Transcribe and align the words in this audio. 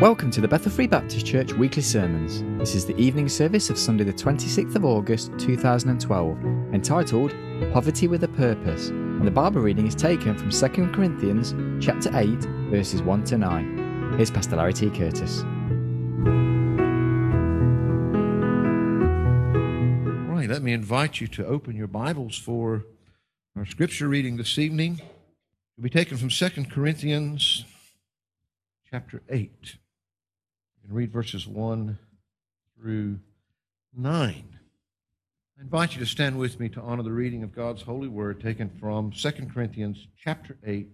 Welcome 0.00 0.30
to 0.30 0.40
the 0.40 0.48
Bethel 0.48 0.72
Free 0.72 0.86
Baptist 0.86 1.26
Church 1.26 1.52
weekly 1.52 1.82
sermons. 1.82 2.42
This 2.58 2.74
is 2.74 2.86
the 2.86 2.96
evening 2.96 3.28
service 3.28 3.68
of 3.68 3.76
Sunday, 3.76 4.02
the 4.02 4.14
26th 4.14 4.74
of 4.74 4.86
August 4.86 5.30
2012, 5.36 6.42
entitled 6.72 7.34
Poverty 7.70 8.08
with 8.08 8.24
a 8.24 8.28
Purpose. 8.28 8.88
And 8.88 9.26
the 9.26 9.30
Bible 9.30 9.60
reading 9.60 9.86
is 9.86 9.94
taken 9.94 10.38
from 10.38 10.48
2 10.48 10.92
Corinthians 10.92 11.54
chapter 11.84 12.08
8, 12.14 12.28
verses 12.70 13.02
1 13.02 13.24
to 13.24 13.36
9. 13.36 14.14
Here's 14.16 14.30
Pastor 14.30 14.56
Larry 14.56 14.72
T. 14.72 14.88
Curtis. 14.88 15.42
All 15.42 15.48
right, 20.34 20.48
let 20.48 20.62
me 20.62 20.72
invite 20.72 21.20
you 21.20 21.26
to 21.26 21.44
open 21.44 21.76
your 21.76 21.88
Bibles 21.88 22.38
for 22.38 22.86
our 23.54 23.66
scripture 23.66 24.08
reading 24.08 24.38
this 24.38 24.58
evening. 24.58 24.94
It 24.94 25.02
will 25.76 25.84
be 25.84 25.90
taken 25.90 26.16
from 26.16 26.30
2 26.30 26.64
Corinthians 26.70 27.66
chapter 28.90 29.20
8. 29.28 29.76
Read 30.88 31.12
verses 31.12 31.46
1 31.46 31.98
through 32.76 33.18
9. 33.96 34.44
I 35.58 35.62
invite 35.62 35.92
you 35.92 36.00
to 36.00 36.06
stand 36.06 36.38
with 36.38 36.58
me 36.58 36.68
to 36.70 36.80
honor 36.80 37.02
the 37.02 37.12
reading 37.12 37.42
of 37.42 37.54
God's 37.54 37.82
holy 37.82 38.08
word 38.08 38.40
taken 38.40 38.70
from 38.80 39.12
2 39.12 39.30
Corinthians 39.52 40.08
chapter 40.16 40.56
8 40.64 40.88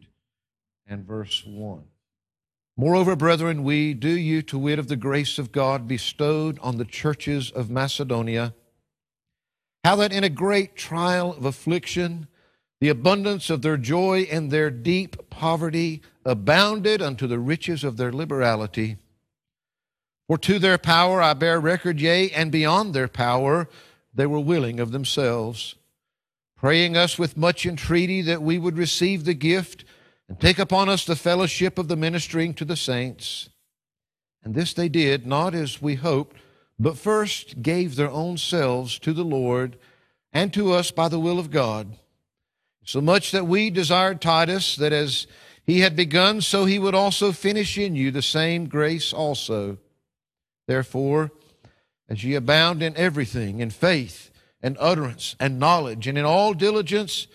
and 0.87 1.07
verse 1.07 1.45
1. 1.47 1.83
Moreover, 2.77 3.17
brethren, 3.17 3.65
we 3.65 3.95
do 3.95 4.11
you 4.11 4.43
to 4.43 4.59
wit 4.59 4.79
of 4.79 4.89
the 4.89 4.97
grace 4.97 5.39
of 5.39 5.51
God 5.51 5.89
bestowed 5.89 6.59
on 6.59 6.77
the 6.77 6.84
churches 6.84 7.51
of 7.51 7.71
Macedonia, 7.71 8.55
how 9.83 9.97
that 9.97 10.12
in 10.12 10.25
a 10.25 10.29
great 10.29 10.77
trial 10.77 11.33
of 11.33 11.47
affliction, 11.47 12.29
the 12.81 12.91
abundance 12.91 13.48
of 13.48 13.62
their 13.62 13.79
joy 13.79 14.27
and 14.31 14.51
their 14.51 14.71
deep 14.71 15.31
poverty 15.31 16.03
abounded 16.25 17.00
unto 17.00 17.27
the 17.27 17.39
riches 17.39 17.83
of 17.83 17.97
their 17.97 18.12
liberality. 18.12 18.98
For 20.27 20.38
to 20.38 20.58
their 20.58 20.78
power 20.78 21.22
I 21.22 21.34
bear 21.34 21.60
record, 21.60 22.00
yea, 22.00 22.30
and 22.30 22.50
beyond 22.50 22.94
their 22.94 23.08
power 23.08 23.69
they 24.12 24.27
were 24.27 24.41
willing 24.41 24.80
of 24.80 24.91
themselves, 24.91 25.77
praying 26.56 26.96
us 26.96 27.19
with 27.19 27.36
much 27.36 27.66
entreaty 27.66 28.22
that 28.22 28.42
we 28.42 28.58
would 28.58 28.77
receive 28.77 29.24
the 29.24 29.34
gift 29.34 29.84
and 30.28 30.41
take 30.41 30.58
upon 30.58 30.88
us 30.88 31.04
the 31.04 31.14
fellowship 31.14 31.78
of 31.78 31.88
the 31.88 31.97
ministering 31.97 32.54
to 32.54 32.64
the 32.64 32.77
saints. 32.77 33.50
And 34.42 34.54
this 34.54 34.72
they 34.72 34.88
did, 34.88 35.27
not 35.27 35.54
as 35.54 35.82
we 35.82 35.97
hoped, 35.97 36.36
but 36.78 36.98
first 36.98 37.62
gave 37.62 37.97
their 37.97 38.10
own 38.10 38.36
selves 38.36 38.98
to 39.00 39.12
the 39.12 39.24
Lord 39.24 39.78
and 40.32 40.52
to 40.54 40.72
us 40.72 40.91
by 40.91 41.08
the 41.08 41.20
will 41.20 41.38
of 41.38 41.50
God. 41.50 41.97
So 42.84 43.00
much 43.00 43.32
that 43.32 43.47
we 43.47 43.70
desired 43.70 44.20
Titus, 44.20 44.77
that 44.77 44.92
as 44.92 45.27
he 45.64 45.80
had 45.80 45.97
begun, 45.97 46.41
so 46.41 46.64
he 46.64 46.78
would 46.78 46.94
also 46.94 47.32
finish 47.32 47.77
in 47.77 47.97
you 47.97 48.10
the 48.10 48.22
same 48.22 48.69
grace 48.69 49.12
also. 49.12 49.78
Therefore, 50.67 51.31
as 52.09 52.25
ye 52.25 52.34
abound 52.34 52.83
in 52.83 52.97
everything, 52.97 53.61
in 53.61 53.70
faith 53.70 54.31
and 54.62 54.77
utterance 54.81 55.36
and 55.39 55.59
knowledge, 55.59 56.06
and 56.06 56.17
in 56.17 56.25
all 56.25 56.55
diligence, 56.55 57.27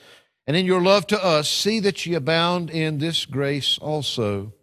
and 0.47 0.57
in 0.57 0.65
your 0.65 0.81
love 0.81 1.07
to 1.07 1.23
us, 1.23 1.49
see 1.49 1.79
that 1.79 2.05
ye 2.05 2.13
abound 2.13 2.69
in 2.69 2.97
this 2.97 3.25
grace 3.25 3.77
also. 3.77 4.53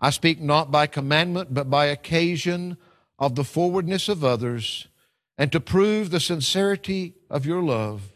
I 0.00 0.10
speak 0.10 0.40
not 0.40 0.70
by 0.70 0.86
commandment, 0.86 1.52
but 1.52 1.68
by 1.68 1.86
occasion 1.86 2.76
of 3.18 3.34
the 3.34 3.44
forwardness 3.44 4.08
of 4.08 4.24
others, 4.24 4.88
and 5.36 5.52
to 5.52 5.60
prove 5.60 6.10
the 6.10 6.20
sincerity 6.20 7.14
of 7.28 7.46
your 7.46 7.62
love, 7.62 8.12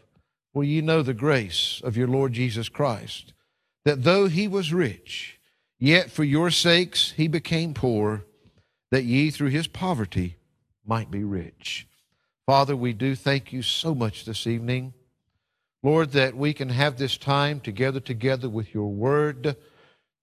for 0.53 0.63
ye 0.63 0.81
know 0.81 1.01
the 1.01 1.13
grace 1.13 1.81
of 1.83 1.97
your 1.97 2.07
Lord 2.07 2.33
Jesus 2.33 2.69
Christ, 2.69 3.33
that 3.85 4.03
though 4.03 4.27
he 4.27 4.47
was 4.47 4.73
rich, 4.73 5.39
yet 5.79 6.09
for 6.09 6.23
your 6.23 6.49
sakes 6.49 7.13
he 7.17 7.27
became 7.27 7.73
poor 7.73 8.25
that 8.93 9.05
ye 9.05 9.31
through 9.31 9.49
his 9.49 9.65
poverty 9.65 10.35
might 10.85 11.09
be 11.09 11.23
rich. 11.23 11.87
Father, 12.45 12.75
we 12.75 12.93
do 12.93 13.15
thank 13.15 13.51
you 13.51 13.63
so 13.63 13.95
much 13.95 14.23
this 14.23 14.45
evening. 14.45 14.93
Lord, 15.81 16.11
that 16.11 16.37
we 16.37 16.53
can 16.53 16.69
have 16.69 16.97
this 16.97 17.17
time 17.17 17.59
together, 17.59 17.99
together 17.99 18.47
with 18.47 18.71
your 18.71 18.91
word. 18.91 19.55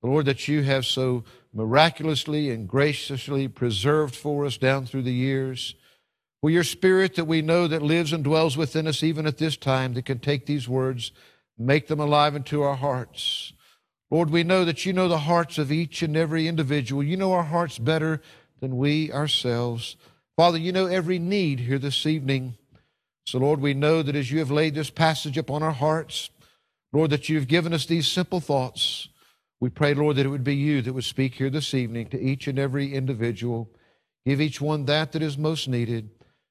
Lord, 0.03 0.27
that 0.27 0.47
you 0.47 0.63
have 0.63 0.87
so 0.87 1.25
miraculously 1.53 2.49
and 2.51 2.69
graciously 2.69 3.49
preserved 3.49 4.15
for 4.15 4.47
us 4.47 4.57
down 4.57 4.87
through 4.87 5.03
the 5.03 5.13
years. 5.13 5.75
For 6.41 6.49
your 6.49 6.63
spirit 6.63 7.17
that 7.17 7.25
we 7.25 7.43
know 7.43 7.67
that 7.67 7.83
lives 7.83 8.13
and 8.13 8.23
dwells 8.23 8.57
within 8.57 8.87
us 8.87 9.03
even 9.03 9.27
at 9.27 9.39
this 9.39 9.57
time 9.57 9.95
that 9.95 10.05
can 10.05 10.21
take 10.21 10.47
these 10.47 10.69
words, 10.69 11.11
make 11.59 11.89
them 11.89 11.99
alive 11.99 12.37
into 12.37 12.63
our 12.63 12.77
hearts. 12.77 13.53
Lord, 14.13 14.31
we 14.31 14.45
know 14.45 14.65
that 14.65 14.87
you 14.87 14.93
know 14.93 15.09
the 15.09 15.19
hearts 15.19 15.59
of 15.59 15.73
each 15.73 16.03
and 16.03 16.17
every 16.17 16.47
individual. 16.47 17.03
You 17.03 17.17
know 17.17 17.33
our 17.33 17.43
hearts 17.43 17.77
better 17.77 18.23
than 18.61 18.77
we 18.77 19.13
ourselves. 19.13 19.97
Father, 20.37 20.59
you 20.59 20.73
know 20.73 20.87
every 20.87 21.19
need 21.19 21.61
here 21.61 21.79
this 21.79 22.07
evening. 22.07 22.57
So, 23.27 23.39
Lord, 23.39 23.61
we 23.61 23.75
know 23.75 24.03
that 24.03 24.17
as 24.17 24.31
you 24.31 24.39
have 24.39 24.51
laid 24.51 24.75
this 24.75 24.91
passage 24.91 25.37
upon 25.37 25.63
our 25.63 25.73
hearts, 25.73 26.31
Lord, 26.93 27.11
that 27.11 27.29
you've 27.29 27.49
given 27.49 27.73
us 27.73 27.87
these 27.87 28.09
simple 28.09 28.41
thoughts. 28.41 29.09
We 29.61 29.69
pray, 29.69 29.95
Lord, 29.95 30.17
that 30.17 30.27
it 30.27 30.31
would 30.31 30.45
be 30.45 30.57
you 30.57 30.83
that 30.83 30.93
would 30.93 31.05
speak 31.05 31.35
here 31.35 31.51
this 31.51 31.75
evening 31.75 32.09
to 32.09 32.21
each 32.21 32.49
and 32.49 32.59
every 32.59 32.95
individual. 32.95 33.71
Give 34.27 34.41
each 34.41 34.61
one 34.61 34.87
that 34.87 35.13
that 35.13 35.23
is 35.23 35.39
most 35.39 35.69
needed. 35.69 36.11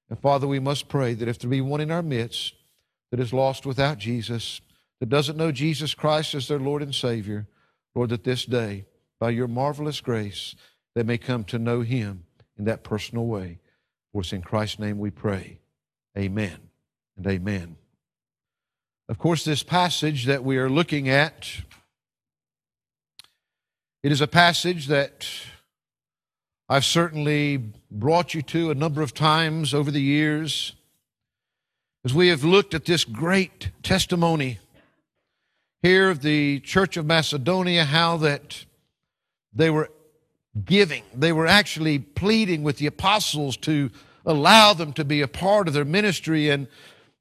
And 0.09 0.19
Father, 0.19 0.47
we 0.47 0.59
must 0.59 0.87
pray 0.87 1.13
that 1.15 1.27
if 1.27 1.39
there 1.39 1.49
be 1.49 1.61
one 1.61 1.81
in 1.81 1.91
our 1.91 2.01
midst 2.01 2.53
that 3.11 3.19
is 3.19 3.33
lost 3.33 3.65
without 3.65 3.97
Jesus, 3.97 4.61
that 4.99 5.09
doesn't 5.09 5.37
know 5.37 5.51
Jesus 5.51 5.93
Christ 5.93 6.35
as 6.35 6.47
their 6.47 6.59
Lord 6.59 6.81
and 6.81 6.93
Savior, 6.93 7.47
Lord, 7.95 8.09
that 8.09 8.23
this 8.23 8.45
day, 8.45 8.85
by 9.19 9.31
your 9.31 9.47
marvelous 9.47 10.01
grace, 10.01 10.55
they 10.99 11.03
may 11.03 11.17
come 11.17 11.45
to 11.45 11.57
know 11.57 11.79
him 11.79 12.25
in 12.57 12.65
that 12.65 12.83
personal 12.83 13.25
way. 13.25 13.57
For 14.11 14.19
it's 14.19 14.33
in 14.33 14.41
Christ's 14.41 14.79
name 14.79 14.99
we 14.99 15.11
pray. 15.11 15.59
Amen 16.17 16.57
and 17.15 17.25
amen. 17.25 17.77
Of 19.07 19.17
course, 19.17 19.45
this 19.45 19.63
passage 19.63 20.25
that 20.25 20.43
we 20.43 20.57
are 20.57 20.69
looking 20.69 21.07
at, 21.07 21.49
it 24.03 24.11
is 24.11 24.19
a 24.19 24.27
passage 24.27 24.87
that 24.87 25.25
I've 26.67 26.83
certainly 26.83 27.63
brought 27.89 28.33
you 28.33 28.41
to 28.41 28.69
a 28.69 28.75
number 28.75 29.01
of 29.01 29.13
times 29.13 29.73
over 29.73 29.91
the 29.91 30.01
years 30.01 30.73
as 32.03 32.13
we 32.13 32.27
have 32.27 32.43
looked 32.43 32.73
at 32.73 32.83
this 32.83 33.05
great 33.05 33.69
testimony 33.83 34.59
here 35.81 36.09
of 36.09 36.23
the 36.23 36.59
Church 36.59 36.97
of 36.97 37.05
Macedonia, 37.05 37.85
how 37.85 38.17
that 38.17 38.65
they 39.53 39.69
were 39.69 39.89
giving. 40.65 41.03
They 41.13 41.31
were 41.31 41.47
actually 41.47 41.99
pleading 41.99 42.63
with 42.63 42.77
the 42.77 42.87
apostles 42.87 43.57
to 43.57 43.89
allow 44.25 44.73
them 44.73 44.93
to 44.93 45.05
be 45.05 45.21
a 45.21 45.27
part 45.27 45.67
of 45.67 45.73
their 45.73 45.85
ministry. 45.85 46.49
And 46.49 46.67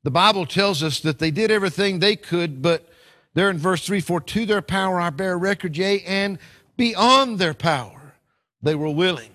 the 0.03 0.10
Bible 0.10 0.47
tells 0.47 0.82
us 0.82 1.00
that 1.00 1.19
they 1.19 1.31
did 1.31 1.50
everything 1.50 1.99
they 1.99 2.16
could, 2.16 2.62
but 2.62 2.88
there 3.34 3.50
in 3.50 3.59
verse 3.59 3.84
3 3.87 4.00
For 4.00 4.21
to 4.21 4.47
their 4.47 4.62
power 4.62 5.00
I 5.00 5.10
bear 5.10 5.38
record, 5.38 5.76
yea, 5.76 6.03
and 6.03 6.38
beyond 6.76 7.38
their 7.38 7.54
power 7.54 8.15
they 8.62 8.75
were 8.75 8.91
willing 8.91 9.31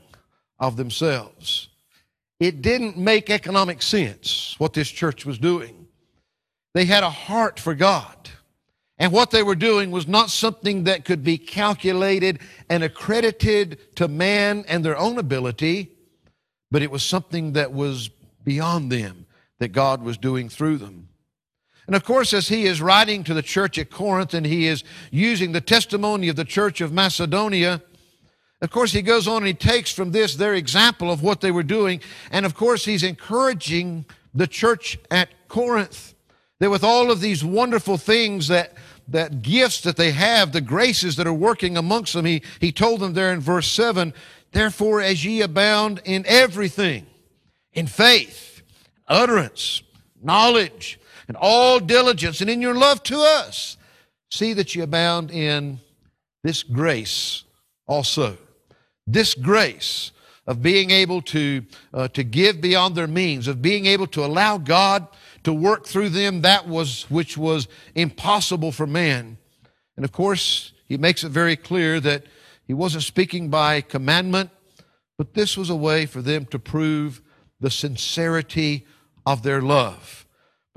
of 0.59 0.75
themselves. 0.75 1.69
It 2.39 2.61
didn't 2.61 2.97
make 2.97 3.29
economic 3.29 3.81
sense 3.81 4.55
what 4.57 4.73
this 4.73 4.89
church 4.89 5.25
was 5.25 5.37
doing. 5.37 5.87
They 6.73 6.85
had 6.85 7.03
a 7.03 7.09
heart 7.09 7.59
for 7.59 7.75
God. 7.75 8.22
And 8.97 9.11
what 9.11 9.31
they 9.31 9.43
were 9.43 9.55
doing 9.55 9.91
was 9.91 10.07
not 10.07 10.29
something 10.29 10.83
that 10.83 11.03
could 11.05 11.23
be 11.23 11.37
calculated 11.37 12.39
and 12.69 12.83
accredited 12.83 13.95
to 13.95 14.07
man 14.07 14.65
and 14.67 14.85
their 14.85 14.97
own 14.97 15.17
ability, 15.17 15.91
but 16.69 16.81
it 16.81 16.91
was 16.91 17.03
something 17.03 17.53
that 17.53 17.73
was 17.73 18.09
beyond 18.43 18.91
them 18.91 19.25
that 19.59 19.69
God 19.69 20.03
was 20.03 20.17
doing 20.17 20.49
through 20.49 20.77
them. 20.77 21.09
And 21.87 21.95
of 21.95 22.05
course, 22.05 22.33
as 22.33 22.47
he 22.47 22.65
is 22.65 22.81
writing 22.81 23.23
to 23.25 23.33
the 23.33 23.41
church 23.41 23.77
at 23.77 23.89
Corinth 23.89 24.33
and 24.33 24.45
he 24.45 24.68
is 24.68 24.83
using 25.12 25.51
the 25.51 25.62
testimony 25.62 26.29
of 26.29 26.35
the 26.35 26.45
church 26.45 26.79
of 26.79 26.94
Macedonia, 26.94 27.81
of 28.62 28.71
course, 28.71 28.94
he 28.94 29.01
goes 29.01 29.27
on 29.27 29.38
and 29.38 29.47
he 29.47 29.53
takes 29.53 29.91
from 29.91 30.12
this 30.12 30.35
their 30.35 30.53
example 30.53 31.12
of 31.12 31.21
what 31.21 31.41
they 31.41 31.51
were 31.51 31.63
doing. 31.63 32.00
And 32.31 32.45
of 32.45 32.56
course, 32.56 32.85
he's 32.85 33.03
encouraging 33.03 34.06
the 34.33 34.47
church 34.47 34.97
at 35.12 35.29
Corinth 35.50 36.13
that 36.59 36.69
with 36.69 36.83
all 36.83 37.12
of 37.12 37.19
these 37.19 37.44
wonderful 37.44 37.97
things 37.97 38.47
that 38.47 38.73
that 39.07 39.41
gifts 39.41 39.81
that 39.81 39.97
they 39.97 40.11
have, 40.11 40.51
the 40.51 40.61
graces 40.61 41.15
that 41.15 41.27
are 41.27 41.33
working 41.33 41.77
amongst 41.77 42.13
them. 42.13 42.25
He, 42.25 42.41
he 42.59 42.71
told 42.71 43.00
them 43.00 43.13
there 43.13 43.33
in 43.33 43.39
verse 43.39 43.67
7 43.67 44.13
Therefore, 44.51 45.01
as 45.01 45.25
ye 45.25 45.41
abound 45.41 46.01
in 46.05 46.23
everything, 46.27 47.07
in 47.73 47.88
faith, 47.88 48.61
utterance, 49.07 49.81
knowledge, 50.21 51.00
and 51.27 51.35
all 51.35 51.79
diligence, 51.79 52.39
and 52.39 52.50
in 52.50 52.61
your 52.61 52.75
love 52.75 53.01
to 53.03 53.19
us, 53.19 53.77
see 54.29 54.53
that 54.53 54.75
ye 54.75 54.81
abound 54.81 55.31
in 55.31 55.79
this 56.44 56.61
grace 56.61 57.44
also. 57.88 58.38
This 59.07 59.33
grace 59.33 60.11
of 60.45 60.61
being 60.61 60.91
able 60.91 61.21
to, 61.21 61.65
uh, 61.94 62.07
to 62.09 62.23
give 62.23 62.61
beyond 62.61 62.95
their 62.95 63.07
means, 63.07 63.47
of 63.47 63.61
being 63.61 63.85
able 63.85 64.07
to 64.07 64.23
allow 64.23 64.57
God 64.57 65.07
to 65.44 65.54
work 65.54 65.86
through 65.86 66.10
them 66.10 66.42
that 66.42 66.68
was 66.68 67.10
which 67.10 67.38
was 67.38 67.68
impossible 67.95 68.72
for 68.72 68.88
man. 68.88 69.38
And 69.95 70.06
of 70.06 70.12
course, 70.12 70.74
he 70.88 70.98
makes 70.98 71.24
it 71.24 71.30
very 71.30 71.56
clear 71.56 72.00
that 72.00 72.25
he 72.66 72.74
wasn't 72.74 73.04
speaking 73.04 73.50
by 73.50 73.81
commandment. 73.81 74.50
but 75.18 75.36
this 75.36 75.56
was 75.56 75.69
a 75.69 75.75
way 75.75 76.06
for 76.07 76.22
them 76.22 76.45
to 76.48 76.57
prove 76.57 77.22
the 77.60 77.69
sincerity 77.69 78.86
of 79.25 79.44
their 79.44 79.62
love. 79.62 80.22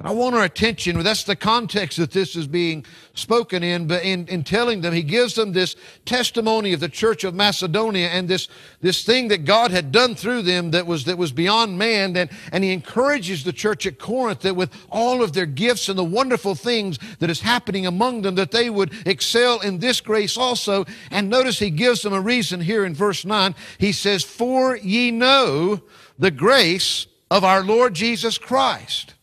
I 0.04 0.12
want 0.12 0.34
our 0.34 0.44
attention, 0.44 1.02
that's 1.02 1.24
the 1.24 1.34
context 1.34 1.96
that 1.96 2.10
this 2.10 2.36
is 2.36 2.46
being 2.46 2.84
spoken 3.14 3.62
in, 3.62 3.86
but 3.86 4.04
in, 4.04 4.26
in 4.26 4.44
telling 4.44 4.82
them, 4.82 4.92
he 4.92 5.02
gives 5.02 5.34
them 5.34 5.52
this 5.52 5.74
testimony 6.04 6.74
of 6.74 6.80
the 6.80 6.88
church 6.90 7.24
of 7.24 7.34
Macedonia 7.34 8.08
and 8.08 8.28
this, 8.28 8.48
this 8.82 9.04
thing 9.04 9.28
that 9.28 9.46
God 9.46 9.70
had 9.70 9.92
done 9.92 10.14
through 10.14 10.42
them 10.42 10.72
that 10.72 10.86
was, 10.86 11.04
that 11.04 11.16
was 11.16 11.32
beyond 11.32 11.78
man. 11.78 12.14
And, 12.14 12.28
and 12.52 12.62
he 12.62 12.74
encourages 12.74 13.42
the 13.42 13.54
church 13.54 13.86
at 13.86 13.98
Corinth 13.98 14.40
that 14.40 14.54
with 14.54 14.70
all 14.90 15.22
of 15.22 15.32
their 15.32 15.46
gifts 15.46 15.88
and 15.88 15.98
the 15.98 16.04
wonderful 16.04 16.54
things 16.54 16.98
that 17.20 17.30
is 17.30 17.40
happening 17.40 17.86
among 17.86 18.20
them, 18.20 18.34
that 18.34 18.50
they 18.50 18.68
would 18.68 18.92
excel 19.06 19.60
in 19.60 19.78
this 19.78 20.02
grace 20.02 20.36
also. 20.36 20.84
And 21.10 21.30
notice 21.30 21.58
he 21.58 21.70
gives 21.70 22.02
them 22.02 22.12
a 22.12 22.20
reason 22.20 22.60
here 22.60 22.84
in 22.84 22.94
verse 22.94 23.24
9. 23.24 23.54
He 23.78 23.92
says, 23.92 24.22
For 24.22 24.76
ye 24.76 25.10
know 25.10 25.80
the 26.18 26.30
grace 26.30 27.06
of 27.30 27.44
our 27.44 27.64
Lord 27.64 27.94
Jesus 27.94 28.36
Christ 28.36 29.14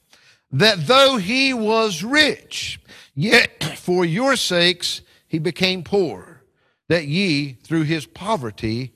that 0.54 0.86
though 0.86 1.18
he 1.18 1.54
was 1.54 2.04
rich, 2.04 2.80
yet 3.16 3.64
for 3.78 4.06
your 4.06 4.36
sakes 4.36 5.02
he 5.28 5.40
became 5.40 5.84
poor, 5.84 6.44
that 6.88 7.08
ye 7.08 7.54
through 7.54 7.84
his 7.84 8.06
poverty 8.06 8.94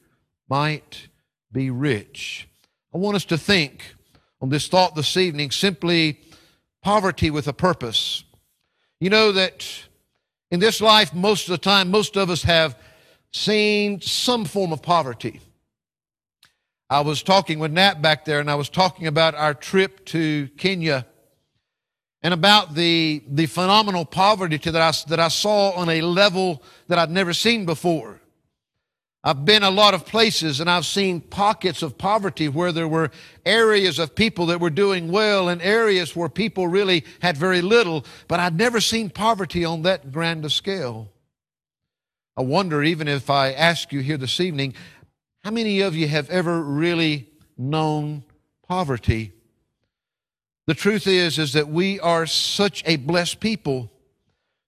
might 0.48 1.08
be 1.52 1.70
rich. 1.70 2.48
I 2.94 3.00
want 3.00 3.16
us 3.16 3.26
to 3.26 3.38
think 3.38 3.96
on 4.40 4.50
this 4.50 4.68
thought 4.68 4.96
this 4.96 5.18
evening 5.18 5.52
simply 5.52 6.22
poverty 6.84 7.32
with 7.32 7.48
a 7.48 7.54
purpose. 7.54 8.24
You 9.00 9.10
know 9.10 9.32
that 9.32 9.68
in 10.52 10.60
this 10.60 10.80
life, 10.80 11.14
most 11.14 11.48
of 11.48 11.52
the 11.52 11.58
time, 11.58 11.90
most 11.90 12.16
of 12.18 12.30
us 12.30 12.44
have 12.44 12.78
seen 13.32 14.00
some 14.00 14.46
form 14.46 14.72
of 14.72 14.82
poverty. 14.82 15.42
I 16.90 17.02
was 17.02 17.22
talking 17.24 17.60
with 17.60 17.72
Nat 17.72 18.02
back 18.02 18.26
there, 18.26 18.40
and 18.40 18.50
I 18.50 18.56
was 18.56 18.70
talking 18.70 19.08
about 19.08 19.36
our 19.36 19.54
trip 19.54 20.06
to 20.06 20.48
Kenya 20.58 21.06
and 22.24 22.34
about 22.34 22.76
the, 22.76 23.24
the 23.28 23.46
phenomenal 23.46 24.06
poverty 24.06 24.58
that 24.58 24.76
I, 24.76 24.92
that 25.10 25.20
I 25.20 25.28
saw 25.28 25.72
on 25.72 25.90
a 25.90 26.02
level 26.02 26.64
that 26.88 26.98
I'd 26.98 27.12
never 27.12 27.34
seen 27.34 27.66
before. 27.66 28.20
I've 29.24 29.44
been 29.44 29.64
a 29.64 29.72
lot 29.72 29.94
of 29.94 30.06
places 30.06 30.60
and 30.60 30.70
I've 30.70 30.86
seen 30.86 31.20
pockets 31.20 31.82
of 31.82 31.98
poverty 31.98 32.48
where 32.48 32.72
there 32.72 32.88
were 32.88 33.12
areas 33.46 34.00
of 34.00 34.16
people 34.16 34.46
that 34.48 34.62
were 34.62 34.70
doing 34.70 35.12
well 35.12 35.50
and 35.50 35.62
areas 35.62 36.16
where 36.16 36.30
people 36.30 36.68
really 36.68 37.04
had 37.22 37.36
very 37.36 37.62
little, 37.62 38.06
but 38.28 38.40
I'd 38.40 38.58
never 38.58 38.80
seen 38.80 39.10
poverty 39.10 39.66
on 39.66 39.82
that 39.82 40.12
grand 40.12 40.46
a 40.46 40.50
scale. 40.50 41.12
I 42.38 42.42
wonder, 42.42 42.84
even 42.84 43.08
if 43.08 43.30
I 43.30 43.52
ask 43.52 43.92
you 43.92 44.00
here 44.00 44.18
this 44.18 44.40
evening, 44.40 44.76
how 45.44 45.52
many 45.52 45.82
of 45.82 45.96
you 45.96 46.08
have 46.08 46.30
ever 46.30 46.62
really 46.62 47.28
known 47.58 48.24
poverty? 48.68 49.34
The 50.68 50.76
truth 50.76 51.08
is, 51.08 51.40
is 51.40 51.54
that 51.54 51.70
we 51.70 52.00
are 52.02 52.26
such 52.26 52.84
a 52.86 52.98
blessed 52.98 53.40
people 53.40 53.90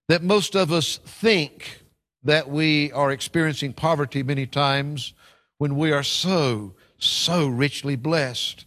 that 0.08 0.22
most 0.22 0.56
of 0.56 0.72
us 0.72 0.96
think 0.96 1.82
that 2.24 2.48
we 2.48 2.90
are 2.92 3.10
experiencing 3.10 3.74
poverty 3.74 4.22
many 4.22 4.46
times 4.46 5.12
when 5.58 5.76
we 5.76 5.92
are 5.92 6.02
so, 6.02 6.72
so 6.98 7.46
richly 7.46 7.96
blessed. 7.96 8.64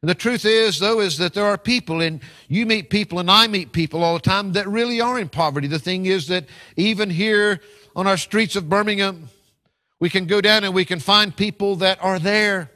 And 0.00 0.08
the 0.08 0.14
truth 0.14 0.44
is, 0.44 0.78
though, 0.78 1.00
is 1.00 1.18
that 1.18 1.34
there 1.34 1.44
are 1.44 1.58
people, 1.58 2.00
and 2.00 2.20
you 2.48 2.64
meet 2.66 2.88
people, 2.88 3.18
and 3.18 3.30
I 3.30 3.48
meet 3.48 3.72
people 3.72 4.02
all 4.02 4.14
the 4.14 4.20
time 4.20 4.52
that 4.52 4.66
really 4.66 5.00
are 5.00 5.18
in 5.18 5.28
poverty. 5.28 5.66
The 5.66 5.78
thing 5.78 6.06
is 6.06 6.28
that 6.28 6.46
even 6.76 7.10
here 7.10 7.60
on 7.94 8.06
our 8.06 8.16
streets 8.16 8.56
of 8.56 8.68
Birmingham, 8.68 9.28
we 9.98 10.08
can 10.08 10.26
go 10.26 10.40
down 10.40 10.64
and 10.64 10.72
we 10.72 10.84
can 10.84 11.00
find 11.00 11.36
people 11.36 11.76
that 11.76 12.02
are 12.02 12.18
there, 12.18 12.70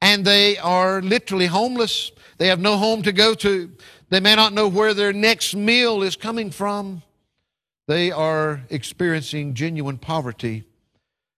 and 0.00 0.24
they 0.24 0.56
are 0.56 1.02
literally 1.02 1.46
homeless. 1.46 2.12
They 2.38 2.48
have 2.48 2.60
no 2.60 2.76
home 2.76 3.02
to 3.02 3.12
go 3.12 3.34
to. 3.34 3.70
They 4.10 4.20
may 4.20 4.34
not 4.34 4.52
know 4.52 4.68
where 4.68 4.94
their 4.94 5.12
next 5.12 5.54
meal 5.54 6.02
is 6.02 6.16
coming 6.16 6.50
from. 6.50 7.02
They 7.86 8.10
are 8.10 8.62
experiencing 8.70 9.54
genuine 9.54 9.98
poverty. 9.98 10.64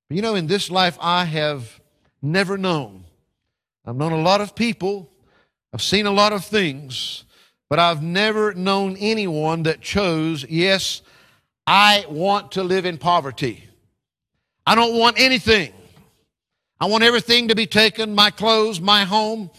But 0.08 0.16
you 0.16 0.22
know, 0.22 0.34
in 0.34 0.46
this 0.46 0.70
life, 0.70 0.98
I 1.00 1.24
have 1.24 1.80
never 2.20 2.58
known. 2.58 3.04
I've 3.86 3.96
known 3.96 4.12
a 4.12 4.20
lot 4.20 4.40
of 4.40 4.54
people, 4.54 5.10
I've 5.72 5.82
seen 5.82 6.06
a 6.06 6.10
lot 6.10 6.32
of 6.32 6.44
things, 6.44 7.24
but 7.68 7.78
I've 7.78 8.02
never 8.02 8.52
known 8.52 8.96
anyone 8.98 9.62
that 9.62 9.80
chose, 9.80 10.44
yes, 10.48 11.02
I 11.66 12.04
want 12.08 12.52
to 12.52 12.62
live 12.62 12.84
in 12.84 12.98
poverty. 12.98 13.68
I 14.66 14.74
don't 14.74 14.98
want 14.98 15.18
anything. 15.18 15.72
I 16.80 16.86
want 16.86 17.04
everything 17.04 17.48
to 17.48 17.54
be 17.54 17.66
taken 17.66 18.14
my 18.14 18.30
clothes, 18.30 18.80
my 18.80 19.04
home, 19.04 19.50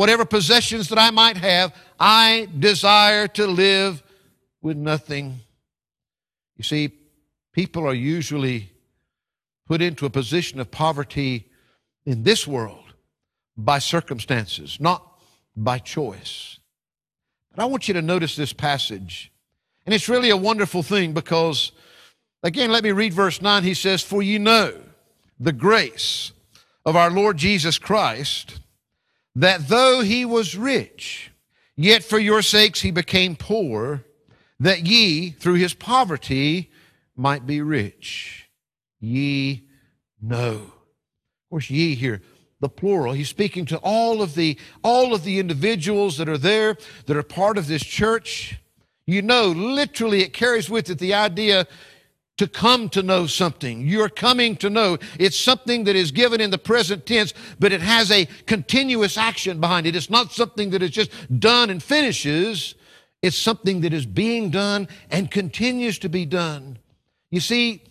whatever 0.00 0.24
possessions 0.24 0.88
that 0.88 0.98
I 0.98 1.10
might 1.10 1.36
have, 1.36 1.74
I 1.98 2.48
desire 2.58 3.28
to 3.28 3.46
live 3.46 4.02
with 4.62 4.78
nothing. 4.78 5.40
You 6.56 6.64
see, 6.64 6.92
people 7.52 7.86
are 7.86 7.92
usually 7.92 8.72
put 9.66 9.82
into 9.82 10.06
a 10.06 10.10
position 10.10 10.58
of 10.58 10.70
poverty 10.70 11.50
in 12.06 12.22
this 12.22 12.46
world 12.46 12.94
by 13.58 13.78
circumstances, 13.78 14.78
not 14.80 15.20
by 15.54 15.76
choice. 15.76 16.58
But 17.54 17.62
I 17.62 17.66
want 17.66 17.86
you 17.86 17.92
to 17.92 18.00
notice 18.00 18.36
this 18.36 18.54
passage. 18.54 19.30
And 19.84 19.94
it's 19.94 20.08
really 20.08 20.30
a 20.30 20.36
wonderful 20.36 20.82
thing 20.82 21.12
because, 21.12 21.72
again, 22.42 22.72
let 22.72 22.84
me 22.84 22.92
read 22.92 23.12
verse 23.12 23.42
9. 23.42 23.64
He 23.64 23.74
says, 23.74 24.02
For 24.02 24.22
you 24.22 24.38
know 24.38 24.80
the 25.38 25.52
grace 25.52 26.32
of 26.86 26.96
our 26.96 27.10
Lord 27.10 27.36
Jesus 27.36 27.76
Christ 27.76 28.60
that 29.34 29.68
though 29.68 30.00
he 30.00 30.24
was 30.24 30.56
rich, 30.56 31.30
yet 31.76 32.02
for 32.02 32.18
your 32.18 32.42
sakes 32.42 32.80
he 32.80 32.90
became 32.90 33.36
poor, 33.36 34.04
that 34.58 34.86
ye 34.86 35.30
through 35.30 35.54
his 35.54 35.74
poverty 35.74 36.70
might 37.16 37.46
be 37.46 37.60
rich. 37.60 38.48
Ye 39.00 39.66
know. 40.20 40.54
Of 40.54 41.50
course, 41.50 41.70
ye 41.70 41.94
here, 41.94 42.20
the 42.60 42.68
plural. 42.68 43.14
He's 43.14 43.28
speaking 43.28 43.64
to 43.66 43.78
all 43.78 44.22
of 44.22 44.34
the 44.34 44.58
all 44.82 45.14
of 45.14 45.24
the 45.24 45.38
individuals 45.38 46.18
that 46.18 46.28
are 46.28 46.38
there 46.38 46.76
that 47.06 47.16
are 47.16 47.22
part 47.22 47.58
of 47.58 47.66
this 47.66 47.82
church. 47.82 48.60
You 49.06 49.22
know, 49.22 49.48
literally, 49.48 50.22
it 50.22 50.32
carries 50.32 50.70
with 50.70 50.90
it 50.90 50.98
the 50.98 51.14
idea 51.14 51.66
to 52.40 52.48
come 52.48 52.88
to 52.88 53.02
know 53.02 53.26
something. 53.26 53.86
You're 53.86 54.08
coming 54.08 54.56
to 54.56 54.70
know. 54.70 54.96
It's 55.18 55.38
something 55.38 55.84
that 55.84 55.94
is 55.94 56.10
given 56.10 56.40
in 56.40 56.50
the 56.50 56.56
present 56.56 57.04
tense, 57.04 57.34
but 57.58 57.70
it 57.70 57.82
has 57.82 58.10
a 58.10 58.24
continuous 58.46 59.18
action 59.18 59.60
behind 59.60 59.86
it. 59.86 59.94
It's 59.94 60.08
not 60.08 60.32
something 60.32 60.70
that 60.70 60.82
is 60.82 60.88
just 60.88 61.10
done 61.38 61.68
and 61.68 61.82
finishes. 61.82 62.74
It's 63.20 63.36
something 63.36 63.82
that 63.82 63.92
is 63.92 64.06
being 64.06 64.48
done 64.48 64.88
and 65.10 65.30
continues 65.30 65.98
to 65.98 66.08
be 66.08 66.24
done. 66.24 66.78
You 67.30 67.40
see, 67.40 67.82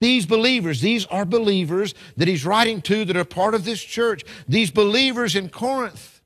these 0.00 0.24
believers, 0.24 0.80
these 0.80 1.04
are 1.04 1.26
believers 1.26 1.92
that 2.16 2.26
he's 2.26 2.46
writing 2.46 2.80
to 2.80 3.04
that 3.04 3.18
are 3.18 3.26
part 3.26 3.54
of 3.54 3.66
this 3.66 3.82
church. 3.82 4.24
These 4.48 4.70
believers 4.70 5.36
in 5.36 5.50
Corinth, 5.50 6.22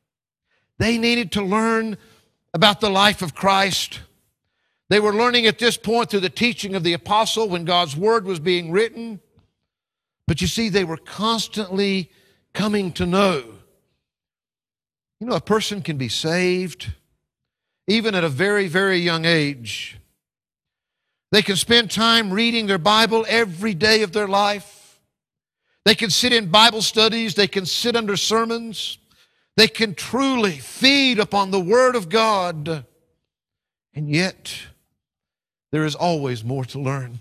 they 0.78 0.97
needed 0.97 1.33
to 1.33 1.43
learn 1.43 1.97
about 2.52 2.81
the 2.81 2.88
life 2.88 3.21
of 3.21 3.35
Christ. 3.35 3.99
They 4.91 5.00
were 5.00 5.14
learning 5.14 5.47
at 5.47 5.59
this 5.59 5.76
point 5.76 6.11
through 6.11 6.21
the 6.21 6.31
teaching 6.31 6.75
of 6.75 6.83
the 6.83 6.93
apostle 6.93 7.49
when 7.49 7.64
God's 7.64 7.97
word 7.97 8.26
was 8.26 8.38
being 8.38 8.71
written. 8.71 9.21
But 10.26 10.41
you 10.41 10.47
see, 10.47 10.69
they 10.69 10.85
were 10.85 10.97
constantly 10.97 12.11
coming 12.53 12.93
to 12.93 13.07
know. 13.07 13.45
You 15.21 15.26
know, 15.29 15.37
a 15.37 15.41
person 15.41 15.81
can 15.81 15.97
be 15.97 16.09
saved 16.09 16.93
even 17.87 18.14
at 18.14 18.25
a 18.25 18.29
very, 18.29 18.67
very 18.67 18.99
young 18.99 19.25
age. 19.25 19.99
They 21.33 21.43
can 21.43 21.57
spend 21.57 21.91
time 21.91 22.33
reading 22.33 22.67
their 22.67 22.79
Bible 22.79 23.25
every 23.29 23.75
day 23.75 24.03
of 24.03 24.12
their 24.12 24.29
life. 24.29 25.00
They 25.85 25.95
can 25.95 26.11
sit 26.11 26.33
in 26.33 26.50
Bible 26.50 26.81
studies. 26.81 27.35
They 27.35 27.49
can 27.49 27.67
sit 27.67 27.97
under 27.97 28.17
sermons. 28.17 28.99
They 29.57 29.69
can 29.69 29.95
truly 29.95 30.59
feed 30.59 31.19
upon 31.19 31.50
the 31.50 31.61
Word 31.61 31.97
of 31.97 32.09
God. 32.09 32.87
And 33.95 34.09
yet, 34.09 34.57
there 35.75 35.85
is 35.85 35.97
always 35.97 36.45
more 36.45 36.64
to 36.66 36.78
learn. 36.78 37.19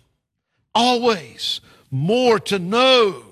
Always 0.75 1.59
more 1.89 2.39
to 2.41 2.59
know 2.59 3.23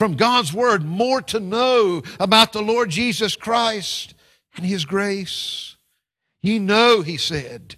from 0.00 0.16
God's 0.16 0.52
Word, 0.52 0.84
more 0.84 1.22
to 1.22 1.38
know 1.38 2.02
about 2.18 2.52
the 2.52 2.60
Lord 2.60 2.90
Jesus 2.90 3.36
Christ 3.36 4.14
and 4.56 4.66
His 4.66 4.84
grace. 4.84 5.76
Ye 6.42 6.58
know, 6.58 7.02
He 7.02 7.16
said, 7.16 7.76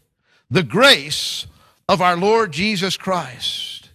the 0.49 0.62
grace 0.62 1.46
of 1.87 2.00
our 2.00 2.16
Lord 2.16 2.50
Jesus 2.50 2.96
Christ. 2.96 3.90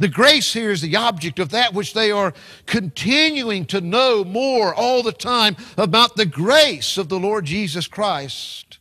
The 0.00 0.08
grace 0.08 0.52
here 0.52 0.72
is 0.72 0.80
the 0.80 0.96
object 0.96 1.38
of 1.38 1.50
that 1.50 1.72
which 1.72 1.94
they 1.94 2.10
are 2.10 2.34
continuing 2.66 3.64
to 3.66 3.80
know 3.80 4.24
more 4.24 4.74
all 4.74 5.04
the 5.04 5.12
time 5.12 5.56
about 5.76 6.16
the 6.16 6.26
grace 6.26 6.98
of 6.98 7.08
the 7.08 7.20
Lord 7.20 7.44
Jesus 7.44 7.86
Christ. 7.86 8.80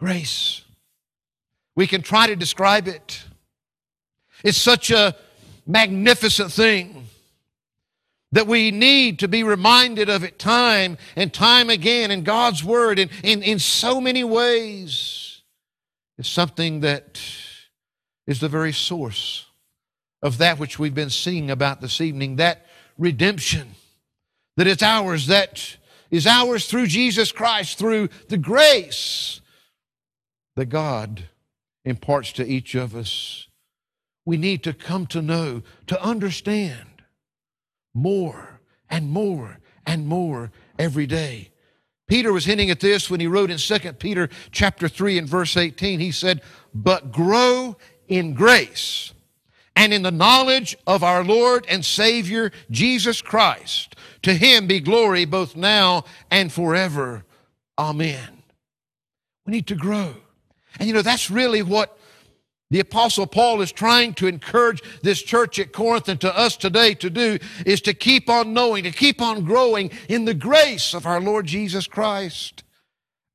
Grace. 0.00 0.62
We 1.78 1.86
can 1.86 2.02
try 2.02 2.26
to 2.26 2.34
describe 2.34 2.88
it. 2.88 3.22
It's 4.42 4.58
such 4.58 4.90
a 4.90 5.14
magnificent 5.64 6.50
thing. 6.50 7.06
that 8.32 8.48
we 8.48 8.72
need 8.72 9.20
to 9.20 9.28
be 9.28 9.44
reminded 9.44 10.10
of 10.10 10.24
it 10.24 10.40
time 10.40 10.98
and 11.14 11.32
time 11.32 11.70
again 11.70 12.10
in 12.10 12.24
God's 12.24 12.64
Word 12.64 12.98
and 12.98 13.10
in, 13.22 13.44
in 13.44 13.60
so 13.60 14.00
many 14.00 14.24
ways 14.24 15.40
is 16.18 16.26
something 16.26 16.80
that 16.80 17.20
is 18.26 18.40
the 18.40 18.48
very 18.48 18.72
source 18.72 19.46
of 20.20 20.38
that 20.38 20.58
which 20.58 20.80
we've 20.80 20.96
been 20.96 21.10
singing 21.10 21.50
about 21.50 21.80
this 21.80 22.00
evening, 22.00 22.36
that 22.36 22.66
redemption 22.98 23.76
that 24.56 24.66
is 24.66 24.82
ours, 24.82 25.28
that 25.28 25.76
is 26.10 26.26
ours 26.26 26.66
through 26.66 26.88
Jesus 26.88 27.30
Christ, 27.30 27.78
through 27.78 28.08
the 28.28 28.36
grace 28.36 29.40
that 30.56 30.66
God 30.66 31.22
imparts 31.88 32.32
to 32.32 32.46
each 32.46 32.74
of 32.74 32.94
us. 32.94 33.48
We 34.24 34.36
need 34.36 34.62
to 34.64 34.72
come 34.72 35.06
to 35.08 35.22
know, 35.22 35.62
to 35.86 36.02
understand 36.02 37.02
more 37.94 38.60
and 38.90 39.10
more 39.10 39.58
and 39.86 40.06
more 40.06 40.50
every 40.78 41.06
day. 41.06 41.50
Peter 42.06 42.32
was 42.32 42.46
hinting 42.46 42.70
at 42.70 42.80
this 42.80 43.10
when 43.10 43.20
he 43.20 43.26
wrote 43.26 43.50
in 43.50 43.58
2 43.58 43.92
Peter 43.94 44.28
chapter 44.50 44.88
3 44.88 45.18
and 45.18 45.28
verse 45.28 45.56
18. 45.56 46.00
He 46.00 46.12
said, 46.12 46.42
But 46.74 47.12
grow 47.12 47.76
in 48.06 48.34
grace 48.34 49.12
and 49.76 49.92
in 49.92 50.02
the 50.02 50.10
knowledge 50.10 50.76
of 50.86 51.04
our 51.04 51.22
Lord 51.22 51.66
and 51.68 51.84
Savior 51.84 52.50
Jesus 52.70 53.20
Christ. 53.20 53.94
To 54.22 54.34
him 54.34 54.66
be 54.66 54.80
glory 54.80 55.24
both 55.24 55.54
now 55.54 56.04
and 56.30 56.52
forever. 56.52 57.24
Amen. 57.78 58.42
We 59.46 59.52
need 59.52 59.66
to 59.68 59.76
grow. 59.76 60.14
And 60.78 60.88
you 60.88 60.94
know, 60.94 61.02
that's 61.02 61.30
really 61.30 61.62
what 61.62 61.98
the 62.70 62.80
apostle 62.80 63.26
Paul 63.26 63.62
is 63.62 63.72
trying 63.72 64.14
to 64.14 64.26
encourage 64.26 64.82
this 65.02 65.22
church 65.22 65.58
at 65.58 65.72
Corinth 65.72 66.08
and 66.08 66.20
to 66.20 66.36
us 66.36 66.56
today 66.56 66.94
to 66.94 67.08
do 67.08 67.38
is 67.64 67.80
to 67.82 67.94
keep 67.94 68.28
on 68.28 68.52
knowing, 68.52 68.84
to 68.84 68.90
keep 68.90 69.22
on 69.22 69.44
growing 69.44 69.90
in 70.08 70.26
the 70.26 70.34
grace 70.34 70.94
of 70.94 71.06
our 71.06 71.20
Lord 71.20 71.46
Jesus 71.46 71.86
Christ. 71.86 72.62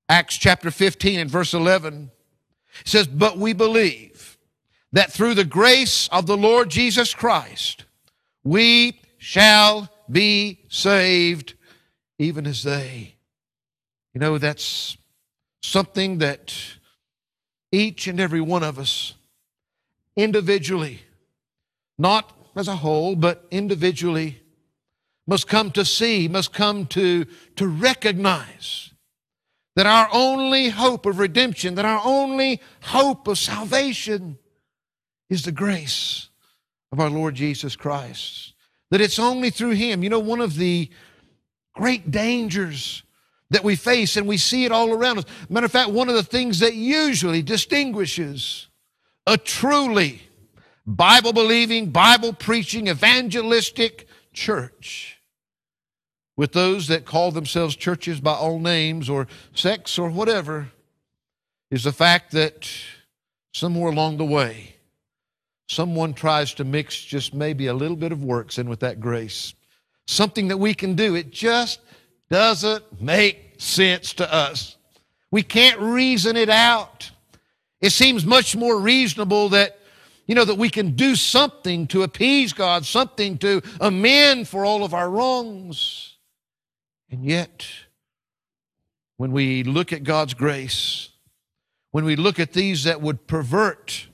Acts 0.07 0.37
chapter 0.37 0.69
15 0.69 1.19
and 1.19 1.29
verse 1.31 1.53
11 1.53 2.11
says, 2.85 3.07
But 3.07 3.37
we 3.37 3.53
believe 3.53 4.37
that 4.91 5.11
through 5.11 5.33
the 5.33 5.45
grace 5.45 6.07
of 6.11 6.27
the 6.27 6.37
Lord 6.37 6.69
Jesus 6.69 7.15
Christ, 7.15 7.85
we 8.43 8.99
shall 9.17 9.89
be 10.11 10.59
saved 10.69 11.55
even 12.19 12.45
as 12.45 12.61
they. 12.61 13.15
You 14.13 14.19
know, 14.19 14.37
that's 14.37 14.95
something 15.63 16.19
that 16.19 16.53
each 17.73 18.07
and 18.07 18.19
every 18.19 18.39
one 18.39 18.63
of 18.63 18.77
us 18.77 19.15
individually, 20.15 21.01
not 21.97 22.31
as 22.55 22.67
a 22.67 22.75
whole, 22.75 23.15
but 23.15 23.47
individually, 23.49 24.39
must 25.25 25.47
come 25.47 25.71
to 25.71 25.83
see, 25.83 26.27
must 26.27 26.53
come 26.53 26.85
to, 26.85 27.25
to 27.55 27.67
recognize 27.67 28.91
that 29.75 29.87
our 29.87 30.07
only 30.13 30.69
hope 30.69 31.07
of 31.07 31.17
redemption, 31.17 31.73
that 31.75 31.85
our 31.85 32.01
only 32.05 32.61
hope 32.83 33.27
of 33.27 33.39
salvation 33.39 34.37
is 35.29 35.43
the 35.43 35.51
grace 35.51 36.29
of 36.91 36.99
our 36.99 37.09
Lord 37.09 37.33
Jesus 37.33 37.75
Christ. 37.75 38.53
That 38.91 39.01
it's 39.01 39.17
only 39.17 39.49
through 39.49 39.71
Him. 39.71 40.03
You 40.03 40.11
know, 40.11 40.19
one 40.19 40.41
of 40.41 40.57
the 40.57 40.91
great 41.73 42.11
dangers 42.11 43.01
that 43.53 43.63
we 43.63 43.75
face, 43.75 44.17
and 44.17 44.27
we 44.27 44.37
see 44.37 44.65
it 44.65 44.71
all 44.71 44.91
around 44.91 45.19
us. 45.19 45.25
Matter 45.49 45.67
of 45.67 45.71
fact, 45.71 45.91
one 45.91 46.09
of 46.09 46.15
the 46.15 46.23
things 46.23 46.59
that 46.59 46.73
usually 46.73 47.41
distinguishes 47.41 48.67
a 49.25 49.37
truly 49.37 50.21
Bible 50.85 51.31
believing, 51.33 51.91
Bible 51.91 52.33
preaching, 52.33 52.87
evangelistic 52.87 54.07
church 54.33 55.17
with 56.35 56.51
those 56.51 56.87
that 56.87 57.05
call 57.05 57.31
themselves 57.31 57.75
churches 57.75 58.19
by 58.19 58.33
all 58.33 58.59
names 58.59 59.09
or 59.09 59.27
sects 59.53 59.97
or 59.99 60.09
whatever 60.09 60.69
is 61.69 61.83
the 61.83 61.91
fact 61.91 62.31
that 62.31 62.69
somewhere 63.53 63.91
along 63.91 64.17
the 64.17 64.25
way, 64.25 64.75
someone 65.67 66.13
tries 66.13 66.53
to 66.55 66.63
mix 66.63 66.99
just 66.99 67.33
maybe 67.33 67.67
a 67.67 67.73
little 67.73 67.95
bit 67.95 68.11
of 68.11 68.23
works 68.23 68.57
in 68.57 68.67
with 68.67 68.79
that 68.79 68.99
grace. 68.99 69.53
Something 70.07 70.49
that 70.49 70.57
we 70.57 70.73
can 70.73 70.95
do. 70.95 71.15
It 71.15 71.31
just 71.31 71.79
doesn't 72.33 72.99
make 72.99 73.53
sense 73.59 74.11
to 74.11 74.33
us. 74.33 74.75
We 75.29 75.43
can't 75.43 75.79
reason 75.79 76.35
it 76.35 76.49
out. 76.49 77.11
It 77.79 77.91
seems 77.91 78.25
much 78.25 78.55
more 78.55 78.79
reasonable 78.79 79.49
that, 79.49 79.77
you 80.25 80.33
know, 80.33 80.43
that 80.43 80.57
we 80.57 80.71
can 80.71 80.95
do 80.95 81.15
something 81.15 81.85
to 81.89 82.01
appease 82.01 82.51
God, 82.51 82.87
something 82.87 83.37
to 83.37 83.61
amend 83.79 84.47
for 84.47 84.65
all 84.65 84.83
of 84.83 84.95
our 84.95 85.11
wrongs. 85.11 86.15
And 87.11 87.23
yet, 87.23 87.67
when 89.17 89.31
we 89.31 89.61
look 89.61 89.93
at 89.93 90.03
God's 90.03 90.33
grace, 90.33 91.09
when 91.91 92.03
we 92.03 92.15
look 92.15 92.39
at 92.39 92.53
these 92.53 92.85
that 92.85 92.99
would 92.99 93.27
pervert 93.27 94.07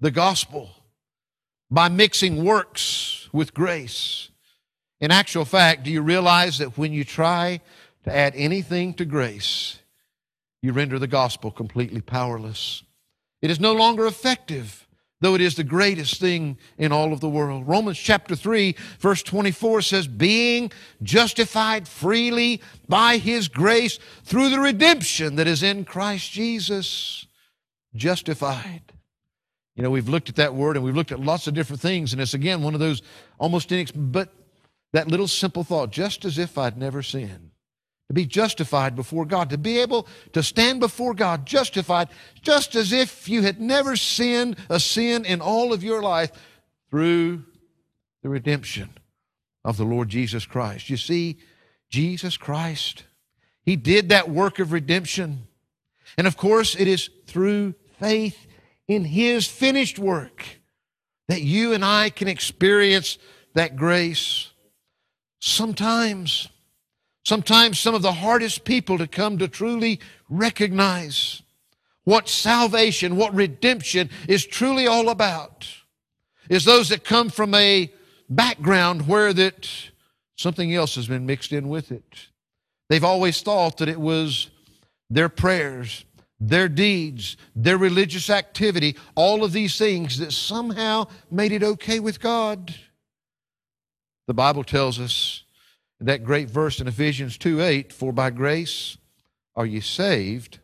the 0.00 0.10
gospel 0.10 0.70
by 1.70 1.88
mixing 1.88 2.44
works 2.44 3.28
with 3.32 3.54
grace, 3.54 4.29
in 5.00 5.10
actual 5.10 5.44
fact, 5.44 5.84
do 5.84 5.90
you 5.90 6.02
realize 6.02 6.58
that 6.58 6.76
when 6.76 6.92
you 6.92 7.04
try 7.04 7.60
to 8.04 8.14
add 8.14 8.34
anything 8.36 8.94
to 8.94 9.04
grace, 9.04 9.78
you 10.62 10.72
render 10.72 10.98
the 10.98 11.06
gospel 11.06 11.50
completely 11.50 12.00
powerless. 12.00 12.82
It 13.40 13.50
is 13.50 13.60
no 13.60 13.72
longer 13.72 14.06
effective, 14.06 14.86
though 15.20 15.34
it 15.34 15.40
is 15.40 15.54
the 15.54 15.64
greatest 15.64 16.20
thing 16.20 16.58
in 16.76 16.92
all 16.92 17.12
of 17.12 17.20
the 17.20 17.28
world. 17.28 17.66
Romans 17.66 17.98
chapter 17.98 18.36
3, 18.36 18.76
verse 18.98 19.22
24 19.22 19.82
says, 19.82 20.06
Being 20.06 20.70
justified 21.02 21.88
freely 21.88 22.60
by 22.88 23.16
his 23.16 23.48
grace 23.48 23.98
through 24.24 24.50
the 24.50 24.60
redemption 24.60 25.36
that 25.36 25.46
is 25.46 25.62
in 25.62 25.84
Christ 25.84 26.30
Jesus. 26.30 27.26
Justified. 27.94 28.82
You 29.76 29.82
know, 29.82 29.90
we've 29.90 30.08
looked 30.08 30.28
at 30.28 30.36
that 30.36 30.54
word 30.54 30.76
and 30.76 30.84
we've 30.84 30.96
looked 30.96 31.12
at 31.12 31.20
lots 31.20 31.46
of 31.46 31.54
different 31.54 31.80
things, 31.80 32.12
and 32.12 32.20
it's 32.20 32.34
again 32.34 32.62
one 32.62 32.74
of 32.74 32.80
those 32.80 33.00
almost 33.38 33.70
inex- 33.70 33.92
but 33.94 34.28
that 34.92 35.08
little 35.08 35.28
simple 35.28 35.64
thought, 35.64 35.90
just 35.90 36.24
as 36.24 36.38
if 36.38 36.58
I'd 36.58 36.76
never 36.76 37.02
sinned 37.02 37.50
to 38.10 38.14
be 38.14 38.26
justified 38.26 38.96
before 38.96 39.24
God, 39.24 39.50
to 39.50 39.58
be 39.58 39.78
able 39.78 40.08
to 40.32 40.42
stand 40.42 40.80
before 40.80 41.14
God 41.14 41.46
justified, 41.46 42.08
just 42.42 42.74
as 42.74 42.92
if 42.92 43.28
you 43.28 43.42
had 43.42 43.60
never 43.60 43.94
sinned 43.94 44.56
a 44.68 44.80
sin 44.80 45.24
in 45.24 45.40
all 45.40 45.72
of 45.72 45.84
your 45.84 46.02
life 46.02 46.32
through 46.90 47.44
the 48.24 48.28
redemption 48.28 48.90
of 49.64 49.76
the 49.76 49.84
Lord 49.84 50.08
Jesus 50.08 50.44
Christ. 50.44 50.90
You 50.90 50.96
see, 50.96 51.38
Jesus 51.88 52.36
Christ, 52.36 53.04
He 53.62 53.76
did 53.76 54.08
that 54.08 54.28
work 54.28 54.58
of 54.58 54.72
redemption. 54.72 55.46
And 56.18 56.26
of 56.26 56.36
course, 56.36 56.74
it 56.74 56.88
is 56.88 57.10
through 57.26 57.74
faith 58.00 58.46
in 58.88 59.04
His 59.04 59.46
finished 59.46 60.00
work 60.00 60.44
that 61.28 61.42
you 61.42 61.74
and 61.74 61.84
I 61.84 62.10
can 62.10 62.26
experience 62.26 63.18
that 63.54 63.76
grace. 63.76 64.50
Sometimes, 65.40 66.48
Sometimes 67.24 67.78
some 67.78 67.94
of 67.94 68.02
the 68.02 68.12
hardest 68.12 68.64
people 68.64 68.98
to 68.98 69.06
come 69.06 69.38
to 69.38 69.48
truly 69.48 70.00
recognize 70.28 71.42
what 72.04 72.28
salvation, 72.28 73.16
what 73.16 73.34
redemption 73.34 74.10
is 74.26 74.46
truly 74.46 74.86
all 74.86 75.10
about 75.10 75.68
is 76.48 76.64
those 76.64 76.88
that 76.88 77.04
come 77.04 77.28
from 77.28 77.54
a 77.54 77.92
background 78.28 79.06
where 79.06 79.32
that 79.32 79.68
something 80.36 80.74
else 80.74 80.94
has 80.94 81.06
been 81.06 81.26
mixed 81.26 81.52
in 81.52 81.68
with 81.68 81.92
it. 81.92 82.28
They've 82.88 83.04
always 83.04 83.42
thought 83.42 83.76
that 83.76 83.88
it 83.88 84.00
was 84.00 84.50
their 85.10 85.28
prayers, 85.28 86.04
their 86.40 86.68
deeds, 86.68 87.36
their 87.54 87.78
religious 87.78 88.30
activity, 88.30 88.96
all 89.14 89.44
of 89.44 89.52
these 89.52 89.76
things 89.76 90.18
that 90.18 90.32
somehow 90.32 91.06
made 91.30 91.52
it 91.52 91.62
okay 91.62 92.00
with 92.00 92.18
God. 92.18 92.74
The 94.30 94.34
Bible 94.34 94.62
tells 94.62 95.00
us 95.00 95.42
that 95.98 96.22
great 96.22 96.48
verse 96.48 96.80
in 96.80 96.86
Ephesians 96.86 97.36
2 97.36 97.60
8, 97.60 97.92
for 97.92 98.12
by 98.12 98.30
grace 98.30 98.96
are 99.56 99.66
you 99.66 99.80
saved 99.80 100.60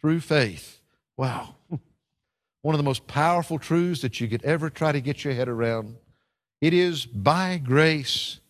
through 0.00 0.20
faith. 0.20 0.80
Wow. 1.14 1.56
One 2.62 2.74
of 2.74 2.78
the 2.78 2.82
most 2.82 3.06
powerful 3.06 3.58
truths 3.58 4.00
that 4.00 4.18
you 4.18 4.28
could 4.28 4.42
ever 4.44 4.70
try 4.70 4.92
to 4.92 5.02
get 5.02 5.24
your 5.24 5.34
head 5.34 5.46
around. 5.46 5.94
It 6.62 6.72
is 6.72 7.04
by 7.04 7.60
grace. 7.62 8.40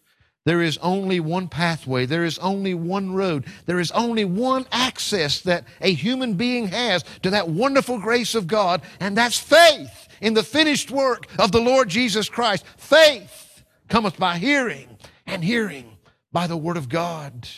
There 0.44 0.62
is 0.62 0.78
only 0.78 1.18
one 1.18 1.48
pathway. 1.48 2.06
There 2.06 2.24
is 2.24 2.38
only 2.38 2.72
one 2.72 3.14
road. 3.14 3.46
There 3.64 3.80
is 3.80 3.90
only 3.90 4.24
one 4.24 4.64
access 4.70 5.40
that 5.40 5.64
a 5.80 5.92
human 5.92 6.34
being 6.34 6.68
has 6.68 7.04
to 7.22 7.30
that 7.30 7.48
wonderful 7.48 7.98
grace 7.98 8.36
of 8.36 8.46
God, 8.46 8.82
and 9.00 9.16
that's 9.16 9.40
faith 9.40 10.06
in 10.20 10.34
the 10.34 10.44
finished 10.44 10.92
work 10.92 11.26
of 11.36 11.50
the 11.50 11.60
Lord 11.60 11.88
Jesus 11.88 12.28
Christ. 12.28 12.64
Faith 12.76 13.45
cometh 13.88 14.18
by 14.18 14.38
hearing, 14.38 14.98
and 15.26 15.44
hearing 15.44 15.96
by 16.32 16.46
the 16.46 16.56
Word 16.56 16.76
of 16.76 16.88
God. 16.88 17.48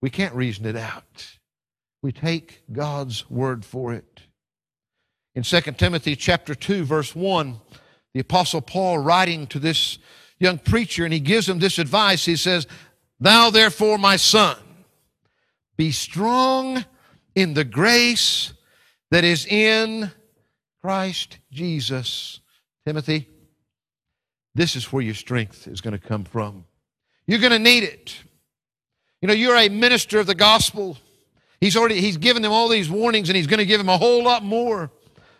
We 0.00 0.10
can't 0.10 0.34
reason 0.34 0.66
it 0.66 0.76
out. 0.76 1.38
We 2.02 2.12
take 2.12 2.62
God's 2.72 3.28
word 3.28 3.64
for 3.64 3.92
it. 3.92 4.22
In 5.34 5.42
2 5.42 5.60
Timothy 5.72 6.16
chapter 6.16 6.54
2 6.54 6.84
verse 6.84 7.14
1, 7.14 7.60
the 8.14 8.20
apostle 8.20 8.60
Paul 8.60 8.98
writing 8.98 9.46
to 9.48 9.58
this 9.58 9.98
young 10.38 10.58
preacher 10.58 11.04
and 11.04 11.12
he 11.12 11.20
gives 11.20 11.48
him 11.48 11.58
this 11.58 11.78
advice. 11.78 12.24
He 12.24 12.36
says, 12.36 12.66
Thou 13.20 13.50
therefore, 13.50 13.98
my 13.98 14.16
son, 14.16 14.56
be 15.76 15.90
strong 15.90 16.84
in 17.34 17.54
the 17.54 17.64
grace 17.64 18.52
that 19.10 19.24
is 19.24 19.46
in 19.46 20.10
Christ 20.80 21.38
Jesus. 21.50 22.40
Timothy, 22.86 23.28
this 24.58 24.74
is 24.74 24.92
where 24.92 25.02
your 25.02 25.14
strength 25.14 25.68
is 25.68 25.80
going 25.80 25.98
to 25.98 26.04
come 26.04 26.24
from. 26.24 26.64
You're 27.26 27.38
going 27.38 27.52
to 27.52 27.60
need 27.60 27.84
it. 27.84 28.16
You 29.22 29.28
know, 29.28 29.34
you're 29.34 29.56
a 29.56 29.68
minister 29.68 30.18
of 30.18 30.26
the 30.26 30.34
gospel. 30.34 30.98
He's 31.60 31.76
already 31.76 32.00
he's 32.00 32.16
given 32.16 32.42
them 32.42 32.50
all 32.50 32.68
these 32.68 32.90
warnings 32.90 33.28
and 33.28 33.36
he's 33.36 33.46
going 33.46 33.58
to 33.58 33.66
give 33.66 33.78
them 33.78 33.88
a 33.88 33.96
whole 33.96 34.24
lot 34.24 34.42
more 34.42 34.90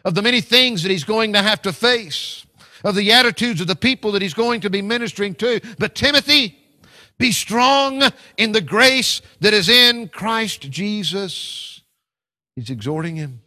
of 0.04 0.14
the 0.14 0.22
many 0.22 0.40
things 0.40 0.82
that 0.84 0.90
he's 0.90 1.04
going 1.04 1.32
to 1.32 1.42
have 1.42 1.60
to 1.62 1.72
face, 1.72 2.46
of 2.84 2.94
the 2.94 3.10
attitudes 3.12 3.60
of 3.60 3.66
the 3.66 3.76
people 3.76 4.12
that 4.12 4.22
he's 4.22 4.34
going 4.34 4.60
to 4.60 4.70
be 4.70 4.82
ministering 4.82 5.34
to. 5.34 5.60
But 5.78 5.96
Timothy, 5.96 6.56
be 7.18 7.32
strong 7.32 8.02
in 8.37 8.52
the 8.52 8.60
grace 8.60 9.20
that 9.40 9.52
is 9.52 9.68
in 9.68 10.08
Christ 10.08 10.70
Jesus. 10.70 11.82
He's 12.54 12.70
exhorting 12.70 13.16
him 13.16 13.40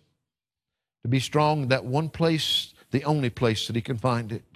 to 1.03 1.07
be 1.07 1.21
strong 1.21 1.63
in 1.63 1.69
that 1.69 1.85
one 1.85 2.09
place, 2.09 2.73
the 2.91 3.05
only 3.05 3.29
place 3.29 3.67
that 3.67 3.75
he 3.77 3.81
can 3.81 3.97
find 3.97 4.33
it. 4.33 4.50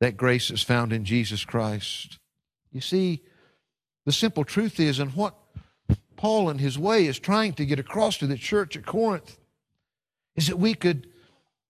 That 0.00 0.16
grace 0.16 0.50
is 0.50 0.62
found 0.62 0.92
in 0.92 1.04
Jesus 1.04 1.44
Christ. 1.44 2.18
You 2.72 2.80
see, 2.80 3.22
the 4.06 4.12
simple 4.12 4.44
truth 4.44 4.80
is, 4.80 4.98
and 4.98 5.14
what 5.14 5.34
Paul 6.16 6.50
in 6.50 6.58
his 6.58 6.78
way 6.78 7.06
is 7.06 7.18
trying 7.18 7.52
to 7.54 7.66
get 7.66 7.78
across 7.78 8.18
to 8.18 8.26
the 8.26 8.38
church 8.38 8.76
at 8.76 8.86
Corinth, 8.86 9.38
is 10.36 10.46
that 10.46 10.58
we 10.58 10.74
could 10.74 11.06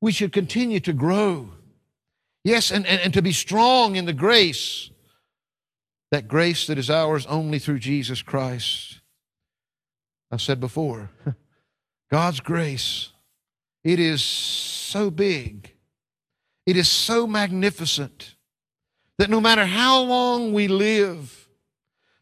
we 0.01 0.13
should 0.13 0.33
continue 0.33 0.81
to 0.81 0.93
grow. 0.93 1.51
Yes, 2.43 2.71
and, 2.71 2.87
and, 2.87 3.01
and 3.01 3.15
to 3.15 3.21
be 3.21 3.33
strong 3.33 3.97
in 3.97 4.07
the 4.07 4.15
grace, 4.15 4.91
that 6.11 6.27
grace 6.27 6.67
that 6.69 6.79
is 6.79 6.89
ours 6.89 7.27
only 7.27 7.59
through 7.59 7.81
Jesus 7.81 8.23
Christ. 8.23 9.01
I 10.31 10.39
said 10.39 10.59
before, 10.59 11.11
God's 12.11 12.41
grace, 12.41 13.11
it 13.85 14.01
is 14.01 14.23
so 14.23 15.11
big 15.11 15.75
it 16.67 16.77
is 16.77 16.89
so 16.89 17.27
magnificent 17.27 18.35
that 19.19 19.31
no 19.31 19.41
matter 19.41 19.67
how 19.67 20.03
long 20.03 20.53
we 20.53 20.69
live, 20.69 21.49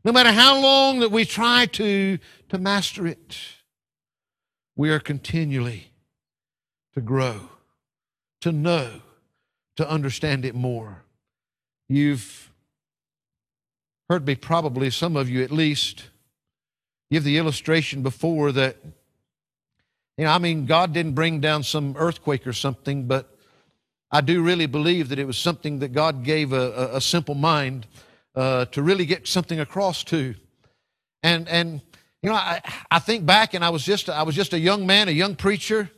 no 0.05 0.13
matter 0.13 0.33
how 0.33 0.61
long 0.61 1.01
that 1.01 1.11
we 1.11 1.25
try 1.25 1.67
to, 1.67 2.19
to 2.49 2.59
master 2.59 3.07
it, 3.07 3.39
we 4.77 4.91
are 4.91 5.01
continually 5.01 5.93
to 6.95 7.01
grow, 7.01 7.51
to 8.41 8.53
know, 8.53 9.03
to 9.77 9.89
understand 9.89 10.45
it 10.45 10.55
more. 10.55 11.05
You've 11.89 12.53
heard 14.09 14.27
me 14.27 14.35
probably, 14.35 14.91
some 14.91 15.17
of 15.17 15.29
you 15.29 15.43
at 15.43 15.51
least, 15.51 16.05
give 17.11 17.25
the 17.25 17.39
illustration 17.39 18.03
before 18.03 18.53
that, 18.53 18.77
you 20.17 20.25
know, 20.25 20.31
I 20.31 20.39
mean, 20.39 20.67
God 20.67 20.93
didn't 20.93 21.13
bring 21.13 21.41
down 21.41 21.63
some 21.63 21.95
earthquake 21.97 22.47
or 22.47 22.53
something, 22.53 23.07
but 23.07 23.38
I 24.11 24.21
do 24.23 24.43
really 24.43 24.67
believe 24.67 25.11
that 25.11 25.19
it 25.19 25.27
was 25.27 25.37
something 25.37 25.81
that 25.81 25.93
God 25.93 26.25
gave 26.25 26.53
a, 26.53 26.91
a, 26.95 27.01
simple 27.01 27.35
mind 27.35 27.87
uh, 28.35 28.65
to 28.67 28.83
really 28.83 29.05
get 29.05 29.29
something 29.29 29.61
across 29.61 30.03
to. 30.05 30.35
And, 31.23 31.47
and 31.49 31.83
you 32.23 32.31
know, 32.31 32.37
I, 32.37 32.61
I 32.91 33.01
think 33.01 33.27
back 33.27 33.53
and 33.53 33.65
I 33.65 33.69
was 33.69 33.85
just, 33.85 34.09
I 34.09 34.23
was 34.23 34.35
just 34.35 34.55
a 34.55 34.59
young 34.59 34.87
man, 34.87 35.09
a 35.09 35.13
young 35.13 35.37
preacher. 35.37 35.91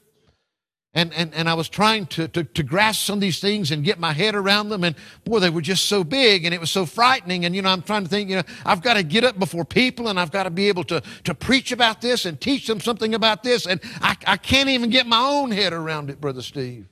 And, 0.93 1.15
and, 1.15 1.33
and 1.35 1.49
I 1.49 1.55
was 1.55 1.69
trying 1.69 2.07
to, 2.07 2.27
to, 2.27 2.43
to 2.43 2.63
grasp 2.65 3.07
some 3.07 3.19
of 3.19 3.21
these 3.21 3.39
things 3.39 3.71
and 3.71 3.85
get 3.85 4.01
my 4.01 4.13
head 4.13 4.35
around 4.35 4.71
them. 4.71 4.83
And 4.83 4.97
boy, 5.25 5.39
they 5.39 5.49
were 5.49 5.61
just 5.61 5.85
so 5.85 6.03
big 6.03 6.45
and 6.45 6.53
it 6.53 6.61
was 6.61 6.73
so 6.73 6.85
frightening. 6.85 7.45
And, 7.45 7.55
you 7.55 7.63
know, 7.63 7.69
I'm 7.69 7.83
trying 7.83 8.03
to 8.03 8.11
think, 8.11 8.29
you 8.29 8.37
know, 8.37 8.43
I've 8.67 8.83
got 8.83 8.95
to 8.95 9.05
get 9.05 9.23
up 9.23 9.39
before 9.39 9.65
people 9.65 10.09
and 10.09 10.19
I've 10.19 10.33
got 10.33 10.45
to 10.45 10.51
be 10.51 10.67
able 10.67 10.83
to, 10.85 11.01
to 11.25 11.33
preach 11.33 11.71
about 11.71 12.01
this 12.01 12.27
and 12.27 12.41
teach 12.41 12.67
them 12.67 12.81
something 12.81 13.15
about 13.15 13.45
this. 13.45 13.67
And 13.67 13.81
I, 14.03 14.17
I 14.27 14.37
can't 14.37 14.69
even 14.69 14.91
get 14.91 15.07
my 15.07 15.21
own 15.21 15.53
head 15.53 15.73
around 15.73 16.11
it, 16.11 16.21
Brother 16.21 16.43
Steve. 16.43 16.89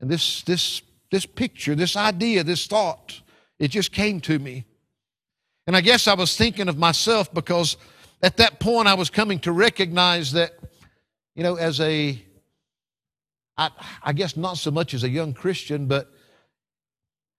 And 0.00 0.10
this, 0.10 0.42
this, 0.42 0.82
this 1.10 1.26
picture, 1.26 1.74
this 1.74 1.96
idea, 1.96 2.44
this 2.44 2.66
thought, 2.66 3.20
it 3.58 3.68
just 3.68 3.92
came 3.92 4.20
to 4.22 4.38
me. 4.38 4.64
And 5.66 5.76
I 5.76 5.80
guess 5.80 6.06
I 6.06 6.14
was 6.14 6.36
thinking 6.36 6.68
of 6.68 6.78
myself 6.78 7.32
because 7.32 7.76
at 8.22 8.36
that 8.38 8.60
point 8.60 8.88
I 8.88 8.94
was 8.94 9.10
coming 9.10 9.38
to 9.40 9.52
recognize 9.52 10.32
that, 10.32 10.52
you 11.34 11.42
know, 11.42 11.56
as 11.56 11.80
a, 11.80 12.22
I, 13.56 13.70
I 14.02 14.12
guess 14.12 14.36
not 14.36 14.58
so 14.58 14.70
much 14.70 14.94
as 14.94 15.02
a 15.04 15.08
young 15.08 15.34
Christian, 15.34 15.86
but 15.86 16.10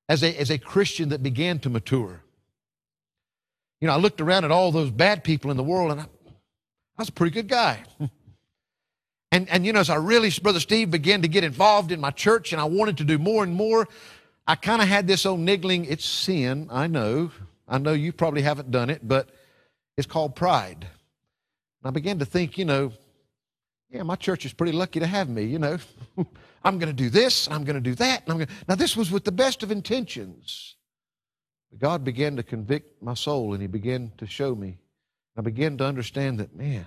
as 0.08 0.24
a, 0.24 0.36
as 0.39 0.52
a 0.52 0.58
Christian 0.58 1.10
that 1.10 1.24
began 1.24 1.60
to 1.60 1.69
mature. 1.69 2.22
You 3.82 3.88
know, 3.88 3.93
I 3.93 3.98
looked 3.98 4.19
around 4.19 4.43
at 4.43 4.52
all 4.52 4.72
those 4.72 4.91
bad 4.91 5.24
people 5.24 5.52
in 5.52 5.58
the 5.58 5.63
world 5.63 5.91
and 5.91 6.02
I, 6.02 6.04
I 6.04 6.08
was 6.98 7.10
a 7.10 7.13
pretty 7.13 7.34
good 7.34 7.48
guy. 7.48 7.84
And, 9.32 9.48
and 9.50 9.65
you 9.65 9.74
know, 9.74 9.80
as 9.80 9.89
I 9.89 9.96
really, 9.96 10.32
Brother 10.42 10.60
Steve, 10.60 10.89
began 10.89 11.22
to 11.22 11.28
get 11.28 11.44
involved 11.44 11.92
in 11.92 12.00
my 12.00 12.12
church 12.12 12.52
and 12.52 12.60
I 12.60 12.65
wanted 12.65 12.98
to 12.98 13.04
do 13.04 13.20
more 13.20 13.44
and 13.44 13.54
more, 13.54 13.88
I 14.48 14.56
kind 14.56 14.82
of 14.82 14.88
had 14.88 15.06
this 15.06 15.26
old 15.26 15.39
niggling, 15.39 15.86
it's 15.86 16.06
sin, 16.06 16.68
I 16.72 16.88
know. 16.88 17.32
I 17.68 17.78
know 17.78 17.94
you 17.94 18.12
probably 18.12 18.42
haven't 18.42 18.72
done 18.72 18.89
it, 18.89 19.08
but 19.08 19.30
it's 19.96 20.08
called 20.08 20.36
pride. 20.36 20.82
And 20.82 21.86
I 21.86 21.92
began 21.92 22.18
to 22.20 22.26
think, 22.26 22.58
you 22.58 22.65
know, 22.65 22.92
yeah, 23.92 24.04
my 24.04 24.15
church 24.15 24.46
is 24.46 24.54
pretty 24.54 24.72
lucky 24.72 25.00
to 25.00 25.08
have 25.08 25.30
me, 25.30 25.44
you 25.44 25.60
know. 25.60 25.78
I'm 26.63 26.80
going 26.80 26.89
to 26.89 27.04
do 27.04 27.10
this, 27.10 27.48
I'm 27.50 27.63
going 27.63 27.76
to 27.76 27.82
do 27.82 27.96
that. 27.96 28.24
And 28.24 28.32
I'm 28.32 28.38
gonna... 28.39 28.52
Now, 28.68 28.76
this 28.76 28.98
was 28.98 29.12
with 29.12 29.24
the 29.24 29.32
best 29.32 29.62
of 29.62 29.72
intentions. 29.72 30.76
But 31.70 31.80
God 31.80 32.04
began 32.04 32.36
to 32.36 32.44
convict 32.44 33.02
my 33.02 33.13
soul 33.13 33.54
and 33.54 33.62
He 33.62 33.68
began 33.68 34.12
to 34.18 34.26
show 34.26 34.56
me. 34.56 34.80
I 35.38 35.42
began 35.42 35.78
to 35.78 35.86
understand 35.86 36.39
that, 36.39 36.56
man, 36.56 36.86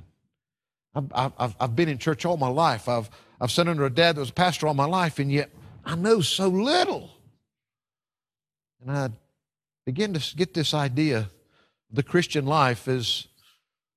I've, 0.95 1.33
I've, 1.39 1.57
I've 1.59 1.77
been 1.77 1.89
in 1.89 1.99
church 1.99 2.25
all 2.25 2.37
my 2.37 2.49
life. 2.49 2.89
I've, 2.89 3.09
I've 3.41 3.51
sat 3.51 3.69
under 3.69 3.87
a 3.87 3.91
dad 3.91 4.17
that 4.17 4.21
was 4.21 4.31
a 4.31 4.35
pastor 4.35 4.67
all 4.67 4.75
my 4.75 4.85
life, 4.87 5.19
and 5.19 5.33
yet 5.33 5.51
I 5.85 5.95
know 5.97 6.21
so 6.21 6.49
little. 6.49 7.11
And 8.81 8.91
I 8.91 9.11
begin 9.87 10.15
to 10.15 10.37
get 10.37 10.55
this 10.55 10.75
idea 10.75 11.29
the 11.91 12.03
Christian 12.03 12.47
life 12.47 12.89
is, 12.89 13.29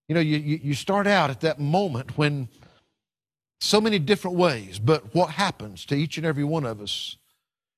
you 0.07 0.15
know, 0.15 0.21
you, 0.21 0.37
you 0.37 0.73
start 0.73 1.07
out 1.07 1.29
at 1.29 1.41
that 1.41 1.59
moment 1.59 2.17
when 2.17 2.49
so 3.61 3.79
many 3.79 3.99
different 3.99 4.37
ways, 4.37 4.79
but 4.79 5.15
what 5.15 5.31
happens 5.31 5.85
to 5.85 5.95
each 5.95 6.17
and 6.17 6.25
every 6.25 6.43
one 6.43 6.65
of 6.65 6.81
us 6.81 7.15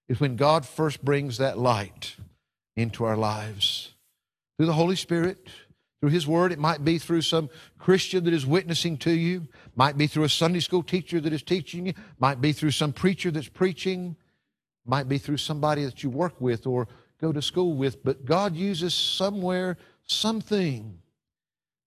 is 0.10 0.20
when 0.20 0.36
God 0.36 0.66
first 0.66 1.06
brings 1.06 1.38
that 1.38 1.58
light 1.58 2.16
into 2.76 3.06
our 3.06 3.16
lives 3.16 3.94
through 4.58 4.66
the 4.66 4.74
Holy 4.74 4.96
Spirit 4.96 5.48
through 6.00 6.10
His 6.10 6.28
Word. 6.28 6.52
It 6.52 6.60
might 6.60 6.84
be 6.84 6.98
through 6.98 7.22
some 7.22 7.50
Christian 7.80 8.24
that 8.26 8.34
is 8.34 8.46
witnessing 8.46 8.98
to 9.00 9.12
you. 9.12 9.48
Might 9.76 9.98
be 9.98 10.08
through 10.08 10.24
a 10.24 10.30
Sunday 10.30 10.60
school 10.60 10.84
teacher 10.84 11.20
that 11.20 11.34
is 11.34 11.44
teaching 11.44 11.88
you. 11.88 11.94
Might 12.20 12.42
be 12.42 12.54
through 12.54 12.72
some 12.72 12.94
preacher 12.94 13.32
that's 13.32 13.50
preaching. 13.50 14.16
Might 14.86 15.10
be 15.10 15.18
through 15.18 15.38
somebody 15.38 15.84
that 15.86 16.04
you 16.04 16.10
work 16.10 16.40
with 16.40 16.68
or 16.68 16.88
go 17.20 17.32
to 17.32 17.42
school 17.42 17.74
with. 17.74 18.04
But 18.04 18.26
God 18.26 18.56
uses 18.56 18.94
somewhere 18.94 19.78
something. 20.06 21.00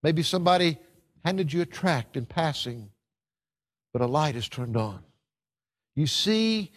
Maybe 0.03 0.23
somebody 0.23 0.79
handed 1.25 1.53
you 1.53 1.61
a 1.61 1.67
tract 1.67 2.17
in 2.17 2.27
passing, 2.27 2.91
but 3.93 4.03
a 4.03 4.07
light 4.07 4.37
is 4.37 4.49
turned 4.49 4.77
on. 4.77 5.01
You 5.95 6.07
see 6.07 6.73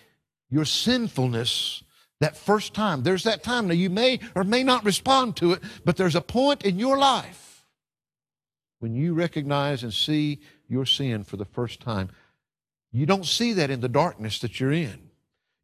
your 0.50 0.66
sinfulness 0.66 1.84
that 2.20 2.38
first 2.38 2.74
time. 2.74 3.04
There's 3.04 3.24
that 3.24 3.44
time. 3.44 3.68
Now, 3.68 3.74
you 3.74 3.90
may 3.90 4.20
or 4.36 4.44
may 4.44 4.64
not 4.64 4.86
respond 4.86 5.36
to 5.38 5.54
it, 5.54 5.62
but 5.84 5.98
there's 5.98 6.16
a 6.16 6.22
point 6.22 6.64
in 6.64 6.80
your 6.80 6.98
life 6.98 7.66
when 8.80 8.94
you 8.94 9.14
recognize 9.14 9.84
and 9.84 9.94
see 9.94 10.40
your 10.68 10.86
sin 10.86 11.24
for 11.24 11.38
the 11.38 11.46
first 11.46 11.80
time. 11.80 12.10
You 12.92 13.06
don't 13.06 13.26
see 13.26 13.54
that 13.54 13.70
in 13.70 13.82
the 13.82 13.90
darkness 13.90 14.40
that 14.40 14.60
you're 14.60 14.72
in. 14.72 15.10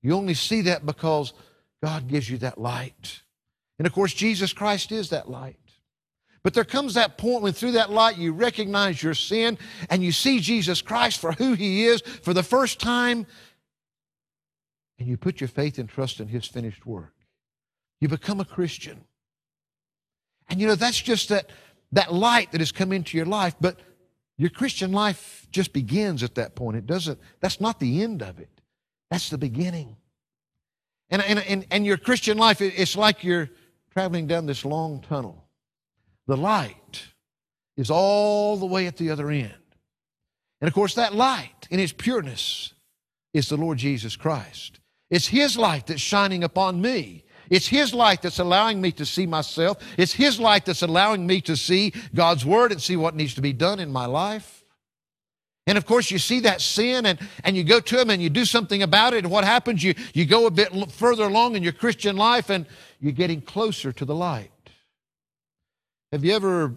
You 0.02 0.14
only 0.14 0.34
see 0.34 0.62
that 0.62 0.86
because 0.86 1.34
God 1.84 2.08
gives 2.08 2.30
you 2.30 2.38
that 2.40 2.58
light. 2.58 3.22
And 3.78 3.86
of 3.86 3.94
course, 3.94 4.14
Jesus 4.14 4.54
Christ 4.54 4.92
is 4.92 5.10
that 5.10 5.30
light. 5.30 5.58
But 6.44 6.54
there 6.54 6.64
comes 6.64 6.94
that 6.94 7.18
point 7.18 7.44
when 7.44 7.54
through 7.54 7.74
that 7.74 7.92
light 7.92 8.18
you 8.18 8.32
recognize 8.32 9.04
your 9.04 9.14
sin 9.14 9.58
and 9.90 10.04
you 10.04 10.12
see 10.12 10.40
Jesus 10.40 10.82
Christ 10.82 11.20
for 11.20 11.34
who 11.34 11.54
he 11.54 11.86
is 11.86 12.02
for 12.02 12.34
the 12.34 12.44
first 12.44 12.80
time 12.80 13.28
and 15.00 15.08
you 15.08 15.18
put 15.18 15.42
your 15.42 15.48
faith 15.48 15.80
and 15.80 15.88
trust 15.88 16.20
in 16.20 16.28
His 16.28 16.46
finished 16.46 16.86
work. 16.86 17.14
You 18.02 18.08
become 18.08 18.40
a 18.40 18.46
Christian. 18.46 19.06
And 20.50 20.60
you 20.60 20.68
know, 20.68 20.76
that's 20.76 21.02
just 21.02 21.30
that, 21.30 21.50
that 21.94 22.14
light 22.14 22.52
that 22.52 22.62
has 22.62 22.72
come 22.72 22.92
into 22.92 23.18
your 23.18 23.26
life, 23.26 23.56
but 23.60 23.80
your 24.38 24.50
Christian 24.50 24.92
life 24.92 25.48
just 25.52 25.74
begins 25.74 26.24
at 26.24 26.36
that 26.36 26.56
point. 26.56 26.78
It 26.78 26.86
doesn't, 26.86 27.20
that's 27.40 27.60
not 27.60 27.80
the 27.80 28.04
end 28.04 28.22
of 28.22 28.40
it. 28.40 28.50
That's 29.12 29.30
the 29.30 29.38
beginning. 29.38 29.96
And, 31.10 31.22
and, 31.22 31.40
and, 31.40 31.66
and 31.72 31.86
your 31.86 31.98
Christian 31.98 32.38
life, 32.38 32.62
it's 32.62 32.96
like 32.96 33.24
you're 33.24 33.50
traveling 33.92 34.28
down 34.28 34.46
this 34.46 34.64
long 34.64 35.02
tunnel. 35.02 35.46
The 36.28 36.38
light 36.38 37.08
is 37.76 37.90
all 37.90 38.58
the 38.58 38.66
way 38.66 38.86
at 38.86 38.98
the 38.98 39.10
other 39.10 39.30
end. 39.30 39.54
And 40.62 40.68
of 40.68 40.74
course, 40.74 40.96
that 40.96 41.16
light 41.16 41.68
in 41.70 41.80
its 41.80 41.94
pureness 41.94 42.74
is 43.34 43.50
the 43.50 43.58
Lord 43.58 43.78
Jesus 43.78 44.16
Christ. 44.16 44.79
It's 45.10 45.28
His 45.28 45.58
light 45.58 45.88
that's 45.88 46.02
shining 46.02 46.44
upon 46.44 46.82
me. 46.82 47.26
It's 47.50 47.68
His 47.68 47.94
light 47.94 48.22
that's 48.22 48.40
allowing 48.40 48.80
me 48.80 48.92
to 48.94 49.06
see 49.06 49.26
myself. 49.26 49.78
It's 49.98 50.14
His 50.14 50.40
light 50.40 50.66
that's 50.66 50.84
allowing 50.84 51.26
me 51.26 51.42
to 51.42 51.56
see 51.56 51.94
God's 52.14 52.46
Word 52.46 52.72
and 52.72 52.82
see 52.82 52.96
what 52.96 53.16
needs 53.16 53.34
to 53.36 53.42
be 53.42 53.54
done 53.54 53.80
in 53.80 53.92
my 53.92 54.06
life. 54.06 54.64
And 55.66 55.78
of 55.78 55.86
course, 55.86 56.10
you 56.10 56.18
see 56.18 56.40
that 56.42 56.62
sin 56.62 57.06
and, 57.06 57.20
and 57.44 57.56
you 57.56 57.64
go 57.64 57.80
to 57.80 58.02
Him 58.02 58.10
and 58.10 58.22
you 58.22 58.30
do 58.30 58.46
something 58.46 58.82
about 58.82 59.14
it. 59.14 59.20
And 59.20 59.32
what 59.32 59.44
happens? 59.44 59.84
You, 59.84 59.94
you 60.14 60.26
go 60.26 60.48
a 60.48 60.52
bit 60.52 60.92
further 60.92 61.24
along 61.24 61.56
in 61.56 61.64
your 61.64 61.74
Christian 61.74 62.18
life 62.18 62.50
and 62.50 62.66
you're 63.00 63.12
getting 63.12 63.42
closer 63.42 63.92
to 63.92 64.06
the 64.06 64.16
light. 64.16 64.52
Have 66.12 66.26
you 66.26 66.36
ever 66.36 66.74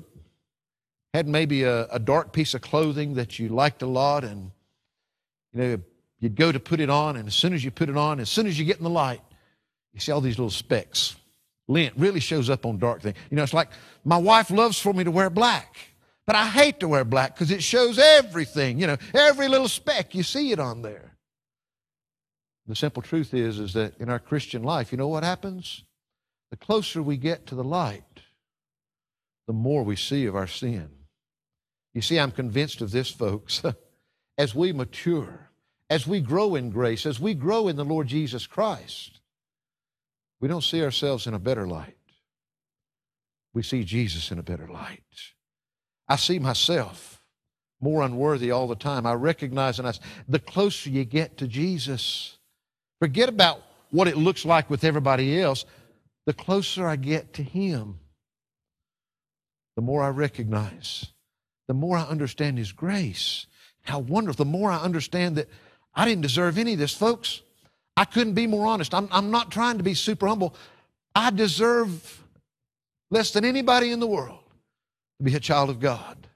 had 1.14 1.26
maybe 1.26 1.62
a, 1.62 1.86
a 1.86 1.98
dark 1.98 2.32
piece 2.32 2.54
of 2.54 2.60
clothing 2.60 3.14
that 3.14 3.38
you 3.38 3.48
liked 3.48 3.82
a 3.82 3.86
lot 3.86 4.24
and 4.24 4.50
you 5.52 5.60
know 5.60 5.80
you'd 6.22 6.36
go 6.36 6.50
to 6.50 6.58
put 6.58 6.80
it 6.80 6.88
on 6.88 7.16
and 7.16 7.28
as 7.28 7.34
soon 7.34 7.52
as 7.52 7.62
you 7.62 7.70
put 7.70 7.90
it 7.90 7.96
on 7.96 8.18
as 8.18 8.30
soon 8.30 8.46
as 8.46 8.58
you 8.58 8.64
get 8.64 8.78
in 8.78 8.84
the 8.84 8.90
light 8.90 9.20
you 9.92 10.00
see 10.00 10.10
all 10.10 10.22
these 10.22 10.38
little 10.38 10.48
specks. 10.48 11.16
Lint 11.68 11.92
really 11.98 12.20
shows 12.20 12.48
up 12.48 12.64
on 12.64 12.78
dark 12.78 13.02
things. 13.02 13.16
You 13.30 13.36
know 13.36 13.42
it's 13.42 13.52
like 13.52 13.68
my 14.04 14.16
wife 14.16 14.50
loves 14.50 14.78
for 14.78 14.94
me 14.94 15.04
to 15.04 15.10
wear 15.10 15.28
black 15.28 15.76
but 16.24 16.36
i 16.36 16.46
hate 16.46 16.80
to 16.80 16.88
wear 16.88 17.04
black 17.04 17.34
because 17.34 17.50
it 17.50 17.62
shows 17.62 17.98
everything 17.98 18.78
you 18.78 18.86
know 18.86 18.96
every 19.12 19.48
little 19.48 19.68
speck 19.68 20.14
you 20.14 20.22
see 20.22 20.52
it 20.52 20.58
on 20.58 20.80
there. 20.82 21.16
The 22.66 22.76
simple 22.76 23.02
truth 23.02 23.34
is 23.34 23.58
is 23.58 23.74
that 23.74 23.98
in 23.98 24.08
our 24.08 24.18
christian 24.18 24.62
life 24.62 24.92
you 24.92 24.98
know 24.98 25.08
what 25.08 25.24
happens? 25.24 25.84
The 26.50 26.56
closer 26.56 27.02
we 27.02 27.16
get 27.16 27.46
to 27.48 27.54
the 27.54 27.64
light 27.64 28.04
the 29.46 29.52
more 29.52 29.82
we 29.82 29.96
see 29.96 30.26
of 30.26 30.36
our 30.36 30.46
sin. 30.46 30.88
You 31.94 32.02
see, 32.02 32.18
I'm 32.18 32.30
convinced 32.30 32.80
of 32.80 32.90
this, 32.90 33.10
folks. 33.10 33.62
as 34.38 34.54
we 34.54 34.72
mature, 34.72 35.50
as 35.92 36.06
we 36.06 36.20
grow 36.20 36.54
in 36.54 36.70
grace, 36.70 37.04
as 37.04 37.20
we 37.20 37.34
grow 37.34 37.68
in 37.68 37.76
the 37.76 37.84
Lord 37.84 38.06
Jesus 38.06 38.46
Christ, 38.46 39.20
we 40.40 40.48
don't 40.48 40.64
see 40.64 40.82
ourselves 40.82 41.26
in 41.26 41.34
a 41.34 41.38
better 41.38 41.66
light. 41.66 41.98
We 43.52 43.62
see 43.62 43.84
Jesus 43.84 44.30
in 44.30 44.38
a 44.38 44.42
better 44.42 44.66
light. 44.66 45.02
I 46.08 46.16
see 46.16 46.38
myself 46.38 47.22
more 47.78 48.02
unworthy 48.02 48.50
all 48.50 48.66
the 48.68 48.74
time. 48.74 49.04
I 49.04 49.12
recognize 49.12 49.78
and 49.78 49.86
I, 49.86 49.92
the 50.26 50.38
closer 50.38 50.88
you 50.88 51.04
get 51.04 51.36
to 51.36 51.46
Jesus, 51.46 52.38
forget 52.98 53.28
about 53.28 53.60
what 53.90 54.08
it 54.08 54.16
looks 54.16 54.46
like 54.46 54.70
with 54.70 54.84
everybody 54.84 55.38
else. 55.42 55.66
The 56.24 56.32
closer 56.32 56.86
I 56.86 56.96
get 56.96 57.34
to 57.34 57.42
Him, 57.42 57.98
the 59.76 59.82
more 59.82 60.02
I 60.02 60.08
recognize 60.08 61.12
the 61.68 61.74
more 61.74 61.96
I 61.96 62.02
understand 62.02 62.58
His 62.58 62.72
grace. 62.72 63.46
How 63.82 63.98
wonderful. 63.98 64.44
The 64.44 64.50
more 64.50 64.70
I 64.70 64.78
understand 64.78 65.36
that 65.36 65.48
I 65.94 66.04
didn't 66.04 66.22
deserve 66.22 66.58
any 66.58 66.72
of 66.74 66.78
this, 66.78 66.94
folks. 66.94 67.42
I 67.96 68.04
couldn't 68.04 68.34
be 68.34 68.46
more 68.46 68.66
honest. 68.66 68.94
I'm, 68.94 69.08
I'm 69.10 69.30
not 69.30 69.50
trying 69.50 69.78
to 69.78 69.84
be 69.84 69.94
super 69.94 70.26
humble. 70.26 70.54
I 71.14 71.30
deserve 71.30 72.22
less 73.10 73.32
than 73.32 73.44
anybody 73.44 73.92
in 73.92 74.00
the 74.00 74.06
world 74.06 74.40
to 75.18 75.24
be 75.24 75.34
a 75.34 75.40
child 75.40 75.68
of 75.68 75.80
God. 75.80 76.26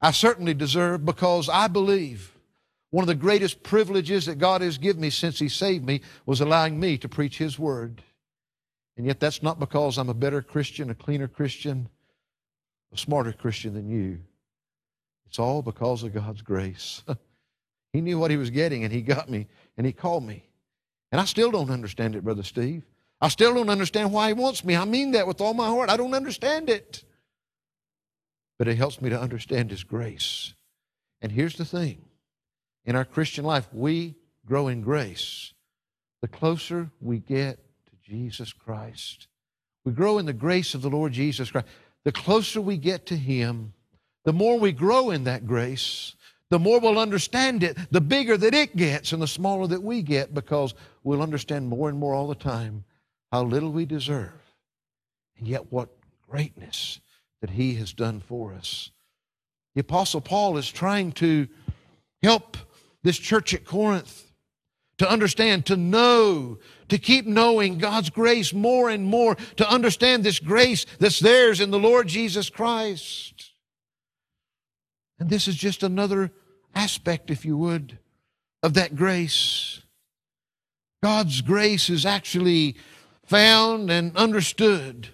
I 0.00 0.12
certainly 0.12 0.54
deserve 0.54 1.04
because 1.04 1.48
I 1.48 1.68
believe 1.68 2.32
one 2.90 3.02
of 3.02 3.08
the 3.08 3.14
greatest 3.14 3.62
privileges 3.62 4.26
that 4.26 4.38
God 4.38 4.60
has 4.60 4.78
given 4.78 5.02
me 5.02 5.10
since 5.10 5.38
He 5.38 5.48
saved 5.48 5.84
me 5.84 6.02
was 6.26 6.40
allowing 6.40 6.78
me 6.78 6.98
to 6.98 7.08
preach 7.08 7.38
His 7.38 7.58
Word. 7.58 8.02
And 8.96 9.06
yet, 9.06 9.18
that's 9.18 9.42
not 9.42 9.58
because 9.58 9.98
I'm 9.98 10.10
a 10.10 10.14
better 10.14 10.42
Christian, 10.42 10.90
a 10.90 10.94
cleaner 10.94 11.28
Christian 11.28 11.88
a 12.92 12.96
smarter 12.96 13.32
Christian 13.32 13.74
than 13.74 13.88
you. 13.88 14.20
It's 15.26 15.38
all 15.38 15.62
because 15.62 16.02
of 16.02 16.12
God's 16.12 16.42
grace. 16.42 17.02
he 17.92 18.00
knew 18.00 18.18
what 18.18 18.30
he 18.30 18.36
was 18.36 18.50
getting, 18.50 18.84
and 18.84 18.92
he 18.92 19.02
got 19.02 19.28
me, 19.28 19.46
and 19.76 19.86
he 19.86 19.92
called 19.92 20.24
me. 20.24 20.48
And 21.10 21.20
I 21.20 21.24
still 21.24 21.50
don't 21.50 21.70
understand 21.70 22.14
it, 22.14 22.24
Brother 22.24 22.42
Steve. 22.42 22.84
I 23.20 23.28
still 23.28 23.54
don't 23.54 23.68
understand 23.68 24.12
why 24.12 24.28
he 24.28 24.32
wants 24.32 24.64
me. 24.64 24.74
I 24.76 24.84
mean 24.84 25.12
that 25.12 25.26
with 25.26 25.40
all 25.40 25.54
my 25.54 25.66
heart. 25.66 25.90
I 25.90 25.96
don't 25.96 26.14
understand 26.14 26.68
it. 26.70 27.04
But 28.58 28.68
it 28.68 28.76
helps 28.76 29.00
me 29.00 29.10
to 29.10 29.20
understand 29.20 29.70
his 29.70 29.84
grace. 29.84 30.54
And 31.20 31.30
here's 31.30 31.56
the 31.56 31.64
thing 31.64 32.02
in 32.84 32.96
our 32.96 33.04
Christian 33.04 33.44
life, 33.44 33.68
we 33.72 34.16
grow 34.46 34.68
in 34.68 34.82
grace. 34.82 35.52
The 36.20 36.28
closer 36.28 36.90
we 37.00 37.18
get 37.18 37.58
to 37.86 38.10
Jesus 38.10 38.52
Christ, 38.52 39.28
we 39.84 39.92
grow 39.92 40.18
in 40.18 40.26
the 40.26 40.32
grace 40.32 40.74
of 40.74 40.82
the 40.82 40.90
Lord 40.90 41.12
Jesus 41.12 41.50
Christ 41.50 41.66
the 42.04 42.12
closer 42.12 42.60
we 42.60 42.76
get 42.76 43.06
to 43.06 43.16
Him, 43.16 43.74
the 44.24 44.32
more 44.32 44.58
we 44.58 44.72
grow 44.72 45.10
in 45.10 45.24
that 45.24 45.46
grace, 45.46 46.14
the 46.52 46.58
more 46.58 46.78
we'll 46.80 46.98
understand 46.98 47.62
it, 47.62 47.78
the 47.90 48.00
bigger 48.02 48.36
that 48.36 48.52
it 48.52 48.76
gets 48.76 49.12
and 49.12 49.22
the 49.22 49.26
smaller 49.26 49.66
that 49.66 49.82
we 49.82 50.02
get 50.02 50.34
because 50.34 50.74
we'll 51.02 51.22
understand 51.22 51.66
more 51.66 51.88
and 51.88 51.98
more 51.98 52.12
all 52.12 52.28
the 52.28 52.34
time 52.34 52.84
how 53.32 53.42
little 53.42 53.72
we 53.72 53.86
deserve 53.86 54.34
and 55.38 55.48
yet 55.48 55.72
what 55.72 55.88
greatness 56.28 57.00
that 57.40 57.48
He 57.48 57.76
has 57.76 57.94
done 57.94 58.20
for 58.20 58.52
us. 58.52 58.90
The 59.74 59.80
Apostle 59.80 60.20
Paul 60.20 60.58
is 60.58 60.70
trying 60.70 61.12
to 61.12 61.48
help 62.22 62.58
this 63.02 63.16
church 63.16 63.54
at 63.54 63.64
Corinth 63.64 64.30
to 64.98 65.10
understand, 65.10 65.64
to 65.64 65.76
know, 65.78 66.58
to 66.90 66.98
keep 66.98 67.26
knowing 67.26 67.78
God's 67.78 68.10
grace 68.10 68.52
more 68.52 68.90
and 68.90 69.06
more, 69.06 69.36
to 69.56 69.66
understand 69.66 70.22
this 70.22 70.38
grace 70.38 70.84
that's 70.98 71.18
theirs 71.18 71.62
in 71.62 71.70
the 71.70 71.78
Lord 71.78 72.08
Jesus 72.08 72.50
Christ. 72.50 73.52
And 75.18 75.30
this 75.30 75.48
is 75.48 75.56
just 75.56 75.82
another 75.82 76.30
aspect, 76.74 77.30
if 77.30 77.44
you 77.44 77.56
would, 77.56 77.98
of 78.62 78.74
that 78.74 78.96
grace. 78.96 79.80
God's 81.02 81.40
grace 81.40 81.90
is 81.90 82.06
actually 82.06 82.76
found 83.24 83.90
and 83.90 84.16
understood 84.16 85.08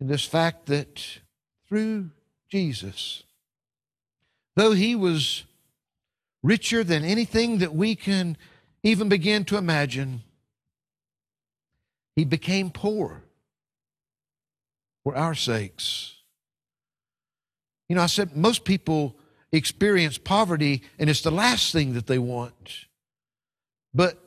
in 0.00 0.06
this 0.06 0.24
fact 0.24 0.66
that 0.66 1.20
through 1.68 2.10
Jesus, 2.48 3.24
though 4.56 4.72
he 4.72 4.94
was 4.94 5.44
richer 6.42 6.82
than 6.82 7.04
anything 7.04 7.58
that 7.58 7.74
we 7.74 7.94
can 7.94 8.36
even 8.82 9.08
begin 9.08 9.44
to 9.44 9.56
imagine. 9.56 10.22
He 12.16 12.24
became 12.24 12.70
poor 12.70 13.22
for 15.04 15.16
our 15.16 15.34
sakes. 15.34 16.14
You 17.88 17.96
know, 17.96 18.02
I 18.02 18.06
said 18.06 18.36
most 18.36 18.64
people 18.64 19.16
experience 19.52 20.18
poverty 20.18 20.82
and 20.98 21.10
it's 21.10 21.22
the 21.22 21.30
last 21.30 21.72
thing 21.72 21.94
that 21.94 22.06
they 22.06 22.18
want. 22.18 22.86
But 23.92 24.18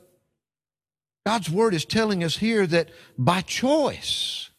God's 1.25 1.49
word 1.49 1.73
is 1.73 1.85
telling 1.85 2.23
us 2.23 2.37
here 2.37 2.67
that 2.67 2.89
by 3.17 3.41
choice, 3.41 4.49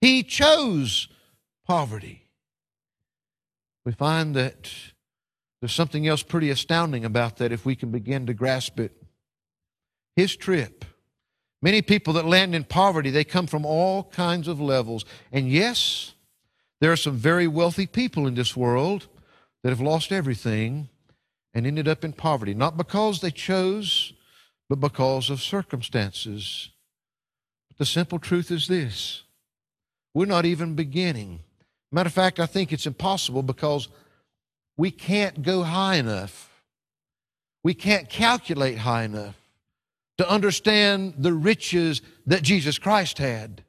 He 0.00 0.22
chose 0.22 1.08
poverty. 1.66 2.28
We 3.84 3.92
find 3.92 4.36
that 4.36 4.70
there's 5.60 5.72
something 5.72 6.06
else 6.06 6.22
pretty 6.22 6.50
astounding 6.50 7.04
about 7.04 7.38
that 7.38 7.52
if 7.52 7.64
we 7.64 7.74
can 7.74 7.90
begin 7.90 8.26
to 8.26 8.34
grasp 8.34 8.78
it. 8.78 8.92
His 10.14 10.36
trip. 10.36 10.84
Many 11.60 11.82
people 11.82 12.12
that 12.12 12.24
land 12.24 12.54
in 12.54 12.62
poverty, 12.62 13.10
they 13.10 13.24
come 13.24 13.48
from 13.48 13.66
all 13.66 14.04
kinds 14.04 14.46
of 14.46 14.60
levels. 14.60 15.04
And 15.32 15.48
yes, 15.48 16.14
there 16.80 16.92
are 16.92 16.96
some 16.96 17.16
very 17.16 17.48
wealthy 17.48 17.86
people 17.86 18.28
in 18.28 18.34
this 18.34 18.56
world 18.56 19.08
that 19.62 19.70
have 19.70 19.80
lost 19.80 20.12
everything 20.12 20.88
and 21.54 21.66
ended 21.66 21.88
up 21.88 22.04
in 22.04 22.12
poverty, 22.12 22.54
not 22.54 22.76
because 22.76 23.20
they 23.20 23.30
chose, 23.30 24.12
but 24.68 24.80
because 24.80 25.30
of 25.30 25.40
circumstances. 25.40 26.70
But 27.68 27.78
the 27.78 27.86
simple 27.86 28.18
truth 28.18 28.50
is 28.50 28.68
this 28.68 29.22
we're 30.14 30.26
not 30.26 30.44
even 30.44 30.74
beginning. 30.74 31.40
Matter 31.90 32.08
of 32.08 32.12
fact, 32.12 32.38
I 32.38 32.46
think 32.46 32.72
it's 32.72 32.86
impossible 32.86 33.42
because 33.42 33.88
we 34.76 34.90
can't 34.90 35.42
go 35.42 35.62
high 35.62 35.96
enough. 35.96 36.62
We 37.64 37.74
can't 37.74 38.08
calculate 38.08 38.78
high 38.78 39.04
enough 39.04 39.34
to 40.18 40.28
understand 40.28 41.14
the 41.18 41.32
riches 41.32 42.02
that 42.26 42.42
Jesus 42.42 42.78
Christ 42.78 43.18
had. 43.18 43.64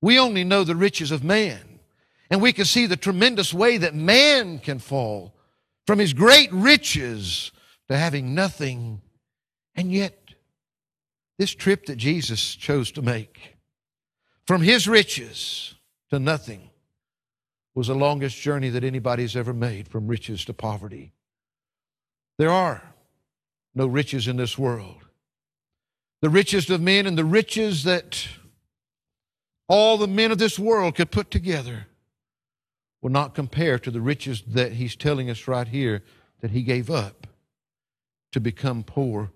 We 0.00 0.18
only 0.18 0.44
know 0.44 0.64
the 0.64 0.76
riches 0.76 1.10
of 1.10 1.24
man. 1.24 1.67
And 2.30 2.42
we 2.42 2.52
can 2.52 2.64
see 2.64 2.86
the 2.86 2.96
tremendous 2.96 3.54
way 3.54 3.78
that 3.78 3.94
man 3.94 4.58
can 4.58 4.78
fall 4.78 5.34
from 5.86 5.98
his 5.98 6.12
great 6.12 6.52
riches 6.52 7.50
to 7.88 7.96
having 7.96 8.34
nothing. 8.34 9.00
And 9.74 9.90
yet, 9.90 10.18
this 11.38 11.54
trip 11.54 11.86
that 11.86 11.96
Jesus 11.96 12.54
chose 12.54 12.90
to 12.92 13.02
make 13.02 13.56
from 14.46 14.62
his 14.62 14.86
riches 14.88 15.74
to 16.10 16.18
nothing 16.18 16.70
was 17.74 17.86
the 17.86 17.94
longest 17.94 18.36
journey 18.36 18.70
that 18.70 18.84
anybody's 18.84 19.36
ever 19.36 19.52
made 19.52 19.88
from 19.88 20.08
riches 20.08 20.44
to 20.46 20.52
poverty. 20.52 21.12
There 22.38 22.50
are 22.50 22.82
no 23.74 23.86
riches 23.86 24.26
in 24.26 24.36
this 24.36 24.58
world. 24.58 24.96
The 26.20 26.30
richest 26.30 26.70
of 26.70 26.80
men 26.80 27.06
and 27.06 27.16
the 27.16 27.24
riches 27.24 27.84
that 27.84 28.26
all 29.68 29.96
the 29.96 30.08
men 30.08 30.32
of 30.32 30.38
this 30.38 30.58
world 30.58 30.96
could 30.96 31.10
put 31.10 31.30
together 31.30 31.87
will 33.00 33.10
not 33.10 33.34
compare 33.34 33.78
to 33.78 33.90
the 33.90 34.00
riches 34.00 34.42
that 34.46 34.72
he's 34.72 34.96
telling 34.96 35.30
us 35.30 35.46
right 35.46 35.68
here 35.68 36.02
that 36.40 36.50
he 36.50 36.62
gave 36.62 36.90
up 36.90 37.26
to 38.32 38.40
become 38.40 38.82
poor 38.82 39.32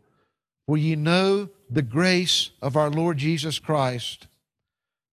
For 0.66 0.76
ye 0.76 0.94
know 0.94 1.50
the 1.68 1.82
grace 1.82 2.50
of 2.60 2.76
our 2.76 2.88
Lord 2.88 3.18
Jesus 3.18 3.58
Christ, 3.58 4.28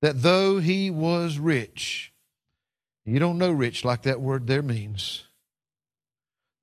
that 0.01 0.21
though 0.21 0.59
he 0.59 0.91
was 0.91 1.39
rich, 1.39 2.13
you 3.05 3.17
don't 3.19 3.39
know 3.39 3.51
rich 3.51 3.83
like 3.83 4.03
that 4.03 4.21
word 4.21 4.45
there 4.45 4.62
means. 4.62 5.23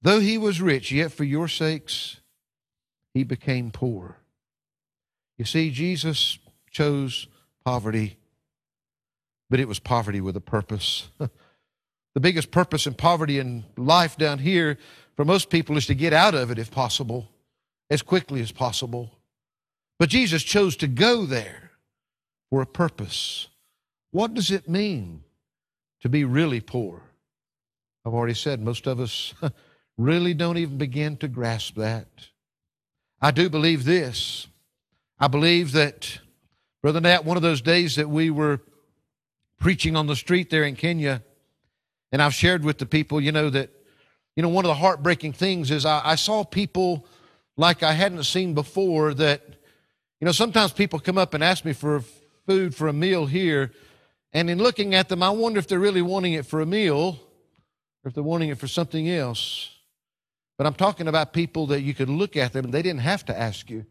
Though 0.02 0.20
he 0.20 0.38
was 0.38 0.60
rich, 0.60 0.92
yet 0.92 1.10
for 1.10 1.24
your 1.24 1.48
sakes 1.48 2.20
he 3.12 3.24
became 3.24 3.70
poor. 3.72 4.18
You 5.36 5.44
see, 5.44 5.70
Jesus 5.70 6.38
chose 6.70 7.26
poverty, 7.64 8.18
but 9.50 9.58
it 9.58 9.66
was 9.66 9.80
poverty 9.80 10.20
with 10.20 10.36
a 10.36 10.40
purpose. 10.40 11.08
the 12.16 12.20
biggest 12.20 12.50
purpose 12.50 12.86
in 12.86 12.94
poverty 12.94 13.38
in 13.38 13.62
life 13.76 14.16
down 14.16 14.38
here 14.38 14.78
for 15.16 15.26
most 15.26 15.50
people 15.50 15.76
is 15.76 15.84
to 15.84 15.94
get 15.94 16.14
out 16.14 16.34
of 16.34 16.50
it 16.50 16.58
if 16.58 16.70
possible, 16.70 17.28
as 17.90 18.00
quickly 18.00 18.40
as 18.40 18.50
possible. 18.50 19.10
But 19.98 20.08
Jesus 20.08 20.42
chose 20.42 20.76
to 20.76 20.86
go 20.86 21.26
there 21.26 21.72
for 22.48 22.62
a 22.62 22.66
purpose. 22.66 23.48
What 24.12 24.32
does 24.32 24.50
it 24.50 24.66
mean 24.66 25.24
to 26.00 26.08
be 26.08 26.24
really 26.24 26.62
poor? 26.62 27.02
I've 28.06 28.14
already 28.14 28.32
said 28.32 28.62
most 28.62 28.86
of 28.86 28.98
us 28.98 29.34
really 29.98 30.32
don't 30.32 30.56
even 30.56 30.78
begin 30.78 31.18
to 31.18 31.28
grasp 31.28 31.74
that. 31.74 32.08
I 33.20 33.30
do 33.30 33.50
believe 33.50 33.84
this. 33.84 34.46
I 35.18 35.28
believe 35.28 35.72
that, 35.72 36.20
Brother 36.80 37.02
Nat, 37.02 37.26
one 37.26 37.36
of 37.36 37.42
those 37.42 37.60
days 37.60 37.96
that 37.96 38.08
we 38.08 38.30
were 38.30 38.62
preaching 39.60 39.96
on 39.96 40.06
the 40.06 40.16
street 40.16 40.48
there 40.48 40.64
in 40.64 40.76
Kenya, 40.76 41.22
and 42.16 42.22
I've 42.22 42.32
shared 42.32 42.64
with 42.64 42.78
the 42.78 42.86
people, 42.86 43.20
you 43.20 43.30
know, 43.30 43.50
that, 43.50 43.68
you 44.36 44.42
know, 44.42 44.48
one 44.48 44.64
of 44.64 44.70
the 44.70 44.74
heartbreaking 44.76 45.34
things 45.34 45.70
is 45.70 45.84
I, 45.84 46.00
I 46.02 46.14
saw 46.14 46.44
people 46.44 47.06
like 47.58 47.82
I 47.82 47.92
hadn't 47.92 48.22
seen 48.22 48.54
before 48.54 49.12
that, 49.12 49.42
you 50.18 50.24
know, 50.24 50.32
sometimes 50.32 50.72
people 50.72 50.98
come 50.98 51.18
up 51.18 51.34
and 51.34 51.44
ask 51.44 51.62
me 51.62 51.74
for 51.74 52.02
food 52.46 52.74
for 52.74 52.88
a 52.88 52.92
meal 52.94 53.26
here, 53.26 53.70
and 54.32 54.48
in 54.48 54.56
looking 54.56 54.94
at 54.94 55.10
them, 55.10 55.22
I 55.22 55.28
wonder 55.28 55.58
if 55.58 55.68
they're 55.68 55.78
really 55.78 56.00
wanting 56.00 56.32
it 56.32 56.46
for 56.46 56.62
a 56.62 56.64
meal 56.64 57.20
or 58.02 58.08
if 58.08 58.14
they're 58.14 58.24
wanting 58.24 58.48
it 58.48 58.56
for 58.56 58.66
something 58.66 59.10
else. 59.10 59.68
But 60.56 60.66
I'm 60.66 60.72
talking 60.72 61.08
about 61.08 61.34
people 61.34 61.66
that 61.66 61.82
you 61.82 61.92
could 61.92 62.08
look 62.08 62.34
at 62.34 62.54
them 62.54 62.64
and 62.64 62.72
they 62.72 62.80
didn't 62.80 63.00
have 63.00 63.26
to 63.26 63.38
ask 63.38 63.68
you. 63.68 63.84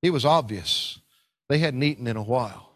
It 0.00 0.10
was 0.10 0.24
obvious. 0.24 1.00
They 1.48 1.58
hadn't 1.58 1.82
eaten 1.82 2.06
in 2.06 2.16
a 2.16 2.22
while. 2.22 2.70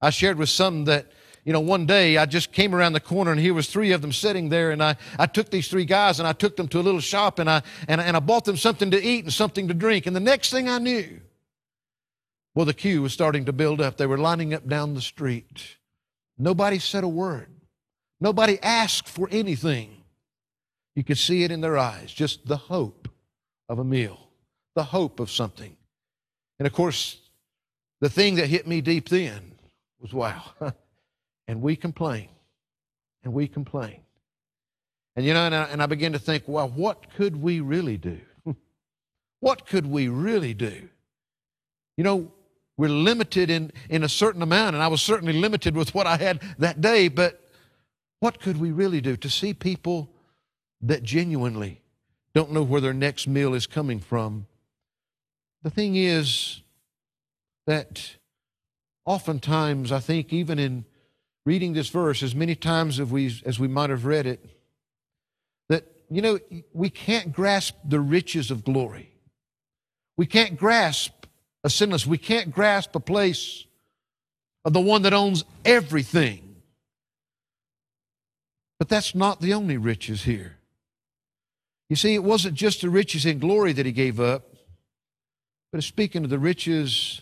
I 0.00 0.10
shared 0.10 0.38
with 0.38 0.48
some 0.48 0.84
that, 0.84 1.10
you 1.46 1.52
know, 1.52 1.60
one 1.60 1.86
day 1.86 2.16
I 2.16 2.26
just 2.26 2.50
came 2.50 2.74
around 2.74 2.94
the 2.94 3.00
corner 3.00 3.30
and 3.30 3.40
here 3.40 3.54
was 3.54 3.68
three 3.68 3.92
of 3.92 4.02
them 4.02 4.12
sitting 4.12 4.48
there 4.48 4.72
and 4.72 4.82
I, 4.82 4.96
I 5.16 5.26
took 5.26 5.48
these 5.48 5.68
three 5.68 5.84
guys 5.84 6.18
and 6.18 6.26
I 6.26 6.32
took 6.32 6.56
them 6.56 6.66
to 6.68 6.80
a 6.80 6.82
little 6.82 7.00
shop 7.00 7.38
and 7.38 7.48
I, 7.48 7.62
and, 7.86 8.00
and 8.00 8.16
I 8.16 8.20
bought 8.20 8.44
them 8.44 8.56
something 8.56 8.90
to 8.90 9.00
eat 9.00 9.22
and 9.22 9.32
something 9.32 9.68
to 9.68 9.74
drink. 9.74 10.06
And 10.06 10.16
the 10.16 10.20
next 10.20 10.50
thing 10.50 10.68
I 10.68 10.78
knew, 10.78 11.20
well, 12.56 12.66
the 12.66 12.74
queue 12.74 13.00
was 13.00 13.12
starting 13.12 13.44
to 13.44 13.52
build 13.52 13.80
up. 13.80 13.96
They 13.96 14.06
were 14.06 14.18
lining 14.18 14.54
up 14.54 14.66
down 14.66 14.94
the 14.94 15.00
street. 15.00 15.76
Nobody 16.36 16.80
said 16.80 17.04
a 17.04 17.08
word. 17.08 17.46
Nobody 18.20 18.58
asked 18.60 19.08
for 19.08 19.28
anything. 19.30 20.02
You 20.96 21.04
could 21.04 21.18
see 21.18 21.44
it 21.44 21.52
in 21.52 21.60
their 21.60 21.78
eyes, 21.78 22.12
just 22.12 22.48
the 22.48 22.56
hope 22.56 23.08
of 23.68 23.78
a 23.78 23.84
meal, 23.84 24.18
the 24.74 24.82
hope 24.82 25.20
of 25.20 25.30
something. 25.30 25.76
And 26.58 26.66
of 26.66 26.72
course, 26.72 27.20
the 28.00 28.10
thing 28.10 28.34
that 28.34 28.48
hit 28.48 28.66
me 28.66 28.80
deep 28.80 29.08
then 29.10 29.52
was 30.00 30.12
wow. 30.12 30.42
and 31.48 31.62
we 31.62 31.76
complain. 31.76 32.28
And 33.24 33.32
we 33.32 33.48
complain. 33.48 34.00
And 35.16 35.24
you 35.24 35.34
know, 35.34 35.46
and 35.46 35.54
I, 35.54 35.64
and 35.64 35.82
I 35.82 35.86
began 35.86 36.12
to 36.12 36.18
think, 36.18 36.44
well, 36.46 36.68
what 36.68 37.12
could 37.14 37.40
we 37.42 37.60
really 37.60 37.96
do? 37.96 38.20
what 39.40 39.66
could 39.66 39.86
we 39.86 40.08
really 40.08 40.54
do? 40.54 40.88
You 41.96 42.04
know, 42.04 42.32
we're 42.76 42.88
limited 42.88 43.50
in, 43.50 43.72
in 43.88 44.04
a 44.04 44.08
certain 44.08 44.42
amount, 44.42 44.76
and 44.76 44.82
I 44.82 44.88
was 44.88 45.00
certainly 45.00 45.32
limited 45.32 45.74
with 45.74 45.94
what 45.94 46.06
I 46.06 46.18
had 46.18 46.42
that 46.58 46.80
day, 46.80 47.08
but 47.08 47.40
what 48.20 48.40
could 48.40 48.58
we 48.58 48.70
really 48.70 49.00
do 49.00 49.16
to 49.16 49.30
see 49.30 49.54
people 49.54 50.10
that 50.82 51.02
genuinely 51.02 51.80
don't 52.34 52.52
know 52.52 52.62
where 52.62 52.82
their 52.82 52.92
next 52.92 53.26
meal 53.26 53.54
is 53.54 53.66
coming 53.66 53.98
from. 53.98 54.46
The 55.62 55.70
thing 55.70 55.96
is 55.96 56.60
that 57.66 58.16
oftentimes, 59.06 59.90
I 59.90 60.00
think, 60.00 60.34
even 60.34 60.58
in 60.58 60.84
reading 61.46 61.72
this 61.72 61.88
verse, 61.88 62.22
as 62.22 62.34
many 62.34 62.56
times 62.56 63.00
as 63.00 63.08
we, 63.08 63.32
as 63.46 63.58
we 63.58 63.68
might 63.68 63.88
have 63.88 64.04
read 64.04 64.26
it, 64.26 64.44
that, 65.68 65.84
you 66.10 66.20
know, 66.20 66.38
we 66.74 66.90
can't 66.90 67.32
grasp 67.32 67.76
the 67.88 68.00
riches 68.00 68.50
of 68.50 68.64
glory. 68.64 69.14
We 70.16 70.26
can't 70.26 70.58
grasp 70.58 71.12
a 71.64 71.70
sinless, 71.70 72.06
we 72.06 72.18
can't 72.18 72.52
grasp 72.52 72.94
a 72.94 73.00
place 73.00 73.64
of 74.64 74.72
the 74.72 74.80
one 74.80 75.02
that 75.02 75.14
owns 75.14 75.44
everything. 75.64 76.56
But 78.78 78.88
that's 78.88 79.14
not 79.14 79.40
the 79.40 79.54
only 79.54 79.76
riches 79.76 80.24
here. 80.24 80.58
You 81.88 81.96
see, 81.96 82.14
it 82.14 82.24
wasn't 82.24 82.54
just 82.54 82.80
the 82.80 82.90
riches 82.90 83.24
in 83.24 83.38
glory 83.38 83.72
that 83.72 83.86
he 83.86 83.92
gave 83.92 84.18
up, 84.18 84.48
but 85.70 85.78
it's 85.78 85.86
speaking 85.86 86.24
of 86.24 86.30
the 86.30 86.38
riches 86.38 87.20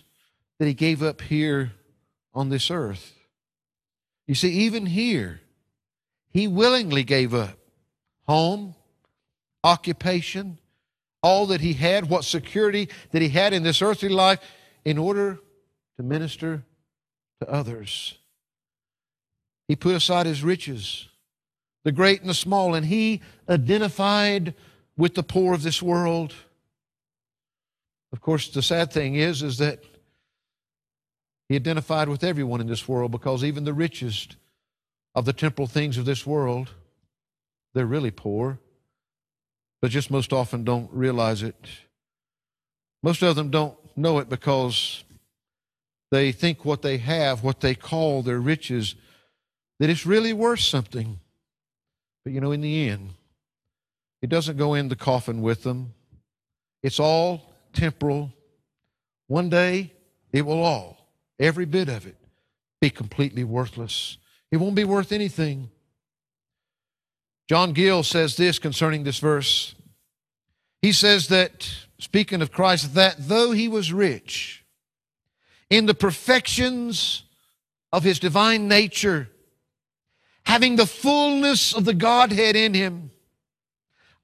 that 0.58 0.66
he 0.66 0.74
gave 0.74 1.02
up 1.02 1.20
here 1.20 1.72
on 2.32 2.48
this 2.48 2.70
earth. 2.70 3.13
You 4.26 4.34
see, 4.34 4.50
even 4.50 4.86
here, 4.86 5.40
he 6.30 6.48
willingly 6.48 7.04
gave 7.04 7.34
up 7.34 7.58
home, 8.26 8.74
occupation, 9.62 10.58
all 11.22 11.46
that 11.46 11.60
he 11.60 11.74
had, 11.74 12.08
what 12.08 12.24
security 12.24 12.88
that 13.10 13.22
he 13.22 13.28
had 13.28 13.52
in 13.52 13.62
this 13.62 13.82
earthly 13.82 14.08
life, 14.08 14.40
in 14.84 14.98
order 14.98 15.38
to 15.96 16.02
minister 16.02 16.64
to 17.40 17.50
others. 17.50 18.18
He 19.68 19.76
put 19.76 19.94
aside 19.94 20.26
his 20.26 20.42
riches 20.42 21.08
the 21.84 21.92
great 21.92 22.20
and 22.20 22.30
the 22.30 22.34
small, 22.34 22.74
and 22.74 22.86
he 22.86 23.20
identified 23.48 24.54
with 24.96 25.14
the 25.14 25.22
poor 25.22 25.54
of 25.54 25.62
this 25.62 25.82
world. 25.82 26.34
Of 28.12 28.20
course, 28.20 28.48
the 28.48 28.62
sad 28.62 28.90
thing 28.90 29.16
is, 29.16 29.42
is 29.42 29.58
that 29.58 29.84
he 31.48 31.56
identified 31.56 32.08
with 32.08 32.24
everyone 32.24 32.60
in 32.60 32.66
this 32.66 32.88
world 32.88 33.12
because 33.12 33.44
even 33.44 33.64
the 33.64 33.72
richest 33.72 34.36
of 35.14 35.24
the 35.24 35.32
temporal 35.32 35.68
things 35.68 35.98
of 35.98 36.04
this 36.04 36.26
world, 36.26 36.70
they're 37.74 37.86
really 37.86 38.10
poor, 38.10 38.58
but 39.80 39.90
just 39.90 40.10
most 40.10 40.32
often 40.32 40.64
don't 40.64 40.90
realize 40.92 41.42
it. 41.42 41.68
Most 43.02 43.22
of 43.22 43.36
them 43.36 43.50
don't 43.50 43.76
know 43.96 44.18
it 44.18 44.28
because 44.28 45.04
they 46.10 46.32
think 46.32 46.64
what 46.64 46.82
they 46.82 46.98
have, 46.98 47.42
what 47.42 47.60
they 47.60 47.74
call 47.74 48.22
their 48.22 48.40
riches, 48.40 48.94
that 49.78 49.90
it's 49.90 50.06
really 50.06 50.32
worth 50.32 50.60
something. 50.60 51.18
But 52.24 52.32
you 52.32 52.40
know, 52.40 52.52
in 52.52 52.60
the 52.60 52.88
end, 52.88 53.10
it 54.22 54.30
doesn't 54.30 54.56
go 54.56 54.74
in 54.74 54.88
the 54.88 54.96
coffin 54.96 55.42
with 55.42 55.64
them. 55.64 55.92
It's 56.82 56.98
all 56.98 57.52
temporal. 57.72 58.32
One 59.26 59.50
day, 59.50 59.92
it 60.32 60.42
will 60.42 60.62
all, 60.62 61.03
every 61.38 61.64
bit 61.64 61.88
of 61.88 62.06
it, 62.06 62.16
be 62.80 62.90
completely 62.90 63.44
worthless. 63.44 64.18
It 64.50 64.58
won't 64.58 64.74
be 64.74 64.84
worth 64.84 65.12
anything. 65.12 65.70
John 67.48 67.72
Gill 67.72 68.02
says 68.02 68.36
this 68.36 68.58
concerning 68.58 69.04
this 69.04 69.18
verse. 69.18 69.74
He 70.80 70.92
says 70.92 71.28
that, 71.28 71.68
speaking 71.98 72.42
of 72.42 72.52
Christ, 72.52 72.94
that 72.94 73.16
though 73.18 73.52
he 73.52 73.68
was 73.68 73.92
rich 73.92 74.64
in 75.70 75.86
the 75.86 75.94
perfections 75.94 77.22
of 77.92 78.04
his 78.04 78.18
divine 78.18 78.68
nature, 78.68 79.28
having 80.44 80.76
the 80.76 80.86
fullness 80.86 81.74
of 81.74 81.84
the 81.84 81.94
Godhead 81.94 82.56
in 82.56 82.74
him, 82.74 83.10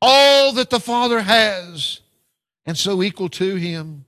all 0.03 0.53
that 0.53 0.71
the 0.71 0.81
Father 0.81 1.21
has, 1.21 2.01
and 2.67 2.77
so 2.77 3.03
equal 3.03 3.29
to 3.31 3.57
him, 3.57 4.05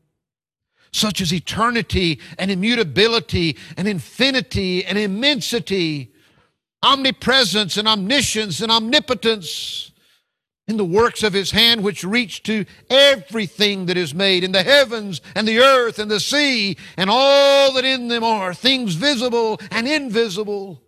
such 0.93 1.21
as 1.21 1.33
eternity 1.33 2.21
and 2.39 2.51
immutability 2.51 3.57
and 3.77 3.89
infinity 3.89 4.85
and 4.85 4.99
immensity, 4.99 6.13
omnipresence 6.83 7.77
and 7.77 7.89
omniscience 7.89 8.61
and 8.61 8.71
omnipotence 8.71 9.93
in 10.69 10.77
the 10.77 10.85
works 10.85 11.23
of 11.23 11.33
his 11.33 11.51
hand 11.51 11.83
which 11.83 12.05
reach 12.05 12.43
to 12.45 12.65
everything 12.89 13.87
that 13.87 13.97
is 13.97 14.15
made 14.15 14.45
in 14.45 14.53
the 14.53 14.63
heavens 14.63 15.21
and 15.35 15.49
the 15.49 15.59
earth 15.59 15.99
and 15.99 16.11
the 16.11 16.21
sea 16.21 16.77
and 16.97 17.11
all 17.11 17.73
that 17.73 17.85
in 17.85 18.09
them 18.09 18.23
are, 18.23 18.55
things 18.55 18.95
visible 18.95 19.61
and 19.71 19.89
invisible 19.89 20.83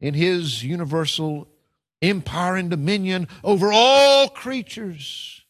in 0.00 0.14
his 0.14 0.62
universal 0.62 1.48
empire 2.02 2.56
and 2.56 2.68
dominion 2.68 3.28
over 3.44 3.72
all 3.72 4.28
creatures 4.28 5.42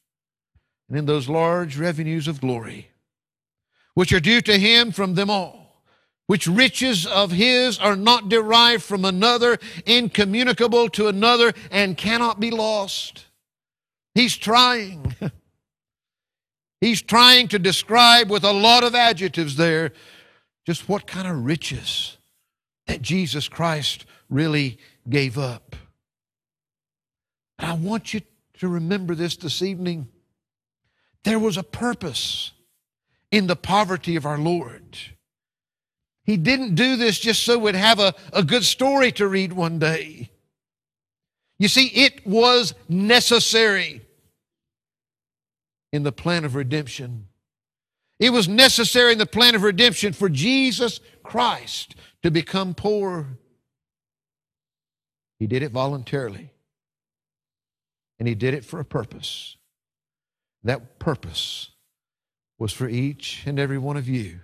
and 0.88 0.98
in 0.98 1.06
those 1.06 1.28
large 1.28 1.78
revenues 1.78 2.28
of 2.28 2.40
glory 2.40 2.91
which 3.94 4.12
are 4.12 4.20
due 4.20 4.40
to 4.40 4.58
him 4.58 4.92
from 4.92 5.14
them 5.14 5.30
all 5.30 5.84
which 6.26 6.46
riches 6.46 7.06
of 7.06 7.32
his 7.32 7.78
are 7.78 7.96
not 7.96 8.28
derived 8.28 8.82
from 8.82 9.04
another 9.04 9.58
incommunicable 9.84 10.88
to 10.88 11.08
another 11.08 11.52
and 11.70 11.96
cannot 11.96 12.40
be 12.40 12.50
lost 12.50 13.26
he's 14.14 14.36
trying 14.36 15.14
He's 16.82 17.00
trying 17.00 17.46
to 17.48 17.60
describe 17.60 18.28
with 18.28 18.42
a 18.42 18.50
lot 18.50 18.82
of 18.82 18.96
adjectives 18.96 19.54
there 19.54 19.92
just 20.66 20.88
what 20.88 21.06
kind 21.06 21.28
of 21.28 21.44
riches 21.44 22.18
that 22.88 23.00
Jesus 23.00 23.48
Christ 23.48 24.04
really 24.28 24.78
gave 25.08 25.38
up. 25.38 25.76
But 27.56 27.68
I 27.68 27.74
want 27.74 28.12
you 28.12 28.22
to 28.58 28.66
remember 28.66 29.14
this 29.14 29.36
this 29.36 29.62
evening. 29.62 30.08
There 31.22 31.38
was 31.38 31.56
a 31.56 31.62
purpose 31.62 32.50
in 33.32 33.46
the 33.46 33.56
poverty 33.56 34.14
of 34.14 34.26
our 34.26 34.38
Lord. 34.38 34.98
He 36.24 36.36
didn't 36.36 36.76
do 36.76 36.94
this 36.96 37.18
just 37.18 37.42
so 37.42 37.58
we'd 37.58 37.74
have 37.74 37.98
a, 37.98 38.14
a 38.32 38.44
good 38.44 38.62
story 38.62 39.10
to 39.12 39.26
read 39.26 39.52
one 39.52 39.80
day. 39.80 40.30
You 41.58 41.66
see, 41.66 41.86
it 41.86 42.24
was 42.26 42.74
necessary 42.88 44.02
in 45.92 46.04
the 46.04 46.12
plan 46.12 46.44
of 46.44 46.54
redemption. 46.54 47.26
It 48.20 48.30
was 48.30 48.48
necessary 48.48 49.12
in 49.12 49.18
the 49.18 49.26
plan 49.26 49.54
of 49.56 49.62
redemption 49.62 50.12
for 50.12 50.28
Jesus 50.28 51.00
Christ 51.24 51.96
to 52.22 52.30
become 52.30 52.74
poor. 52.74 53.38
He 55.40 55.46
did 55.48 55.62
it 55.62 55.72
voluntarily. 55.72 56.50
And 58.20 58.28
he 58.28 58.36
did 58.36 58.54
it 58.54 58.64
for 58.64 58.78
a 58.78 58.84
purpose. 58.84 59.56
That 60.62 61.00
purpose 61.00 61.71
was 62.62 62.72
for 62.72 62.88
each 62.88 63.42
and 63.44 63.58
every 63.58 63.76
one 63.76 63.96
of 63.96 64.08
you 64.08 64.38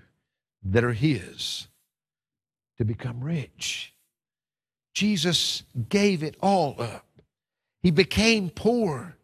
that 0.65 0.83
are 0.83 0.93
his 0.93 1.69
to 2.77 2.85
become 2.85 3.23
rich. 3.23 3.95
Jesus 4.93 5.63
gave 5.89 6.25
it 6.25 6.35
all 6.43 6.75
up. 6.81 7.07
He 7.81 7.93
became 7.93 8.51
poor. 8.51 9.17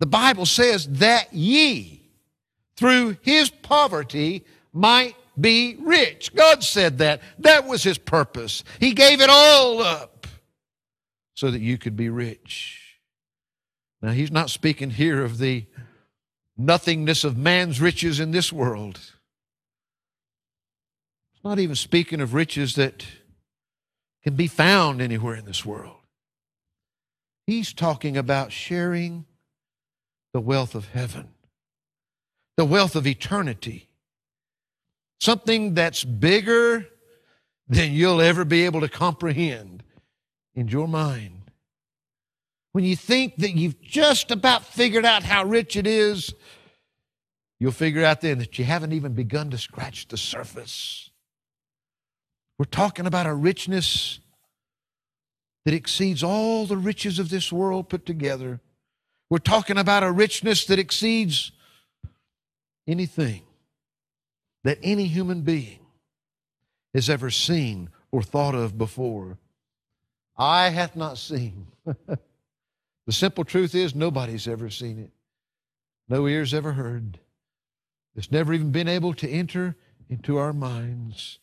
The 0.00 0.06
Bible 0.06 0.44
says 0.44 0.86
that 0.86 1.32
ye, 1.32 2.02
through 2.76 3.16
his 3.22 3.48
poverty, 3.48 4.44
might 4.74 5.16
be 5.40 5.78
rich. 5.80 6.34
God 6.34 6.62
said 6.62 6.98
that. 6.98 7.22
That 7.38 7.66
was 7.66 7.82
his 7.82 7.96
purpose. 7.96 8.64
He 8.80 8.92
gave 8.92 9.22
it 9.22 9.30
all 9.30 9.80
up 9.80 10.26
so 11.32 11.50
that 11.50 11.62
you 11.62 11.78
could 11.78 11.96
be 11.96 12.10
rich. 12.10 12.98
Now, 14.02 14.10
he's 14.10 14.30
not 14.30 14.50
speaking 14.50 14.90
here 14.90 15.24
of 15.24 15.38
the 15.38 15.64
nothingness 16.56 17.24
of 17.24 17.36
man's 17.36 17.80
riches 17.80 18.20
in 18.20 18.30
this 18.30 18.52
world. 18.52 18.98
He's 21.32 21.44
not 21.44 21.58
even 21.58 21.74
speaking 21.74 22.20
of 22.20 22.34
riches 22.34 22.74
that 22.76 23.04
can 24.22 24.34
be 24.34 24.46
found 24.46 25.00
anywhere 25.02 25.34
in 25.34 25.44
this 25.44 25.64
world. 25.64 25.96
He's 27.46 27.72
talking 27.72 28.16
about 28.16 28.52
sharing 28.52 29.26
the 30.32 30.40
wealth 30.40 30.74
of 30.74 30.88
heaven, 30.88 31.28
the 32.56 32.64
wealth 32.64 32.96
of 32.96 33.06
eternity, 33.06 33.88
something 35.20 35.74
that's 35.74 36.04
bigger 36.04 36.86
than 37.68 37.92
you'll 37.92 38.20
ever 38.20 38.44
be 38.44 38.64
able 38.64 38.80
to 38.80 38.88
comprehend 38.88 39.82
in 40.54 40.68
your 40.68 40.88
mind. 40.88 41.43
When 42.74 42.82
you 42.82 42.96
think 42.96 43.36
that 43.36 43.52
you've 43.52 43.80
just 43.80 44.32
about 44.32 44.64
figured 44.64 45.04
out 45.04 45.22
how 45.22 45.44
rich 45.44 45.76
it 45.76 45.86
is, 45.86 46.34
you'll 47.60 47.70
figure 47.70 48.04
out 48.04 48.20
then 48.20 48.38
that 48.38 48.58
you 48.58 48.64
haven't 48.64 48.92
even 48.92 49.12
begun 49.12 49.48
to 49.50 49.58
scratch 49.58 50.08
the 50.08 50.16
surface. 50.16 51.08
We're 52.58 52.64
talking 52.64 53.06
about 53.06 53.28
a 53.28 53.34
richness 53.34 54.18
that 55.64 55.72
exceeds 55.72 56.24
all 56.24 56.66
the 56.66 56.76
riches 56.76 57.20
of 57.20 57.28
this 57.28 57.52
world 57.52 57.88
put 57.88 58.04
together. 58.04 58.60
We're 59.30 59.38
talking 59.38 59.78
about 59.78 60.02
a 60.02 60.10
richness 60.10 60.64
that 60.64 60.80
exceeds 60.80 61.52
anything 62.88 63.42
that 64.64 64.80
any 64.82 65.06
human 65.06 65.42
being 65.42 65.78
has 66.92 67.08
ever 67.08 67.30
seen 67.30 67.90
or 68.10 68.20
thought 68.20 68.56
of 68.56 68.76
before. 68.76 69.38
Eye 70.36 70.70
hath 70.70 70.96
not 70.96 71.18
seen. 71.18 71.68
the 73.06 73.12
simple 73.12 73.44
truth 73.44 73.74
is, 73.74 73.94
nobody's 73.94 74.48
ever 74.48 74.70
seen 74.70 74.98
it. 74.98 75.12
No 76.08 76.26
ears 76.26 76.54
ever 76.54 76.72
heard. 76.72 77.18
It's 78.16 78.30
never 78.30 78.52
even 78.52 78.70
been 78.70 78.88
able 78.88 79.14
to 79.14 79.28
enter 79.28 79.76
into 80.08 80.36
our 80.36 80.52
minds. 80.52 81.38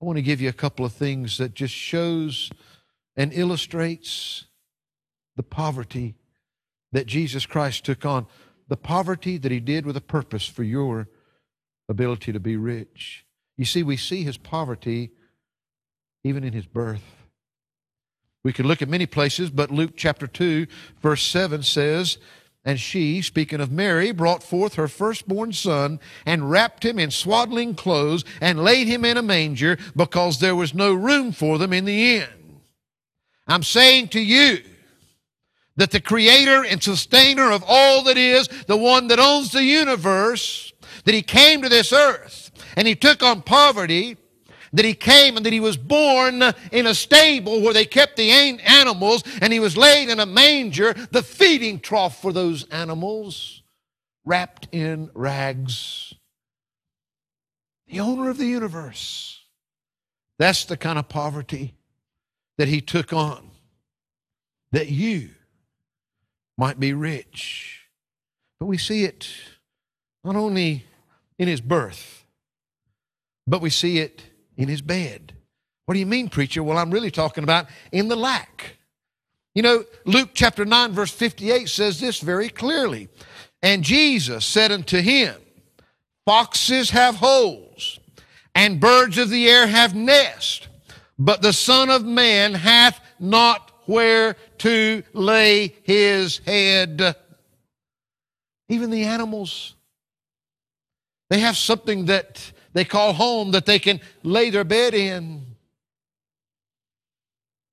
I 0.00 0.04
want 0.04 0.16
to 0.16 0.22
give 0.22 0.40
you 0.40 0.48
a 0.48 0.52
couple 0.52 0.84
of 0.84 0.92
things 0.92 1.38
that 1.38 1.54
just 1.54 1.74
shows 1.74 2.50
and 3.16 3.32
illustrates 3.32 4.46
the 5.36 5.42
poverty 5.42 6.14
that 6.92 7.06
Jesus 7.06 7.46
Christ 7.46 7.84
took 7.84 8.04
on, 8.04 8.26
the 8.68 8.76
poverty 8.76 9.38
that 9.38 9.52
he 9.52 9.60
did 9.60 9.86
with 9.86 9.96
a 9.96 10.00
purpose 10.00 10.46
for 10.46 10.62
your 10.62 11.08
ability 11.88 12.32
to 12.32 12.40
be 12.40 12.56
rich. 12.56 13.24
You 13.56 13.64
see, 13.64 13.82
we 13.82 13.96
see 13.96 14.24
his 14.24 14.36
poverty 14.36 15.12
even 16.24 16.44
in 16.44 16.52
his 16.52 16.66
birth. 16.66 17.21
We 18.44 18.52
could 18.52 18.66
look 18.66 18.82
at 18.82 18.88
many 18.88 19.06
places, 19.06 19.50
but 19.50 19.70
Luke 19.70 19.92
chapter 19.96 20.26
2, 20.26 20.66
verse 21.00 21.22
7 21.22 21.62
says, 21.62 22.18
And 22.64 22.78
she, 22.80 23.22
speaking 23.22 23.60
of 23.60 23.70
Mary, 23.70 24.10
brought 24.10 24.42
forth 24.42 24.74
her 24.74 24.88
firstborn 24.88 25.52
son 25.52 26.00
and 26.26 26.50
wrapped 26.50 26.84
him 26.84 26.98
in 26.98 27.12
swaddling 27.12 27.74
clothes 27.74 28.24
and 28.40 28.64
laid 28.64 28.88
him 28.88 29.04
in 29.04 29.16
a 29.16 29.22
manger 29.22 29.78
because 29.94 30.40
there 30.40 30.56
was 30.56 30.74
no 30.74 30.92
room 30.92 31.30
for 31.30 31.56
them 31.58 31.72
in 31.72 31.84
the 31.84 32.16
inn. 32.16 32.28
I'm 33.46 33.62
saying 33.62 34.08
to 34.08 34.20
you 34.20 34.62
that 35.76 35.92
the 35.92 36.00
creator 36.00 36.64
and 36.64 36.82
sustainer 36.82 37.50
of 37.50 37.64
all 37.66 38.02
that 38.04 38.18
is, 38.18 38.48
the 38.66 38.76
one 38.76 39.08
that 39.08 39.20
owns 39.20 39.52
the 39.52 39.64
universe, 39.64 40.72
that 41.04 41.14
he 41.14 41.22
came 41.22 41.62
to 41.62 41.68
this 41.68 41.92
earth 41.92 42.50
and 42.76 42.88
he 42.88 42.94
took 42.94 43.22
on 43.22 43.42
poverty, 43.42 44.16
that 44.72 44.84
he 44.84 44.94
came 44.94 45.36
and 45.36 45.44
that 45.44 45.52
he 45.52 45.60
was 45.60 45.76
born 45.76 46.42
in 46.70 46.86
a 46.86 46.94
stable 46.94 47.60
where 47.60 47.74
they 47.74 47.84
kept 47.84 48.16
the 48.16 48.30
animals 48.30 49.22
and 49.40 49.52
he 49.52 49.60
was 49.60 49.76
laid 49.76 50.08
in 50.08 50.18
a 50.18 50.26
manger, 50.26 50.94
the 51.10 51.22
feeding 51.22 51.78
trough 51.78 52.20
for 52.20 52.32
those 52.32 52.64
animals, 52.68 53.62
wrapped 54.24 54.68
in 54.72 55.10
rags. 55.14 56.14
The 57.88 58.00
owner 58.00 58.30
of 58.30 58.38
the 58.38 58.46
universe. 58.46 59.40
That's 60.38 60.64
the 60.64 60.78
kind 60.78 60.98
of 60.98 61.08
poverty 61.08 61.74
that 62.56 62.68
he 62.68 62.80
took 62.80 63.12
on 63.12 63.50
that 64.72 64.88
you 64.88 65.28
might 66.56 66.80
be 66.80 66.94
rich. 66.94 67.80
But 68.58 68.66
we 68.66 68.78
see 68.78 69.04
it 69.04 69.28
not 70.24 70.36
only 70.36 70.86
in 71.38 71.48
his 71.48 71.60
birth, 71.60 72.24
but 73.46 73.60
we 73.60 73.70
see 73.70 73.98
it 73.98 74.22
in 74.56 74.68
his 74.68 74.82
bed. 74.82 75.34
What 75.86 75.94
do 75.94 76.00
you 76.00 76.06
mean, 76.06 76.28
preacher? 76.28 76.62
Well, 76.62 76.78
I'm 76.78 76.90
really 76.90 77.10
talking 77.10 77.44
about 77.44 77.66
in 77.90 78.08
the 78.08 78.16
lack. 78.16 78.76
You 79.54 79.62
know, 79.62 79.84
Luke 80.04 80.30
chapter 80.32 80.64
9, 80.64 80.92
verse 80.92 81.10
58 81.10 81.68
says 81.68 82.00
this 82.00 82.20
very 82.20 82.48
clearly. 82.48 83.08
And 83.62 83.82
Jesus 83.82 84.44
said 84.44 84.72
unto 84.72 85.00
him, 85.00 85.34
Foxes 86.24 86.90
have 86.90 87.16
holes, 87.16 87.98
and 88.54 88.80
birds 88.80 89.18
of 89.18 89.28
the 89.28 89.48
air 89.48 89.66
have 89.66 89.94
nests 89.94 90.68
but 91.24 91.40
the 91.40 91.52
Son 91.52 91.88
of 91.88 92.04
Man 92.04 92.54
hath 92.54 93.00
not 93.20 93.70
where 93.86 94.34
to 94.58 95.02
lay 95.12 95.74
his 95.84 96.38
head. 96.38 97.14
Even 98.68 98.90
the 98.90 99.04
animals, 99.04 99.76
they 101.30 101.38
have 101.38 101.56
something 101.56 102.06
that 102.06 102.52
they 102.72 102.84
call 102.84 103.12
home 103.12 103.50
that 103.52 103.66
they 103.66 103.78
can 103.78 104.00
lay 104.22 104.50
their 104.50 104.64
bed 104.64 104.94
in. 104.94 105.44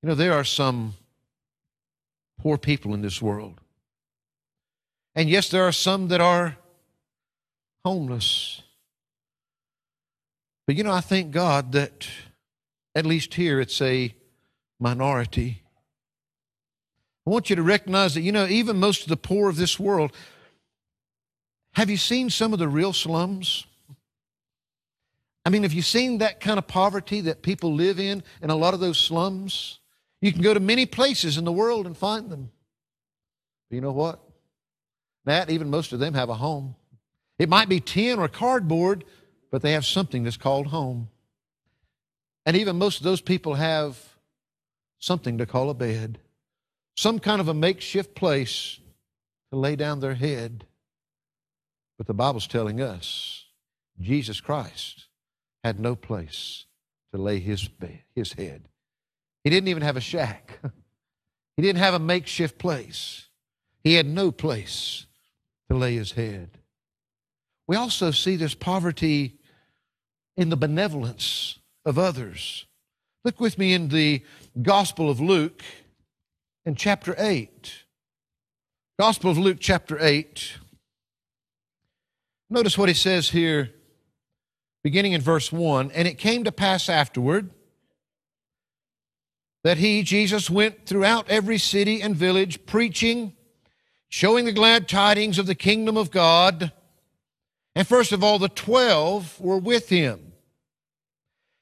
You 0.01 0.09
know, 0.09 0.15
there 0.15 0.33
are 0.33 0.43
some 0.43 0.93
poor 2.39 2.57
people 2.57 2.93
in 2.93 3.01
this 3.01 3.21
world. 3.21 3.59
And 5.15 5.29
yes, 5.29 5.49
there 5.49 5.63
are 5.63 5.71
some 5.71 6.07
that 6.09 6.21
are 6.21 6.57
homeless. 7.83 8.61
But 10.67 10.75
you 10.75 10.83
know, 10.83 10.91
I 10.91 11.01
thank 11.01 11.31
God 11.31 11.71
that 11.73 12.07
at 12.95 13.05
least 13.05 13.33
here, 13.33 13.59
it's 13.59 13.81
a 13.81 14.13
minority. 14.79 15.63
I 17.25 17.29
want 17.29 17.49
you 17.49 17.55
to 17.55 17.63
recognize 17.63 18.13
that, 18.15 18.21
you 18.21 18.31
know, 18.31 18.47
even 18.47 18.77
most 18.77 19.03
of 19.03 19.09
the 19.09 19.17
poor 19.17 19.49
of 19.49 19.55
this 19.55 19.79
world, 19.79 20.11
have 21.73 21.89
you 21.89 21.97
seen 21.97 22.29
some 22.29 22.53
of 22.53 22.59
the 22.59 22.67
real 22.67 22.93
slums? 22.93 23.65
I 25.45 25.49
mean, 25.49 25.63
have 25.63 25.73
you 25.73 25.81
seen 25.81 26.19
that 26.19 26.39
kind 26.39 26.57
of 26.57 26.67
poverty 26.67 27.21
that 27.21 27.41
people 27.41 27.73
live 27.73 27.99
in 27.99 28.23
in 28.41 28.49
a 28.49 28.55
lot 28.55 28.73
of 28.73 28.79
those 28.79 28.97
slums? 28.97 29.79
You 30.21 30.31
can 30.31 30.41
go 30.41 30.53
to 30.53 30.59
many 30.59 30.85
places 30.85 31.37
in 31.37 31.45
the 31.45 31.51
world 31.51 31.85
and 31.85 31.95
find 31.97 32.29
them. 32.29 32.51
But 33.69 33.75
you 33.75 33.81
know 33.81 33.91
what? 33.91 34.19
That, 35.25 35.49
even 35.49 35.69
most 35.69 35.93
of 35.93 35.99
them 35.99 36.13
have 36.13 36.29
a 36.29 36.35
home. 36.35 36.75
It 37.37 37.49
might 37.49 37.69
be 37.69 37.79
tin 37.79 38.19
or 38.19 38.27
cardboard, 38.27 39.05
but 39.49 39.61
they 39.61 39.71
have 39.71 39.85
something 39.85 40.23
that's 40.23 40.37
called 40.37 40.67
home. 40.67 41.09
And 42.45 42.57
even 42.57 42.77
most 42.77 42.97
of 42.97 43.03
those 43.03 43.21
people 43.21 43.55
have 43.55 43.97
something 44.99 45.37
to 45.37 45.45
call 45.45 45.69
a 45.69 45.73
bed, 45.73 46.19
some 46.97 47.19
kind 47.19 47.39
of 47.39 47.47
a 47.47 47.53
makeshift 47.53 48.13
place 48.13 48.79
to 49.51 49.57
lay 49.57 49.75
down 49.75 49.99
their 49.99 50.15
head. 50.15 50.65
But 51.97 52.07
the 52.07 52.13
Bible's 52.13 52.47
telling 52.47 52.81
us 52.81 53.45
Jesus 54.01 54.41
Christ 54.41 55.08
had 55.63 55.79
no 55.79 55.95
place 55.95 56.65
to 57.13 57.21
lay 57.21 57.39
his, 57.39 57.67
bed, 57.67 58.03
his 58.15 58.33
head. 58.33 58.67
He 59.43 59.49
didn't 59.49 59.69
even 59.69 59.83
have 59.83 59.97
a 59.97 60.01
shack. 60.01 60.59
He 61.59 61.63
didn't 61.63 61.81
have 61.81 61.93
a 61.93 61.99
makeshift 61.99 62.57
place. 62.57 63.27
He 63.83 63.95
had 63.95 64.05
no 64.05 64.31
place 64.31 65.07
to 65.69 65.75
lay 65.75 65.95
his 65.95 66.13
head. 66.13 66.51
We 67.67 67.75
also 67.75 68.11
see 68.11 68.37
this 68.37 68.55
poverty 68.55 69.41
in 70.37 70.47
the 70.47 70.55
benevolence 70.55 71.59
of 71.83 71.99
others. 71.99 72.65
Look 73.25 73.41
with 73.41 73.57
me 73.57 73.73
in 73.73 73.89
the 73.89 74.23
Gospel 74.61 75.09
of 75.09 75.19
Luke 75.19 75.61
in 76.65 76.75
chapter 76.75 77.13
8. 77.17 77.83
Gospel 78.97 79.29
of 79.29 79.37
Luke, 79.37 79.57
chapter 79.59 79.97
8. 79.99 80.53
Notice 82.49 82.77
what 82.77 82.87
he 82.87 82.95
says 82.95 83.29
here, 83.29 83.71
beginning 84.83 85.13
in 85.13 85.21
verse 85.21 85.51
1 85.51 85.91
And 85.91 86.07
it 86.07 86.17
came 86.17 86.43
to 86.43 86.51
pass 86.51 86.89
afterward 86.89 87.49
that 89.63 89.77
he, 89.77 90.03
Jesus, 90.03 90.49
went 90.49 90.85
throughout 90.85 91.29
every 91.29 91.57
city 91.57 92.01
and 92.01 92.15
village, 92.15 92.65
preaching, 92.65 93.33
showing 94.07 94.45
the 94.45 94.51
glad 94.53 94.87
tidings 94.87 95.37
of 95.37 95.47
the 95.47 95.55
kingdom 95.55 95.97
of 95.97 96.11
God. 96.11 96.71
And 97.75 97.87
first 97.87 98.11
of 98.11 98.23
all, 98.23 98.39
the 98.39 98.49
twelve 98.49 99.39
were 99.39 99.57
with 99.57 99.89
him. 99.89 100.33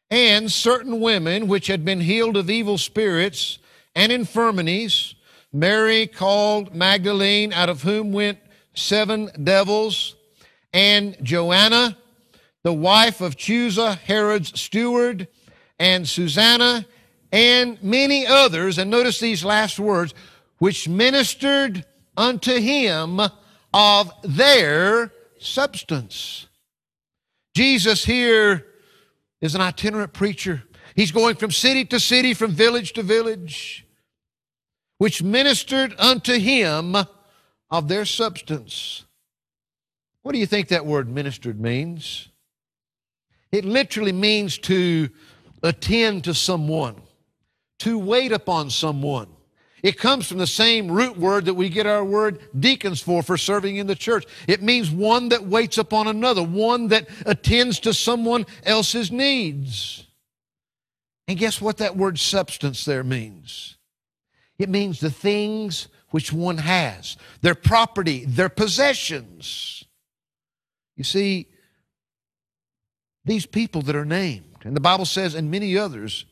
And 0.10 0.52
certain 0.52 1.02
women 1.02 1.48
which 1.48 1.68
had 1.68 1.84
been 1.84 2.00
healed 2.00 2.38
of 2.38 2.50
evil 2.50 2.78
spirits 2.78 3.60
and 3.96 4.12
infirmities, 4.12 5.16
Mary 5.52 6.08
called 6.08 6.74
Magdalene, 6.74 7.52
out 7.52 7.68
of 7.68 7.82
whom 7.82 8.14
went 8.14 8.40
seven 8.74 9.30
devils, 9.44 10.16
and 10.72 11.18
Joanna, 11.24 11.98
the 12.68 12.74
wife 12.74 13.22
of 13.22 13.38
Chuza, 13.38 13.98
Herod's 13.98 14.60
steward, 14.60 15.30
and 15.80 16.06
Susanna, 16.06 16.86
and 17.32 17.82
many 17.82 18.28
others, 18.28 18.78
and 18.78 18.92
notice 18.92 19.22
these 19.22 19.46
last 19.46 19.80
words, 19.80 20.14
which 20.58 20.90
ministered 20.90 21.86
unto 22.18 22.60
him 22.60 23.22
of 23.74 24.12
their 24.22 25.14
substance. 25.40 26.48
Jesus 27.56 28.04
here 28.04 28.66
is 29.40 29.56
an 29.56 29.62
itinerant 29.62 30.12
preacher. 30.12 30.64
He's 30.94 31.14
going 31.14 31.38
from 31.38 31.52
city 31.52 31.86
to 31.86 32.02
city, 32.02 32.34
from 32.34 32.52
village 32.52 32.92
to 32.94 33.02
village, 33.02 33.88
which 34.98 35.24
ministered 35.24 35.96
unto 35.98 36.38
him 36.38 36.98
of 37.72 37.88
their 37.88 38.04
substance. 38.04 39.06
What 40.22 40.34
do 40.34 40.38
you 40.38 40.46
think 40.46 40.68
that 40.68 40.86
word 40.86 41.08
ministered 41.10 41.62
means? 41.62 42.28
It 43.52 43.66
literally 43.66 44.12
means 44.12 44.58
to 44.60 45.10
attend 45.64 46.26
to 46.26 46.34
someone 46.34 47.02
to 47.80 47.98
wait 47.98 48.32
upon 48.32 48.70
someone. 48.70 49.28
It 49.84 50.00
comes 50.00 50.28
from 50.28 50.40
the 50.40 50.48
same 50.48 50.92
root 50.92 51.18
word 51.18 51.46
that 51.46 51.54
we 51.54 51.70
get 51.70 51.86
our 51.86 52.04
word 52.04 52.40
deacons 52.60 53.00
for, 53.00 53.22
for 53.22 53.38
serving 53.38 53.78
in 53.78 53.88
the 53.88 53.96
church. 53.96 54.26
It 54.48 54.64
means 54.64 54.90
one 54.90 55.30
that 55.30 55.46
waits 55.46 55.78
upon 55.78 56.08
another, 56.08 56.42
one 56.42 56.88
that 56.88 57.08
attends 57.26 57.80
to 57.82 57.94
someone 57.94 58.46
else's 58.64 59.12
needs. 59.12 60.06
And 61.28 61.38
guess 61.38 61.62
what 61.62 61.78
that 61.78 61.96
word 61.96 62.18
substance 62.18 62.86
there 62.86 63.04
means? 63.04 63.78
It 64.58 64.70
means 64.70 65.00
the 65.00 65.12
things 65.12 65.88
which 66.10 66.34
one 66.34 66.58
has, 66.58 67.18
their 67.42 67.56
property, 67.56 68.26
their 68.26 68.50
possessions. 68.50 69.84
You 70.96 71.04
see, 71.04 71.50
these 73.28 73.46
people 73.46 73.82
that 73.84 73.96
are 73.96 74.06
named, 74.06 74.58
and 74.64 74.76
the 74.76 74.82
Bible 74.82 75.06
says, 75.06 75.36
and 75.36 75.52
many 75.52 75.78
others, 75.78 76.26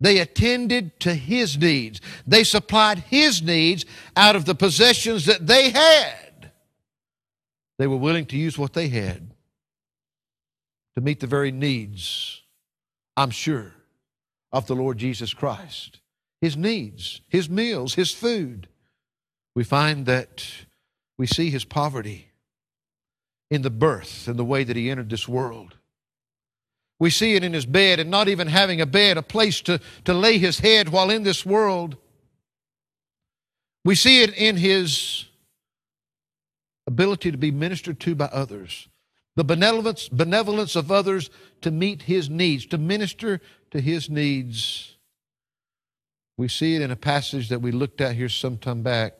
they 0.00 0.18
attended 0.18 1.00
to 1.00 1.14
his 1.14 1.56
needs. 1.56 2.00
They 2.26 2.44
supplied 2.44 2.98
his 2.98 3.40
needs 3.40 3.86
out 4.14 4.36
of 4.36 4.44
the 4.44 4.54
possessions 4.54 5.24
that 5.26 5.46
they 5.46 5.70
had. 5.70 6.50
They 7.78 7.86
were 7.86 7.96
willing 7.96 8.26
to 8.26 8.36
use 8.36 8.58
what 8.58 8.74
they 8.74 8.88
had 8.88 9.30
to 10.96 11.00
meet 11.00 11.20
the 11.20 11.26
very 11.26 11.52
needs, 11.52 12.42
I'm 13.16 13.30
sure, 13.30 13.72
of 14.52 14.66
the 14.66 14.74
Lord 14.74 14.98
Jesus 14.98 15.32
Christ. 15.32 16.00
His 16.40 16.56
needs, 16.56 17.20
his 17.28 17.48
meals, 17.48 17.94
his 17.94 18.12
food. 18.12 18.68
We 19.54 19.64
find 19.64 20.06
that 20.06 20.46
we 21.16 21.26
see 21.26 21.50
his 21.50 21.64
poverty 21.64 22.32
in 23.50 23.62
the 23.62 23.70
birth 23.70 24.28
and 24.28 24.38
the 24.38 24.44
way 24.44 24.64
that 24.64 24.76
he 24.76 24.90
entered 24.90 25.10
this 25.10 25.28
world. 25.28 25.76
We 26.98 27.10
see 27.10 27.34
it 27.34 27.44
in 27.44 27.52
his 27.52 27.66
bed 27.66 28.00
and 28.00 28.10
not 28.10 28.28
even 28.28 28.48
having 28.48 28.80
a 28.80 28.86
bed, 28.86 29.18
a 29.18 29.22
place 29.22 29.60
to, 29.62 29.80
to 30.04 30.14
lay 30.14 30.38
his 30.38 30.60
head 30.60 30.88
while 30.88 31.10
in 31.10 31.22
this 31.22 31.44
world. 31.44 31.96
We 33.84 33.94
see 33.94 34.22
it 34.22 34.34
in 34.34 34.56
his 34.56 35.26
ability 36.86 37.30
to 37.30 37.38
be 37.38 37.50
ministered 37.50 38.00
to 38.00 38.14
by 38.14 38.26
others, 38.26 38.88
the 39.34 39.44
benevolence, 39.44 40.08
benevolence 40.08 40.74
of 40.74 40.90
others 40.90 41.30
to 41.60 41.70
meet 41.70 42.02
his 42.02 42.30
needs, 42.30 42.64
to 42.66 42.78
minister 42.78 43.40
to 43.70 43.80
his 43.80 44.08
needs. 44.08 44.96
We 46.38 46.48
see 46.48 46.74
it 46.74 46.82
in 46.82 46.90
a 46.90 46.96
passage 46.96 47.48
that 47.50 47.60
we 47.60 47.72
looked 47.72 48.00
at 48.00 48.16
here 48.16 48.28
some 48.28 48.56
time 48.56 48.82
back. 48.82 49.14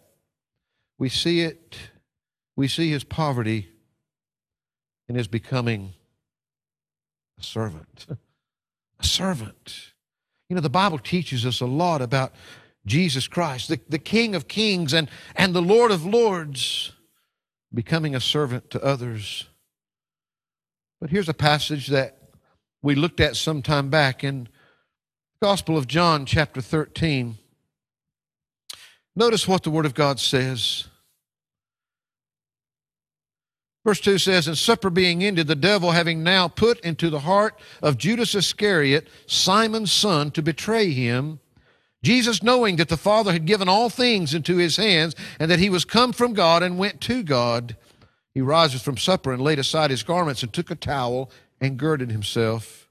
We 0.98 1.10
see 1.10 1.42
it, 1.42 1.76
we 2.56 2.68
see 2.68 2.90
his 2.90 3.04
poverty 3.04 3.68
in 5.08 5.14
his 5.14 5.28
becoming 5.28 5.94
a 7.38 7.42
servant. 7.42 8.06
A 8.98 9.04
servant. 9.04 9.92
You 10.48 10.54
know, 10.54 10.62
the 10.62 10.70
Bible 10.70 10.98
teaches 10.98 11.44
us 11.44 11.60
a 11.60 11.66
lot 11.66 12.00
about 12.00 12.32
Jesus 12.86 13.28
Christ, 13.28 13.68
the, 13.68 13.78
the 13.90 13.98
King 13.98 14.34
of 14.34 14.48
kings 14.48 14.94
and, 14.94 15.10
and 15.34 15.54
the 15.54 15.60
Lord 15.60 15.90
of 15.90 16.06
lords, 16.06 16.92
becoming 17.74 18.14
a 18.14 18.20
servant 18.20 18.70
to 18.70 18.82
others. 18.82 19.48
But 20.98 21.10
here's 21.10 21.28
a 21.28 21.34
passage 21.34 21.88
that 21.88 22.16
we 22.80 22.94
looked 22.94 23.20
at 23.20 23.36
some 23.36 23.60
time 23.60 23.90
back 23.90 24.24
in 24.24 24.44
the 25.40 25.46
Gospel 25.46 25.76
of 25.76 25.86
John, 25.86 26.24
chapter 26.24 26.62
13. 26.62 27.36
Notice 29.14 29.46
what 29.46 29.62
the 29.62 29.70
Word 29.70 29.84
of 29.84 29.94
God 29.94 30.20
says. 30.20 30.88
Verse 33.86 34.00
2 34.00 34.18
says, 34.18 34.48
And 34.48 34.58
supper 34.58 34.90
being 34.90 35.22
ended, 35.22 35.46
the 35.46 35.54
devil 35.54 35.92
having 35.92 36.24
now 36.24 36.48
put 36.48 36.80
into 36.80 37.08
the 37.08 37.20
heart 37.20 37.56
of 37.80 37.96
Judas 37.96 38.34
Iscariot, 38.34 39.06
Simon's 39.26 39.92
son, 39.92 40.32
to 40.32 40.42
betray 40.42 40.90
him, 40.90 41.38
Jesus, 42.02 42.42
knowing 42.42 42.76
that 42.76 42.88
the 42.88 42.96
Father 42.96 43.30
had 43.30 43.46
given 43.46 43.68
all 43.68 43.88
things 43.88 44.34
into 44.34 44.56
his 44.56 44.76
hands, 44.76 45.14
and 45.38 45.48
that 45.52 45.60
he 45.60 45.70
was 45.70 45.84
come 45.84 46.12
from 46.12 46.32
God 46.32 46.64
and 46.64 46.80
went 46.80 47.00
to 47.02 47.22
God, 47.22 47.76
he 48.34 48.40
rises 48.40 48.82
from 48.82 48.96
supper 48.96 49.32
and 49.32 49.40
laid 49.40 49.60
aside 49.60 49.92
his 49.92 50.02
garments 50.02 50.42
and 50.42 50.52
took 50.52 50.72
a 50.72 50.74
towel 50.74 51.30
and 51.60 51.78
girded 51.78 52.10
himself. 52.10 52.88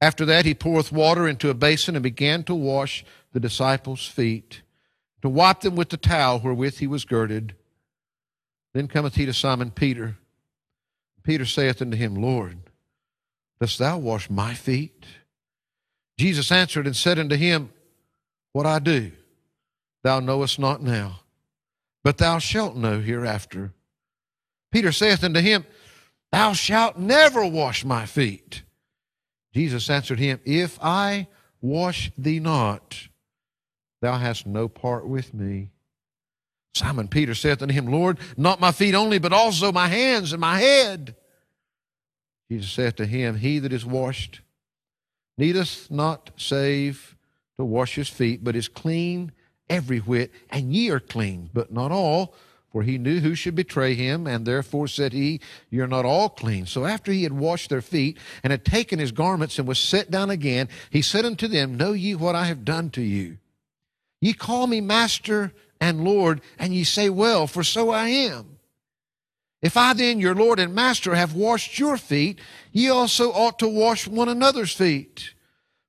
After 0.00 0.24
that, 0.24 0.46
he 0.46 0.54
poureth 0.54 0.90
water 0.90 1.28
into 1.28 1.50
a 1.50 1.54
basin 1.54 1.96
and 1.96 2.02
began 2.02 2.44
to 2.44 2.54
wash 2.54 3.04
the 3.34 3.40
disciples' 3.40 4.06
feet, 4.06 4.62
to 5.20 5.28
wipe 5.28 5.60
them 5.60 5.76
with 5.76 5.90
the 5.90 5.98
towel 5.98 6.40
wherewith 6.40 6.78
he 6.78 6.86
was 6.86 7.04
girded. 7.04 7.54
Then 8.74 8.88
cometh 8.88 9.14
he 9.14 9.26
to 9.26 9.32
Simon 9.32 9.70
Peter. 9.70 10.16
Peter 11.22 11.44
saith 11.44 11.82
unto 11.82 11.96
him, 11.96 12.14
Lord, 12.14 12.58
dost 13.60 13.78
thou 13.78 13.98
wash 13.98 14.30
my 14.30 14.54
feet? 14.54 15.04
Jesus 16.18 16.50
answered 16.50 16.86
and 16.86 16.96
said 16.96 17.18
unto 17.18 17.36
him, 17.36 17.70
What 18.52 18.66
I 18.66 18.78
do, 18.78 19.12
thou 20.02 20.20
knowest 20.20 20.58
not 20.58 20.82
now, 20.82 21.20
but 22.02 22.18
thou 22.18 22.38
shalt 22.38 22.76
know 22.76 23.00
hereafter. 23.00 23.72
Peter 24.72 24.92
saith 24.92 25.24
unto 25.24 25.40
him, 25.40 25.64
Thou 26.32 26.52
shalt 26.52 26.98
never 26.98 27.46
wash 27.46 27.84
my 27.84 28.04
feet. 28.06 28.62
Jesus 29.54 29.88
answered 29.88 30.18
him, 30.18 30.40
If 30.44 30.78
I 30.82 31.28
wash 31.60 32.10
thee 32.18 32.40
not, 32.40 33.08
thou 34.00 34.18
hast 34.18 34.46
no 34.46 34.68
part 34.68 35.06
with 35.06 35.32
me. 35.32 35.70
Simon 36.78 37.08
Peter 37.08 37.34
saith 37.34 37.60
unto 37.60 37.74
him, 37.74 37.86
Lord, 37.86 38.18
not 38.36 38.60
my 38.60 38.72
feet 38.72 38.94
only, 38.94 39.18
but 39.18 39.32
also 39.32 39.72
my 39.72 39.88
hands 39.88 40.32
and 40.32 40.40
my 40.40 40.58
head. 40.58 41.16
Jesus 42.50 42.70
saith 42.70 42.96
to 42.96 43.06
him, 43.06 43.36
He 43.36 43.58
that 43.58 43.72
is 43.72 43.84
washed 43.84 44.40
needeth 45.36 45.90
not 45.90 46.30
save 46.36 47.16
to 47.58 47.64
wash 47.64 47.94
his 47.94 48.08
feet, 48.08 48.42
but 48.42 48.56
is 48.56 48.68
clean 48.68 49.32
every 49.68 49.98
whit, 49.98 50.32
and 50.50 50.74
ye 50.74 50.90
are 50.90 51.00
clean, 51.00 51.50
but 51.52 51.72
not 51.72 51.92
all. 51.92 52.34
For 52.70 52.82
he 52.82 52.98
knew 52.98 53.20
who 53.20 53.34
should 53.34 53.54
betray 53.54 53.94
him, 53.94 54.26
and 54.26 54.44
therefore 54.44 54.88
said 54.88 55.12
he, 55.12 55.40
You're 55.70 55.86
not 55.86 56.04
all 56.04 56.28
clean. 56.28 56.66
So 56.66 56.84
after 56.84 57.10
he 57.12 57.22
had 57.22 57.32
washed 57.32 57.70
their 57.70 57.80
feet, 57.80 58.18
and 58.42 58.50
had 58.50 58.64
taken 58.64 58.98
his 58.98 59.10
garments, 59.10 59.58
and 59.58 59.66
was 59.66 59.78
set 59.78 60.10
down 60.10 60.28
again, 60.28 60.68
he 60.90 61.00
said 61.00 61.24
unto 61.24 61.48
them, 61.48 61.76
Know 61.76 61.92
ye 61.92 62.14
what 62.14 62.34
I 62.34 62.44
have 62.44 62.64
done 62.64 62.90
to 62.90 63.02
you? 63.02 63.38
Ye 64.20 64.32
call 64.34 64.66
me 64.66 64.80
master 64.80 65.52
and 65.80 66.04
Lord, 66.04 66.40
and 66.58 66.74
ye 66.74 66.84
say, 66.84 67.08
Well, 67.10 67.46
for 67.46 67.62
so 67.64 67.90
I 67.90 68.08
am. 68.08 68.58
If 69.60 69.76
I 69.76 69.92
then, 69.92 70.20
your 70.20 70.34
Lord 70.34 70.60
and 70.60 70.74
Master, 70.74 71.14
have 71.14 71.34
washed 71.34 71.78
your 71.78 71.96
feet, 71.96 72.38
ye 72.72 72.88
also 72.88 73.32
ought 73.32 73.58
to 73.58 73.68
wash 73.68 74.06
one 74.06 74.28
another's 74.28 74.72
feet. 74.72 75.34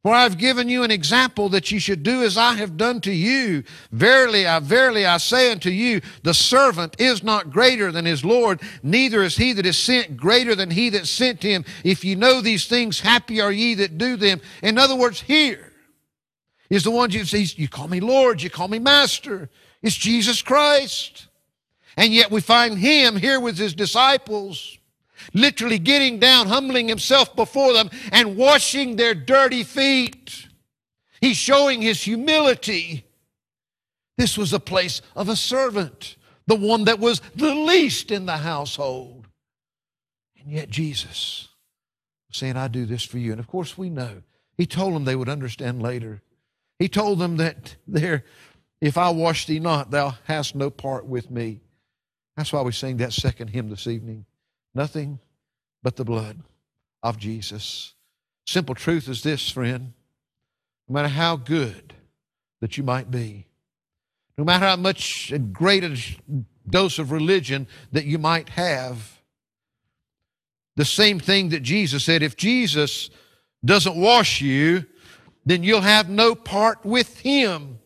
For 0.02 0.14
I 0.14 0.24
have 0.24 0.38
given 0.38 0.70
you 0.70 0.84
an 0.84 0.92
example 0.92 1.50
that 1.50 1.70
ye 1.72 1.78
should 1.78 2.04
do 2.04 2.24
as 2.24 2.38
I 2.38 2.54
have 2.54 2.78
done 2.78 3.02
to 3.02 3.12
you. 3.12 3.64
Verily, 3.92 4.48
I 4.48 4.60
verily 4.60 5.06
I 5.06 5.18
say 5.18 5.52
unto 5.52 5.70
you, 5.70 6.00
the 6.24 6.34
servant 6.34 6.96
is 7.00 7.22
not 7.22 7.52
greater 7.52 7.92
than 7.92 8.06
his 8.06 8.24
Lord, 8.24 8.62
neither 8.82 9.24
is 9.24 9.36
he 9.36 9.52
that 9.54 9.66
is 9.66 9.78
sent 9.78 10.16
greater 10.16 10.56
than 10.56 10.72
he 10.72 10.90
that 10.92 11.06
sent 11.06 11.44
him. 11.44 11.66
If 11.84 12.06
ye 12.06 12.16
know 12.16 12.40
these 12.40 12.66
things, 12.66 13.02
happy 13.02 13.42
are 13.42 13.52
ye 13.52 13.76
that 13.76 13.98
do 13.98 14.16
them. 14.16 14.40
In 14.64 14.78
other 14.78 14.96
words, 14.96 15.20
here 15.20 15.74
is 16.70 16.86
the 16.86 16.92
one 16.92 17.12
you 17.12 17.26
say, 17.26 17.40
you 17.40 17.68
call 17.68 17.90
me 17.90 18.00
Lord, 18.00 18.42
you 18.42 18.50
call 18.50 18.70
me 18.70 18.80
Master. 18.80 19.50
It's 19.82 19.96
Jesus 19.96 20.42
Christ. 20.42 21.28
And 21.98 22.14
yet 22.14 22.32
we 22.32 22.42
find 22.42 22.78
him 22.78 23.16
here 23.18 23.40
with 23.40 23.58
his 23.58 23.74
disciples 23.74 24.78
literally 25.34 25.80
getting 25.80 26.20
down, 26.20 26.48
humbling 26.48 26.88
himself 26.88 27.36
before 27.36 27.74
them, 27.74 27.90
and 28.12 28.38
washing 28.38 28.96
their 28.96 29.14
dirty 29.14 29.64
feet. 29.64 30.48
He's 31.22 31.38
showing 31.38 31.82
his 31.82 32.02
humility. 32.02 33.06
This 34.18 34.38
was 34.38 34.54
a 34.54 34.60
place 34.60 35.02
of 35.16 35.30
a 35.30 35.36
servant, 35.36 36.16
the 36.48 36.56
one 36.56 36.86
that 36.86 37.00
was 37.00 37.22
the 37.36 37.54
least 37.54 38.12
in 38.12 38.26
the 38.26 38.38
household. 38.38 39.28
And 40.40 40.52
yet 40.52 40.70
Jesus 40.70 41.50
was 42.28 42.38
saying, 42.38 42.58
I 42.58 42.68
do 42.68 42.86
this 42.86 43.04
for 43.04 43.18
you. 43.18 43.32
And 43.32 43.40
of 43.40 43.48
course, 43.48 43.78
we 43.78 43.90
know. 43.90 44.24
He 44.58 44.66
told 44.66 44.94
them 44.94 45.06
they 45.06 45.16
would 45.16 45.30
understand 45.30 45.82
later. 45.82 46.22
He 46.80 46.88
told 46.88 47.20
them 47.20 47.38
that 47.38 47.76
there, 47.88 48.24
if 48.82 48.98
I 48.98 49.10
wash 49.10 49.46
thee 49.46 49.60
not, 49.60 49.92
thou 49.92 50.16
hast 50.26 50.56
no 50.56 50.70
part 50.70 51.06
with 51.06 51.30
me. 51.30 51.62
That's 52.38 52.54
why 52.54 52.62
we 52.62 52.72
sing 52.72 52.98
that 52.98 53.14
second 53.14 53.50
hymn 53.50 53.70
this 53.70 53.88
evening. 53.88 54.26
Nothing 54.74 55.20
but 55.84 55.96
the 55.96 56.06
blood 56.06 56.40
of 57.04 57.18
Jesus. 57.18 57.94
Simple 58.46 58.76
truth 58.76 59.10
is 59.10 59.24
this, 59.24 59.50
friend. 59.50 59.94
No 60.88 60.94
matter 60.94 61.10
how 61.10 61.36
good 61.36 61.94
that 62.62 62.78
you 62.78 62.84
might 62.84 63.12
be, 63.12 63.48
no 64.38 64.44
matter 64.44 64.66
how 64.66 64.76
much 64.78 65.32
and 65.32 65.52
great 65.54 65.84
a 65.84 65.98
dose 66.70 66.98
of 66.98 67.12
religion 67.12 67.68
that 67.92 68.06
you 68.06 68.18
might 68.18 68.50
have, 68.50 69.20
the 70.78 70.86
same 70.86 71.20
thing 71.20 71.50
that 71.50 71.62
Jesus 71.62 72.06
said 72.06 72.24
if 72.24 72.38
Jesus 72.38 73.10
doesn't 73.66 73.98
wash 73.98 74.40
you, 74.40 74.86
then 75.46 75.62
you'll 75.62 75.82
have 75.82 76.10
no 76.10 76.36
part 76.36 76.86
with 76.86 77.20
him. 77.20 77.80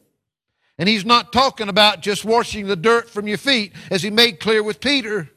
And 0.78 0.90
he's 0.90 1.06
not 1.06 1.32
talking 1.32 1.70
about 1.70 2.02
just 2.02 2.26
washing 2.26 2.68
the 2.68 2.76
dirt 2.76 3.10
from 3.10 3.28
your 3.28 3.38
feet, 3.38 3.74
as 3.92 4.02
he 4.02 4.10
made 4.10 4.40
clear 4.40 4.64
with 4.64 4.82
Peter. 4.82 5.30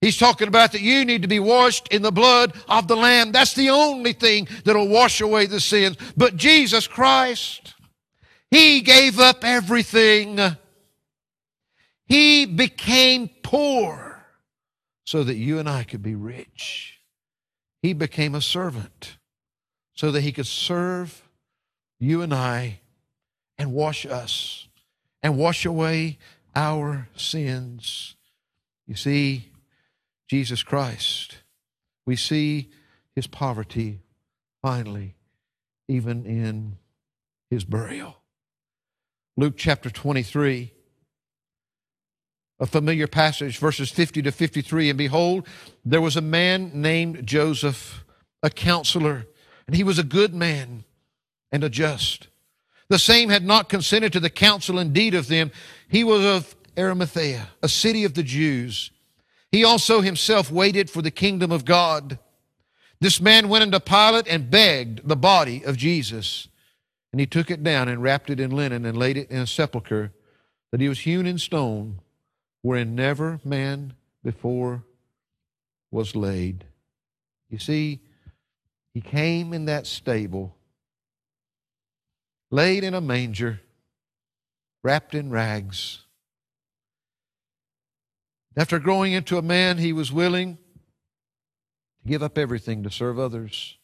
He's 0.00 0.18
talking 0.18 0.46
about 0.48 0.72
that 0.72 0.80
you 0.80 1.04
need 1.04 1.22
to 1.22 1.28
be 1.28 1.40
washed 1.40 1.88
in 1.88 2.02
the 2.02 2.12
blood 2.12 2.54
of 2.68 2.86
the 2.86 2.96
Lamb. 2.96 3.32
That's 3.32 3.54
the 3.54 3.70
only 3.70 4.12
thing 4.12 4.46
that'll 4.64 4.88
wash 4.88 5.20
away 5.20 5.46
the 5.46 5.60
sins. 5.60 5.96
But 6.16 6.36
Jesus 6.36 6.86
Christ, 6.86 7.74
He 8.50 8.80
gave 8.80 9.18
up 9.18 9.44
everything. 9.44 10.38
He 12.06 12.46
became 12.46 13.28
poor 13.42 14.24
so 15.04 15.24
that 15.24 15.36
you 15.36 15.58
and 15.58 15.68
I 15.68 15.82
could 15.82 16.02
be 16.02 16.14
rich. 16.14 17.00
He 17.82 17.92
became 17.92 18.34
a 18.34 18.42
servant 18.42 19.16
so 19.94 20.12
that 20.12 20.20
He 20.20 20.32
could 20.32 20.46
serve 20.46 21.28
you 21.98 22.22
and 22.22 22.32
I 22.32 22.80
and 23.58 23.72
wash 23.72 24.06
us 24.06 24.68
and 25.22 25.36
wash 25.36 25.66
away 25.66 26.18
our 26.54 27.08
sins. 27.16 28.16
You 28.86 28.94
see, 28.94 29.50
Jesus 30.28 30.62
Christ. 30.62 31.38
We 32.06 32.16
see 32.16 32.70
his 33.14 33.26
poverty 33.26 34.00
finally, 34.62 35.14
even 35.88 36.24
in 36.24 36.78
his 37.50 37.64
burial. 37.64 38.16
Luke 39.36 39.54
chapter 39.56 39.90
23, 39.90 40.72
a 42.60 42.66
familiar 42.66 43.06
passage, 43.06 43.58
verses 43.58 43.90
50 43.90 44.22
to 44.22 44.32
53. 44.32 44.90
And 44.90 44.98
behold, 44.98 45.46
there 45.84 46.00
was 46.00 46.16
a 46.16 46.20
man 46.20 46.72
named 46.74 47.26
Joseph, 47.26 48.04
a 48.42 48.50
counselor, 48.50 49.26
and 49.66 49.76
he 49.76 49.84
was 49.84 49.98
a 49.98 50.04
good 50.04 50.34
man 50.34 50.84
and 51.52 51.62
a 51.62 51.68
just. 51.68 52.28
The 52.88 52.98
same 52.98 53.28
had 53.28 53.44
not 53.44 53.68
consented 53.68 54.12
to 54.14 54.20
the 54.20 54.30
counsel 54.30 54.78
and 54.78 54.92
deed 54.92 55.14
of 55.14 55.28
them. 55.28 55.50
He 55.88 56.04
was 56.04 56.24
of 56.24 56.56
Arimathea, 56.76 57.48
a 57.62 57.68
city 57.68 58.04
of 58.04 58.14
the 58.14 58.22
Jews 58.22 58.90
he 59.50 59.64
also 59.64 60.00
himself 60.00 60.50
waited 60.50 60.90
for 60.90 61.02
the 61.02 61.10
kingdom 61.10 61.50
of 61.50 61.64
God. 61.64 62.18
This 63.00 63.20
man 63.20 63.48
went 63.48 63.62
unto 63.62 63.80
Pilate 63.80 64.28
and 64.28 64.50
begged 64.50 65.08
the 65.08 65.16
body 65.16 65.64
of 65.64 65.76
Jesus. 65.76 66.48
And 67.12 67.20
he 67.20 67.26
took 67.26 67.50
it 67.50 67.62
down 67.62 67.88
and 67.88 68.02
wrapped 68.02 68.28
it 68.28 68.40
in 68.40 68.50
linen 68.50 68.84
and 68.84 68.98
laid 68.98 69.16
it 69.16 69.30
in 69.30 69.38
a 69.38 69.46
sepulchre 69.46 70.12
that 70.70 70.80
he 70.80 70.88
was 70.88 71.00
hewn 71.00 71.26
in 71.26 71.38
stone, 71.38 72.00
wherein 72.60 72.94
never 72.94 73.40
man 73.42 73.94
before 74.22 74.84
was 75.90 76.14
laid. 76.14 76.64
You 77.48 77.58
see, 77.58 78.00
he 78.92 79.00
came 79.00 79.54
in 79.54 79.64
that 79.64 79.86
stable, 79.86 80.54
laid 82.50 82.84
in 82.84 82.94
a 82.94 83.00
manger, 83.00 83.60
wrapped 84.82 85.14
in 85.14 85.30
rags 85.30 86.04
after 88.58 88.80
growing 88.80 89.12
into 89.12 89.38
a 89.38 89.42
man, 89.42 89.78
he 89.78 89.92
was 89.92 90.10
willing 90.10 90.56
to 92.02 92.08
give 92.08 92.24
up 92.24 92.36
everything 92.36 92.82
to 92.82 92.90
serve 92.90 93.16
others. 93.16 93.78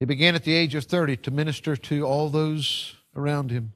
He 0.00 0.06
began 0.06 0.34
at 0.34 0.44
the 0.44 0.54
age 0.54 0.74
of 0.74 0.84
30 0.84 1.18
to 1.18 1.30
minister 1.30 1.76
to 1.76 2.06
all 2.06 2.30
those 2.30 2.96
around 3.14 3.50
him. 3.50 3.74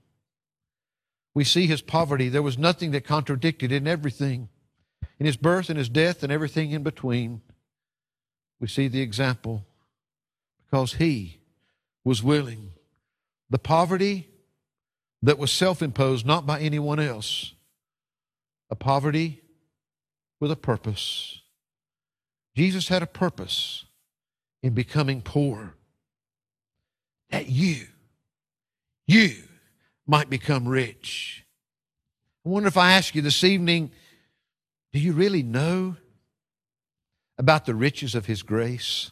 We 1.35 1.45
see 1.45 1.67
his 1.67 1.83
poverty. 1.83 2.31
There 2.31 2.43
was 2.43 2.57
nothing 2.57 2.93
that 2.93 3.05
contradicted 3.05 3.71
in 3.71 3.87
everything. 3.87 4.49
In 5.19 5.27
his 5.27 5.37
birth 5.37 5.69
and 5.69 5.79
his 5.79 5.91
death 5.91 6.23
and 6.23 6.33
everything 6.33 6.71
in 6.71 6.83
between, 6.83 7.43
we 8.61 8.69
see 8.69 8.89
the 8.89 9.03
example 9.03 9.67
because 10.65 10.95
he 10.95 11.41
was 12.05 12.23
willing. 12.23 12.73
The 13.51 13.59
poverty 13.59 14.29
that 15.23 15.39
was 15.39 15.51
self 15.51 15.83
imposed, 15.83 16.27
not 16.27 16.47
by 16.47 16.61
anyone 16.61 17.01
else, 17.01 17.55
a 18.71 18.77
poverty 18.77 19.41
with 20.41 20.51
a 20.51 20.57
purpose. 20.57 21.41
Jesus 22.57 22.89
had 22.89 23.03
a 23.03 23.07
purpose 23.07 23.85
in 24.63 24.75
becoming 24.75 25.23
poor 25.23 25.75
that 27.31 27.49
you, 27.49 27.87
you 29.07 29.35
might 30.07 30.31
become 30.31 30.67
rich. 30.67 31.45
I 32.45 32.49
wonder 32.49 32.69
if 32.69 32.77
I 32.77 32.93
ask 32.93 33.15
you 33.15 33.23
this 33.23 33.45
evening, 33.45 33.91
do 34.93 34.99
you 34.99 35.13
really 35.13 35.43
know 35.43 35.97
about 37.37 37.67
the 37.67 37.75
riches 37.75 38.15
of 38.15 38.27
His 38.27 38.43
grace? 38.43 39.11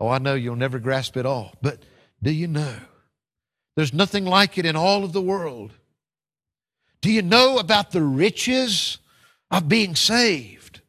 Oh, 0.00 0.08
I 0.08 0.18
know 0.18 0.34
you'll 0.34 0.56
never 0.56 0.78
grasp 0.78 1.16
it 1.16 1.26
all, 1.26 1.52
but 1.60 1.82
do 2.22 2.30
you 2.30 2.46
know? 2.46 2.74
There's 3.76 3.94
nothing 3.94 4.24
like 4.24 4.58
it 4.58 4.66
in 4.66 4.76
all 4.76 5.04
of 5.04 5.12
the 5.12 5.22
world. 5.22 5.72
Do 7.00 7.10
you 7.10 7.22
know 7.22 7.58
about 7.58 7.92
the 7.92 8.02
riches 8.02 8.98
of 9.50 9.68
being 9.68 9.94
saved, 9.94 10.80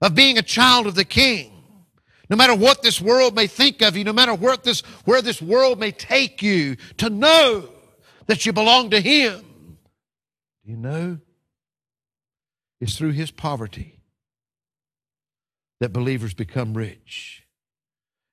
of 0.00 0.14
being 0.14 0.38
a 0.38 0.42
child 0.42 0.86
of 0.86 0.94
the 0.94 1.04
King. 1.04 1.50
No 2.30 2.36
matter 2.36 2.54
what 2.54 2.82
this 2.82 3.00
world 3.00 3.34
may 3.34 3.46
think 3.46 3.82
of 3.82 3.96
you, 3.96 4.04
no 4.04 4.12
matter 4.12 4.34
where 4.34 4.56
this, 4.56 4.80
where 5.04 5.20
this 5.20 5.42
world 5.42 5.78
may 5.78 5.90
take 5.90 6.42
you, 6.42 6.76
to 6.98 7.10
know 7.10 7.68
that 8.26 8.46
you 8.46 8.52
belong 8.52 8.90
to 8.90 9.00
Him. 9.00 9.40
Do 10.64 10.70
you 10.70 10.76
know? 10.76 11.18
It's 12.80 12.96
through 12.96 13.12
His 13.12 13.30
poverty 13.30 14.00
that 15.80 15.92
believers 15.92 16.34
become 16.34 16.74
rich. 16.74 17.42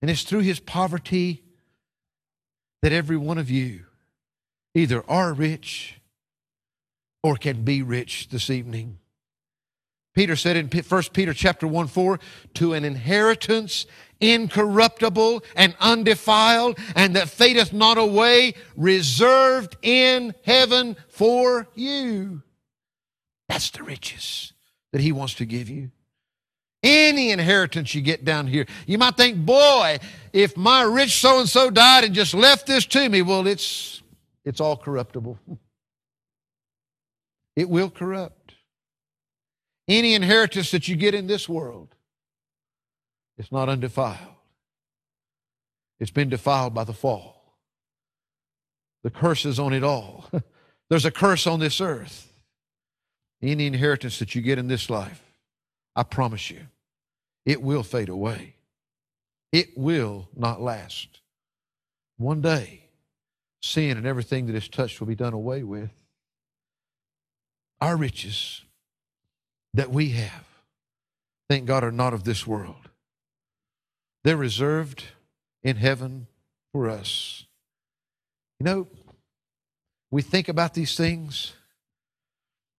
And 0.02 0.10
it's 0.10 0.24
through 0.24 0.40
His 0.40 0.60
poverty 0.60 1.44
that 2.82 2.94
every 2.94 3.18
one 3.18 3.38
of 3.38 3.50
you 3.50 3.86
either 4.74 5.04
are 5.10 5.34
rich 5.34 6.00
or 7.24 7.36
can 7.36 7.64
be 7.64 7.82
rich 7.82 8.30
this 8.30 8.50
evening. 8.50 8.98
Peter 10.14 10.36
said 10.36 10.58
in 10.58 10.68
1 10.68 11.04
Peter 11.14 11.34
chapter 11.34 11.66
1 11.66 11.88
4, 11.88 12.20
to 12.56 12.74
an 12.74 12.84
inheritance 12.84 13.86
incorruptible 14.20 15.44
and 15.56 15.76
undefiled, 15.80 16.78
and 16.96 17.16
that 17.16 17.30
fadeth 17.30 17.74
not 17.74 17.98
away, 17.98 18.54
reserved 18.76 19.78
in 19.82 20.34
heaven 20.44 20.96
for 21.08 21.68
you. 21.76 22.44
That's 23.48 23.72
the 23.72 23.84
riches 23.84 24.54
that 24.92 25.02
he 25.02 25.12
wants 25.12 25.36
to 25.36 25.46
give 25.46 25.70
you. 25.70 25.92
Any 26.84 27.32
inheritance 27.32 27.94
you 27.94 28.02
get 28.02 28.26
down 28.26 28.48
here, 28.48 28.66
you 28.88 28.98
might 28.98 29.16
think, 29.16 29.38
boy, 29.38 30.00
if 30.34 30.58
my 30.58 30.82
rich 30.82 31.20
so 31.20 31.40
and 31.40 31.48
so 31.48 31.70
died 31.70 32.04
and 32.04 32.14
just 32.14 32.34
left 32.34 32.66
this 32.66 32.86
to 32.88 33.08
me, 33.08 33.22
well, 33.22 33.46
it's, 33.46 34.01
it's 34.46 34.62
all 34.62 34.78
corruptible. 34.78 35.40
It 37.56 37.70
will 37.70 37.90
corrupt 37.90 38.54
Any 39.88 40.14
inheritance 40.14 40.72
that 40.72 40.88
you 40.88 40.96
get 40.96 41.14
in 41.14 41.28
this 41.28 41.50
world, 41.50 41.96
it's 43.38 43.52
not 43.52 43.70
undefiled. 43.70 44.36
It's 46.00 46.12
been 46.12 46.30
defiled 46.30 46.74
by 46.74 46.86
the 46.86 46.94
fall. 46.94 47.58
The 49.04 49.10
curse 49.12 49.46
is 49.46 49.60
on 49.60 49.74
it 49.74 49.84
all. 49.84 50.30
There's 50.90 51.06
a 51.06 51.12
curse 51.12 51.48
on 51.48 51.60
this 51.60 51.82
earth. 51.82 52.32
Any 53.42 53.68
inheritance 53.68 54.20
that 54.20 54.36
you 54.36 54.42
get 54.42 54.60
in 54.60 54.68
this 54.68 54.90
life, 54.90 55.22
I 55.96 56.04
promise 56.04 56.50
you, 56.52 56.62
it 57.46 57.62
will 57.62 57.84
fade 57.84 58.10
away. 58.10 58.56
It 59.52 59.78
will 59.78 60.30
not 60.36 60.62
last. 60.62 61.22
One 62.18 62.42
day, 62.42 62.81
sin 63.62 63.98
and 63.98 64.06
everything 64.06 64.48
that 64.48 64.56
is 64.56 64.68
touched 64.68 65.00
will 65.00 65.08
be 65.08 65.16
done 65.16 65.34
away 65.34 65.64
with. 65.64 65.92
Our 67.80 67.98
riches 67.98 68.64
that 69.74 69.90
we 69.90 70.10
have, 70.10 70.46
thank 71.50 71.66
God, 71.66 71.84
are 71.84 71.92
not 71.92 72.14
of 72.14 72.24
this 72.24 72.46
world. 72.46 72.90
They're 74.24 74.38
reserved 74.38 75.04
in 75.64 75.78
heaven 75.78 76.28
for 76.74 76.90
us. 76.90 77.46
You 78.60 78.66
know, 78.66 78.88
we 80.12 80.22
think 80.22 80.48
about 80.50 80.74
these 80.74 80.96
things, 80.96 81.54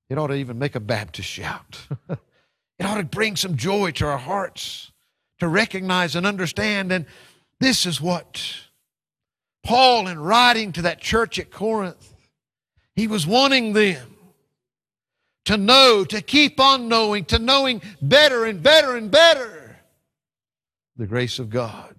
it 0.09 0.19
ought 0.19 0.29
to 0.29 0.35
even 0.35 0.59
make 0.59 0.75
a 0.75 0.81
Baptist 0.81 1.29
shout. 1.29 1.79
it 2.09 2.85
ought 2.85 2.99
to 2.99 3.05
bring 3.05 3.35
some 3.37 3.57
joy 3.57 3.91
to 3.93 4.07
our 4.07 4.19
hearts 4.19 4.93
to 5.41 5.49
recognize 5.49 6.15
and 6.15 6.27
understand. 6.27 6.93
And 6.93 7.07
this 7.59 7.87
is 7.87 8.01
what 8.01 8.45
Paul, 9.63 10.09
in 10.09 10.19
writing 10.19 10.73
to 10.73 10.83
that 10.83 11.01
church 11.01 11.39
at 11.39 11.51
Corinth, 11.51 12.15
he 12.95 13.07
was 13.07 13.27
wanting 13.27 13.73
them 13.73 14.17
to 15.45 15.57
know, 15.57 16.05
to 16.05 16.21
keep 16.21 16.61
on 16.61 16.89
knowing, 16.89 17.25
to 17.27 17.39
knowing 17.39 17.83
better 18.01 18.45
and 18.45 18.63
better 18.63 18.97
and 18.97 19.11
better 19.11 19.77
the 20.97 21.07
grace 21.07 21.39
of 21.39 21.51
God. 21.51 21.95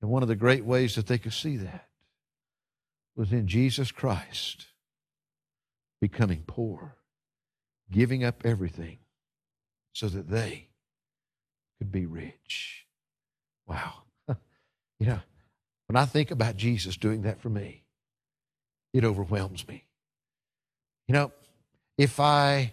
And 0.00 0.10
one 0.10 0.22
of 0.22 0.28
the 0.28 0.36
great 0.36 0.64
ways 0.64 0.96
that 0.96 1.06
they 1.06 1.18
could 1.18 1.32
see 1.32 1.56
that 1.56 1.88
was 3.16 3.32
in 3.32 3.48
Jesus 3.48 3.90
Christ 3.90 4.66
becoming 6.00 6.44
poor, 6.46 6.96
giving 7.90 8.24
up 8.24 8.42
everything 8.44 8.98
so 9.92 10.08
that 10.08 10.28
they 10.28 10.68
could 11.78 11.90
be 11.90 12.06
rich. 12.06 12.86
Wow. 13.66 14.02
you 14.98 15.06
know, 15.06 15.20
when 15.94 16.02
I 16.02 16.06
think 16.06 16.32
about 16.32 16.56
Jesus 16.56 16.96
doing 16.96 17.22
that 17.22 17.40
for 17.40 17.48
me, 17.48 17.84
it 18.92 19.04
overwhelms 19.04 19.68
me. 19.68 19.84
You 21.06 21.12
know, 21.12 21.32
if 21.96 22.18
I 22.18 22.72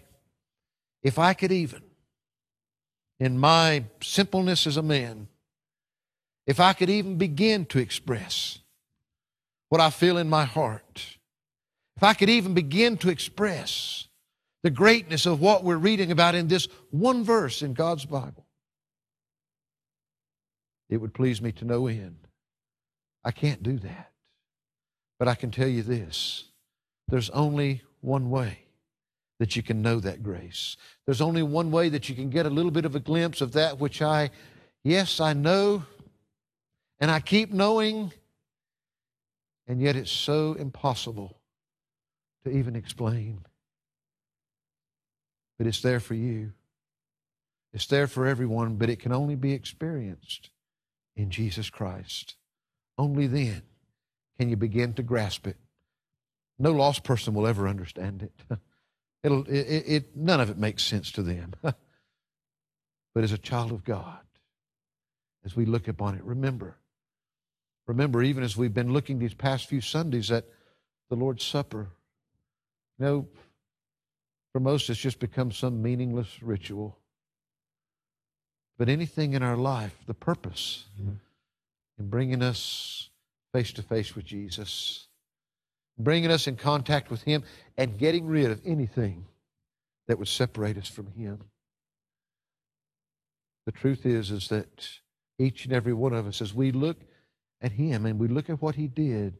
if 1.04 1.20
I 1.20 1.32
could 1.32 1.52
even 1.52 1.82
in 3.20 3.38
my 3.38 3.84
simpleness 4.02 4.66
as 4.66 4.76
a 4.76 4.82
man 4.82 5.28
if 6.48 6.58
I 6.58 6.72
could 6.72 6.90
even 6.90 7.16
begin 7.16 7.64
to 7.66 7.78
express 7.78 8.58
what 9.68 9.80
I 9.80 9.90
feel 9.90 10.18
in 10.18 10.28
my 10.28 10.44
heart 10.44 11.16
if 11.96 12.02
I 12.02 12.14
could 12.14 12.28
even 12.28 12.54
begin 12.54 12.96
to 12.98 13.08
express 13.08 14.08
the 14.64 14.70
greatness 14.70 15.26
of 15.26 15.40
what 15.40 15.62
we're 15.62 15.76
reading 15.76 16.10
about 16.10 16.34
in 16.34 16.48
this 16.48 16.66
one 16.90 17.22
verse 17.22 17.62
in 17.62 17.72
God's 17.72 18.04
Bible 18.04 18.46
it 20.90 20.96
would 20.96 21.14
please 21.14 21.40
me 21.40 21.52
to 21.52 21.64
no 21.64 21.86
end 21.86 22.16
I 23.24 23.30
can't 23.30 23.62
do 23.62 23.78
that 23.78 24.12
but 25.22 25.28
I 25.28 25.36
can 25.36 25.52
tell 25.52 25.68
you 25.68 25.84
this 25.84 26.46
there's 27.06 27.30
only 27.30 27.82
one 28.00 28.28
way 28.28 28.58
that 29.38 29.54
you 29.54 29.62
can 29.62 29.80
know 29.80 30.00
that 30.00 30.20
grace. 30.20 30.76
There's 31.06 31.20
only 31.20 31.44
one 31.44 31.70
way 31.70 31.88
that 31.90 32.08
you 32.08 32.16
can 32.16 32.28
get 32.28 32.44
a 32.44 32.50
little 32.50 32.72
bit 32.72 32.84
of 32.84 32.96
a 32.96 32.98
glimpse 32.98 33.40
of 33.40 33.52
that 33.52 33.78
which 33.78 34.02
I, 34.02 34.30
yes, 34.82 35.20
I 35.20 35.32
know, 35.32 35.84
and 36.98 37.08
I 37.08 37.20
keep 37.20 37.52
knowing, 37.52 38.10
and 39.68 39.80
yet 39.80 39.94
it's 39.94 40.10
so 40.10 40.54
impossible 40.54 41.38
to 42.44 42.50
even 42.50 42.74
explain. 42.74 43.44
But 45.56 45.68
it's 45.68 45.82
there 45.82 46.00
for 46.00 46.14
you. 46.14 46.50
It's 47.72 47.86
there 47.86 48.08
for 48.08 48.26
everyone, 48.26 48.74
but 48.74 48.90
it 48.90 48.98
can 48.98 49.12
only 49.12 49.36
be 49.36 49.52
experienced 49.52 50.50
in 51.14 51.30
Jesus 51.30 51.70
Christ. 51.70 52.34
Only 52.98 53.26
then 53.26 53.62
can 54.38 54.48
you 54.48 54.56
begin 54.56 54.94
to 54.94 55.02
grasp 55.02 55.46
it. 55.46 55.56
No 56.58 56.72
lost 56.72 57.04
person 57.04 57.34
will 57.34 57.46
ever 57.46 57.66
understand 57.68 58.22
it. 58.22 58.32
It'll, 59.22 59.44
it, 59.48 59.84
it, 59.86 60.16
none 60.16 60.40
of 60.40 60.50
it 60.50 60.58
makes 60.58 60.82
sense 60.82 61.12
to 61.12 61.22
them. 61.22 61.54
but 61.62 61.76
as 63.16 63.32
a 63.32 63.38
child 63.38 63.72
of 63.72 63.84
God, 63.84 64.20
as 65.44 65.56
we 65.56 65.64
look 65.64 65.88
upon 65.88 66.16
it, 66.16 66.24
remember, 66.24 66.76
remember, 67.86 68.22
even 68.22 68.42
as 68.42 68.56
we've 68.56 68.74
been 68.74 68.92
looking 68.92 69.18
these 69.18 69.34
past 69.34 69.68
few 69.68 69.80
Sundays 69.80 70.30
at 70.30 70.44
the 71.08 71.16
Lord's 71.16 71.44
Supper, 71.44 71.88
you 72.98 73.04
know, 73.04 73.28
for 74.52 74.60
most 74.60 74.90
it's 74.90 75.00
just 75.00 75.18
become 75.18 75.50
some 75.50 75.82
meaningless 75.82 76.42
ritual. 76.42 76.98
But 78.76 78.88
anything 78.88 79.34
in 79.34 79.42
our 79.42 79.56
life, 79.56 79.96
the 80.06 80.14
purpose 80.14 80.86
mm-hmm. 81.00 81.14
In 82.02 82.08
bringing 82.08 82.42
us 82.42 83.10
face 83.52 83.72
to 83.72 83.82
face 83.82 84.16
with 84.16 84.24
Jesus, 84.24 85.06
bringing 85.98 86.30
us 86.32 86.48
in 86.48 86.56
contact 86.56 87.10
with 87.10 87.22
Him, 87.22 87.44
and 87.78 87.98
getting 87.98 88.26
rid 88.26 88.50
of 88.50 88.60
anything 88.64 89.24
that 90.08 90.18
would 90.18 90.28
separate 90.28 90.76
us 90.76 90.88
from 90.88 91.06
Him. 91.12 91.38
The 93.66 93.72
truth 93.72 94.04
is, 94.04 94.32
is 94.32 94.48
that 94.48 94.88
each 95.38 95.64
and 95.64 95.72
every 95.72 95.92
one 95.92 96.12
of 96.12 96.26
us, 96.26 96.42
as 96.42 96.52
we 96.52 96.72
look 96.72 96.98
at 97.60 97.72
Him 97.72 98.04
and 98.04 98.18
we 98.18 98.26
look 98.26 98.50
at 98.50 98.60
what 98.60 98.74
He 98.74 98.88
did, 98.88 99.38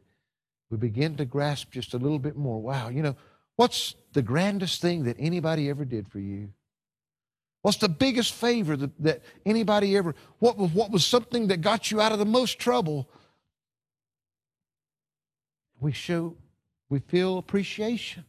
we 0.71 0.77
begin 0.77 1.17
to 1.17 1.25
grasp 1.25 1.71
just 1.71 1.93
a 1.93 1.97
little 1.97 2.19
bit 2.19 2.37
more. 2.37 2.61
Wow, 2.61 2.87
you 2.87 3.01
know, 3.01 3.17
what's 3.57 3.95
the 4.13 4.21
grandest 4.21 4.81
thing 4.81 5.03
that 5.03 5.17
anybody 5.19 5.69
ever 5.69 5.83
did 5.83 6.07
for 6.07 6.19
you? 6.19 6.49
What's 7.63 7.77
the 7.77 7.89
biggest 7.89 8.33
favor 8.33 8.77
that, 8.77 8.91
that 9.01 9.23
anybody 9.45 9.97
ever, 9.97 10.13
what 10.39 10.57
was, 10.57 10.71
what 10.71 10.91
was 10.91 11.05
something 11.05 11.47
that 11.47 11.61
got 11.61 11.89
you 11.89 11.99
out 11.99 12.11
of 12.11 12.19
the 12.19 12.25
most 12.25 12.59
trouble? 12.59 13.09
We 15.79 15.93
show 15.93 16.35
we 16.89 16.99
feel 16.99 17.39
appreciation. 17.39 18.25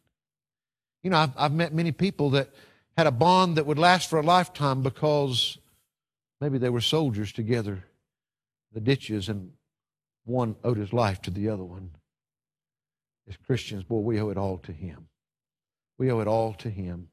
You 1.02 1.10
know, 1.10 1.18
I've, 1.18 1.32
I've 1.36 1.52
met 1.52 1.74
many 1.74 1.92
people 1.92 2.30
that 2.30 2.48
had 2.96 3.06
a 3.06 3.10
bond 3.10 3.56
that 3.56 3.66
would 3.66 3.78
last 3.78 4.08
for 4.08 4.18
a 4.18 4.22
lifetime 4.22 4.82
because 4.82 5.58
maybe 6.40 6.56
they 6.56 6.70
were 6.70 6.80
soldiers 6.80 7.32
together, 7.32 7.84
the 8.72 8.80
ditches, 8.80 9.28
and 9.28 9.50
one 10.24 10.56
owed 10.64 10.78
his 10.78 10.92
life 10.92 11.20
to 11.22 11.30
the 11.30 11.50
other 11.50 11.64
one. 11.64 11.90
As 13.28 13.36
Christians, 13.36 13.84
boy, 13.84 13.98
we 13.98 14.20
owe 14.20 14.30
it 14.30 14.38
all 14.38 14.58
to 14.58 14.72
Him. 14.72 15.08
We 15.98 16.10
owe 16.10 16.20
it 16.20 16.28
all 16.28 16.54
to 16.54 16.70
Him. 16.70 17.08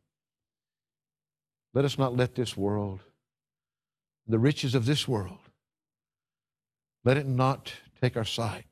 Let 1.74 1.86
us 1.86 1.98
not 1.98 2.16
let 2.16 2.36
this 2.36 2.58
world, 2.58 3.02
the 4.28 4.40
riches 4.40 4.76
of 4.76 4.86
this 4.86 5.08
world, 5.08 5.40
let 7.04 7.18
it 7.18 7.28
not 7.28 7.74
take 8.02 8.18
our 8.18 8.26
sight 8.26 8.66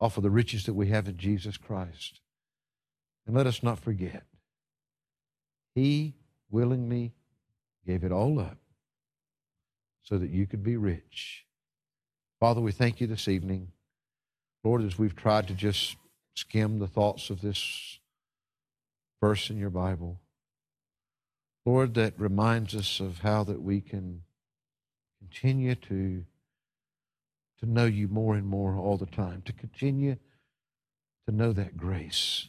off 0.00 0.16
of 0.16 0.22
the 0.22 0.30
riches 0.30 0.66
that 0.66 0.74
we 0.74 0.88
have 0.88 1.08
in 1.08 1.16
Jesus 1.16 1.56
Christ. 1.56 2.20
And 3.26 3.34
let 3.34 3.46
us 3.46 3.62
not 3.62 3.78
forget, 3.78 4.24
He 5.74 6.14
willingly 6.50 7.14
gave 7.86 8.04
it 8.04 8.12
all 8.12 8.38
up 8.38 8.58
so 10.02 10.18
that 10.18 10.30
you 10.30 10.46
could 10.46 10.62
be 10.62 10.76
rich. 10.76 11.46
Father, 12.40 12.60
we 12.60 12.72
thank 12.72 13.00
you 13.00 13.06
this 13.06 13.28
evening. 13.28 13.68
Lord, 14.62 14.82
as 14.82 14.98
we've 14.98 15.16
tried 15.16 15.48
to 15.48 15.54
just 15.54 15.96
skim 16.34 16.78
the 16.78 16.86
thoughts 16.86 17.30
of 17.30 17.40
this 17.40 17.98
verse 19.20 19.48
in 19.48 19.56
your 19.56 19.70
Bible, 19.70 20.20
Lord, 21.64 21.94
that 21.94 22.18
reminds 22.18 22.74
us 22.74 23.00
of 23.00 23.20
how 23.20 23.44
that 23.44 23.62
we 23.62 23.80
can 23.80 24.22
continue 25.18 25.74
to 25.74 26.24
to 27.60 27.66
know 27.66 27.86
you 27.86 28.08
more 28.08 28.34
and 28.34 28.46
more 28.46 28.76
all 28.76 28.98
the 28.98 29.06
time, 29.06 29.42
to 29.46 29.52
continue 29.52 30.16
to 31.26 31.34
know 31.34 31.52
that 31.52 31.76
grace 31.76 32.48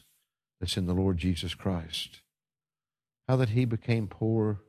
that's 0.60 0.76
in 0.76 0.86
the 0.86 0.94
Lord 0.94 1.16
Jesus 1.16 1.54
Christ. 1.54 2.20
How 3.28 3.36
that 3.36 3.50
he 3.50 3.64
became 3.64 4.08
poor 4.08 4.60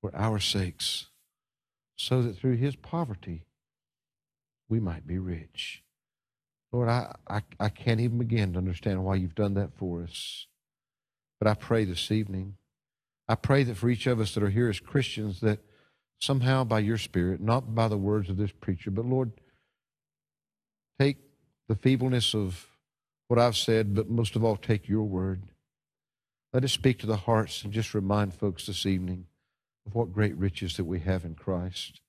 for 0.00 0.14
our 0.14 0.38
sakes, 0.38 1.06
so 1.96 2.22
that 2.22 2.36
through 2.36 2.56
his 2.56 2.76
poverty 2.76 3.42
we 4.68 4.80
might 4.80 5.06
be 5.06 5.18
rich. 5.18 5.82
Lord, 6.72 6.88
I, 6.88 7.14
I, 7.28 7.42
I 7.58 7.68
can't 7.68 8.00
even 8.00 8.18
begin 8.18 8.52
to 8.52 8.58
understand 8.58 9.04
why 9.04 9.14
you've 9.16 9.34
done 9.34 9.54
that 9.54 9.74
for 9.76 10.02
us. 10.02 10.46
But 11.38 11.48
I 11.48 11.54
pray 11.54 11.84
this 11.84 12.10
evening, 12.10 12.56
I 13.28 13.34
pray 13.34 13.64
that 13.64 13.76
for 13.76 13.88
each 13.88 14.06
of 14.06 14.20
us 14.20 14.34
that 14.34 14.42
are 14.42 14.50
here 14.50 14.68
as 14.68 14.80
Christians, 14.80 15.40
that 15.40 15.60
somehow 16.20 16.64
by 16.64 16.78
your 16.78 16.98
Spirit, 16.98 17.40
not 17.40 17.74
by 17.74 17.88
the 17.88 17.98
words 17.98 18.30
of 18.30 18.36
this 18.36 18.52
preacher, 18.52 18.90
but 18.90 19.04
Lord, 19.04 19.32
take 20.98 21.18
the 21.68 21.74
feebleness 21.74 22.34
of 22.34 22.66
what 23.28 23.40
I've 23.40 23.56
said, 23.56 23.94
but 23.94 24.08
most 24.08 24.36
of 24.36 24.44
all, 24.44 24.56
take 24.56 24.88
your 24.88 25.02
word. 25.02 25.42
Let 26.52 26.64
us 26.64 26.72
speak 26.72 27.00
to 27.00 27.06
the 27.06 27.16
hearts 27.16 27.64
and 27.64 27.72
just 27.72 27.94
remind 27.94 28.34
folks 28.34 28.66
this 28.66 28.86
evening 28.86 29.26
of 29.86 29.94
what 29.94 30.12
great 30.12 30.36
riches 30.36 30.76
that 30.76 30.84
we 30.84 31.00
have 31.00 31.24
in 31.24 31.34
Christ, 31.34 32.00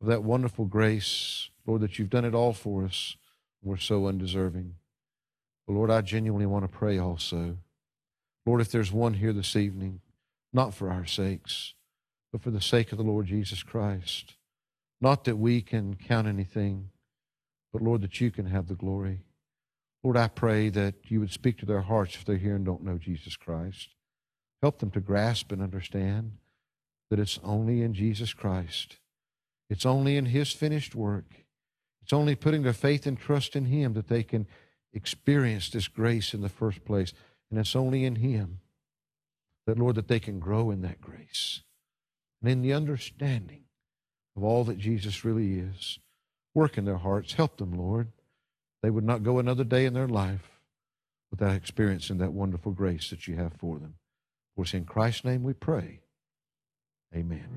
of 0.00 0.06
that 0.06 0.22
wonderful 0.22 0.64
grace, 0.64 1.50
Lord, 1.66 1.80
that 1.80 1.98
you've 1.98 2.10
done 2.10 2.24
it 2.24 2.34
all 2.34 2.52
for 2.52 2.84
us. 2.84 3.16
We're 3.62 3.76
so 3.78 4.06
undeserving. 4.06 4.74
But 5.66 5.72
Lord, 5.72 5.90
I 5.90 6.02
genuinely 6.02 6.46
want 6.46 6.64
to 6.64 6.68
pray 6.68 6.98
also. 6.98 7.58
Lord, 8.46 8.60
if 8.60 8.70
there's 8.70 8.92
one 8.92 9.14
here 9.14 9.32
this 9.32 9.56
evening, 9.56 10.00
not 10.54 10.72
for 10.72 10.90
our 10.90 11.04
sakes, 11.04 11.74
but 12.32 12.40
for 12.40 12.50
the 12.50 12.60
sake 12.60 12.92
of 12.92 12.98
the 12.98 13.04
Lord 13.04 13.26
Jesus 13.26 13.62
Christ, 13.62 14.36
not 15.00 15.24
that 15.24 15.36
we 15.36 15.60
can 15.60 15.96
count 15.96 16.26
anything, 16.26 16.90
but 17.72 17.82
Lord, 17.82 18.00
that 18.02 18.20
you 18.20 18.30
can 18.30 18.46
have 18.46 18.68
the 18.68 18.74
glory. 18.74 19.24
Lord, 20.02 20.16
I 20.16 20.28
pray 20.28 20.68
that 20.70 20.94
you 21.08 21.18
would 21.20 21.32
speak 21.32 21.58
to 21.58 21.66
their 21.66 21.82
hearts 21.82 22.14
if 22.14 22.24
they're 22.24 22.36
here 22.36 22.54
and 22.54 22.64
don't 22.64 22.84
know 22.84 22.98
Jesus 22.98 23.36
Christ. 23.36 23.88
Help 24.62 24.78
them 24.78 24.90
to 24.92 25.00
grasp 25.00 25.50
and 25.50 25.60
understand 25.60 26.38
that 27.10 27.18
it's 27.18 27.40
only 27.42 27.82
in 27.82 27.92
Jesus 27.92 28.32
Christ. 28.32 28.98
It's 29.68 29.84
only 29.84 30.16
in 30.16 30.26
His 30.26 30.52
finished 30.52 30.94
work. 30.94 31.44
It's 32.02 32.12
only 32.12 32.34
putting 32.34 32.62
their 32.62 32.72
faith 32.72 33.06
and 33.06 33.18
trust 33.18 33.56
in 33.56 33.66
Him 33.66 33.94
that 33.94 34.08
they 34.08 34.22
can 34.22 34.46
experience 34.92 35.68
this 35.68 35.88
grace 35.88 36.34
in 36.34 36.42
the 36.42 36.48
first 36.48 36.84
place. 36.84 37.12
And 37.50 37.58
it's 37.58 37.74
only 37.74 38.04
in 38.04 38.16
Him 38.16 38.60
that, 39.66 39.78
Lord, 39.78 39.96
that 39.96 40.08
they 40.08 40.20
can 40.20 40.38
grow 40.38 40.70
in 40.70 40.82
that 40.82 41.00
grace 41.00 41.62
and 42.42 42.50
in 42.50 42.62
the 42.62 42.72
understanding 42.72 43.64
of 44.36 44.44
all 44.44 44.64
that 44.64 44.78
Jesus 44.78 45.24
really 45.24 45.58
is. 45.58 45.98
Work 46.54 46.78
in 46.78 46.84
their 46.84 46.98
hearts. 46.98 47.34
Help 47.34 47.56
them, 47.56 47.72
Lord 47.72 48.08
they 48.84 48.90
would 48.90 49.04
not 49.04 49.22
go 49.22 49.38
another 49.38 49.64
day 49.64 49.86
in 49.86 49.94
their 49.94 50.06
life 50.06 50.60
without 51.30 51.56
experiencing 51.56 52.18
that 52.18 52.34
wonderful 52.34 52.72
grace 52.72 53.08
that 53.08 53.26
you 53.26 53.34
have 53.36 53.54
for 53.54 53.78
them. 53.78 53.94
For 54.54 54.64
it's 54.64 54.74
in 54.74 54.84
Christ's 54.84 55.24
name 55.24 55.42
we 55.42 55.54
pray. 55.54 56.00
Amen. 57.16 57.48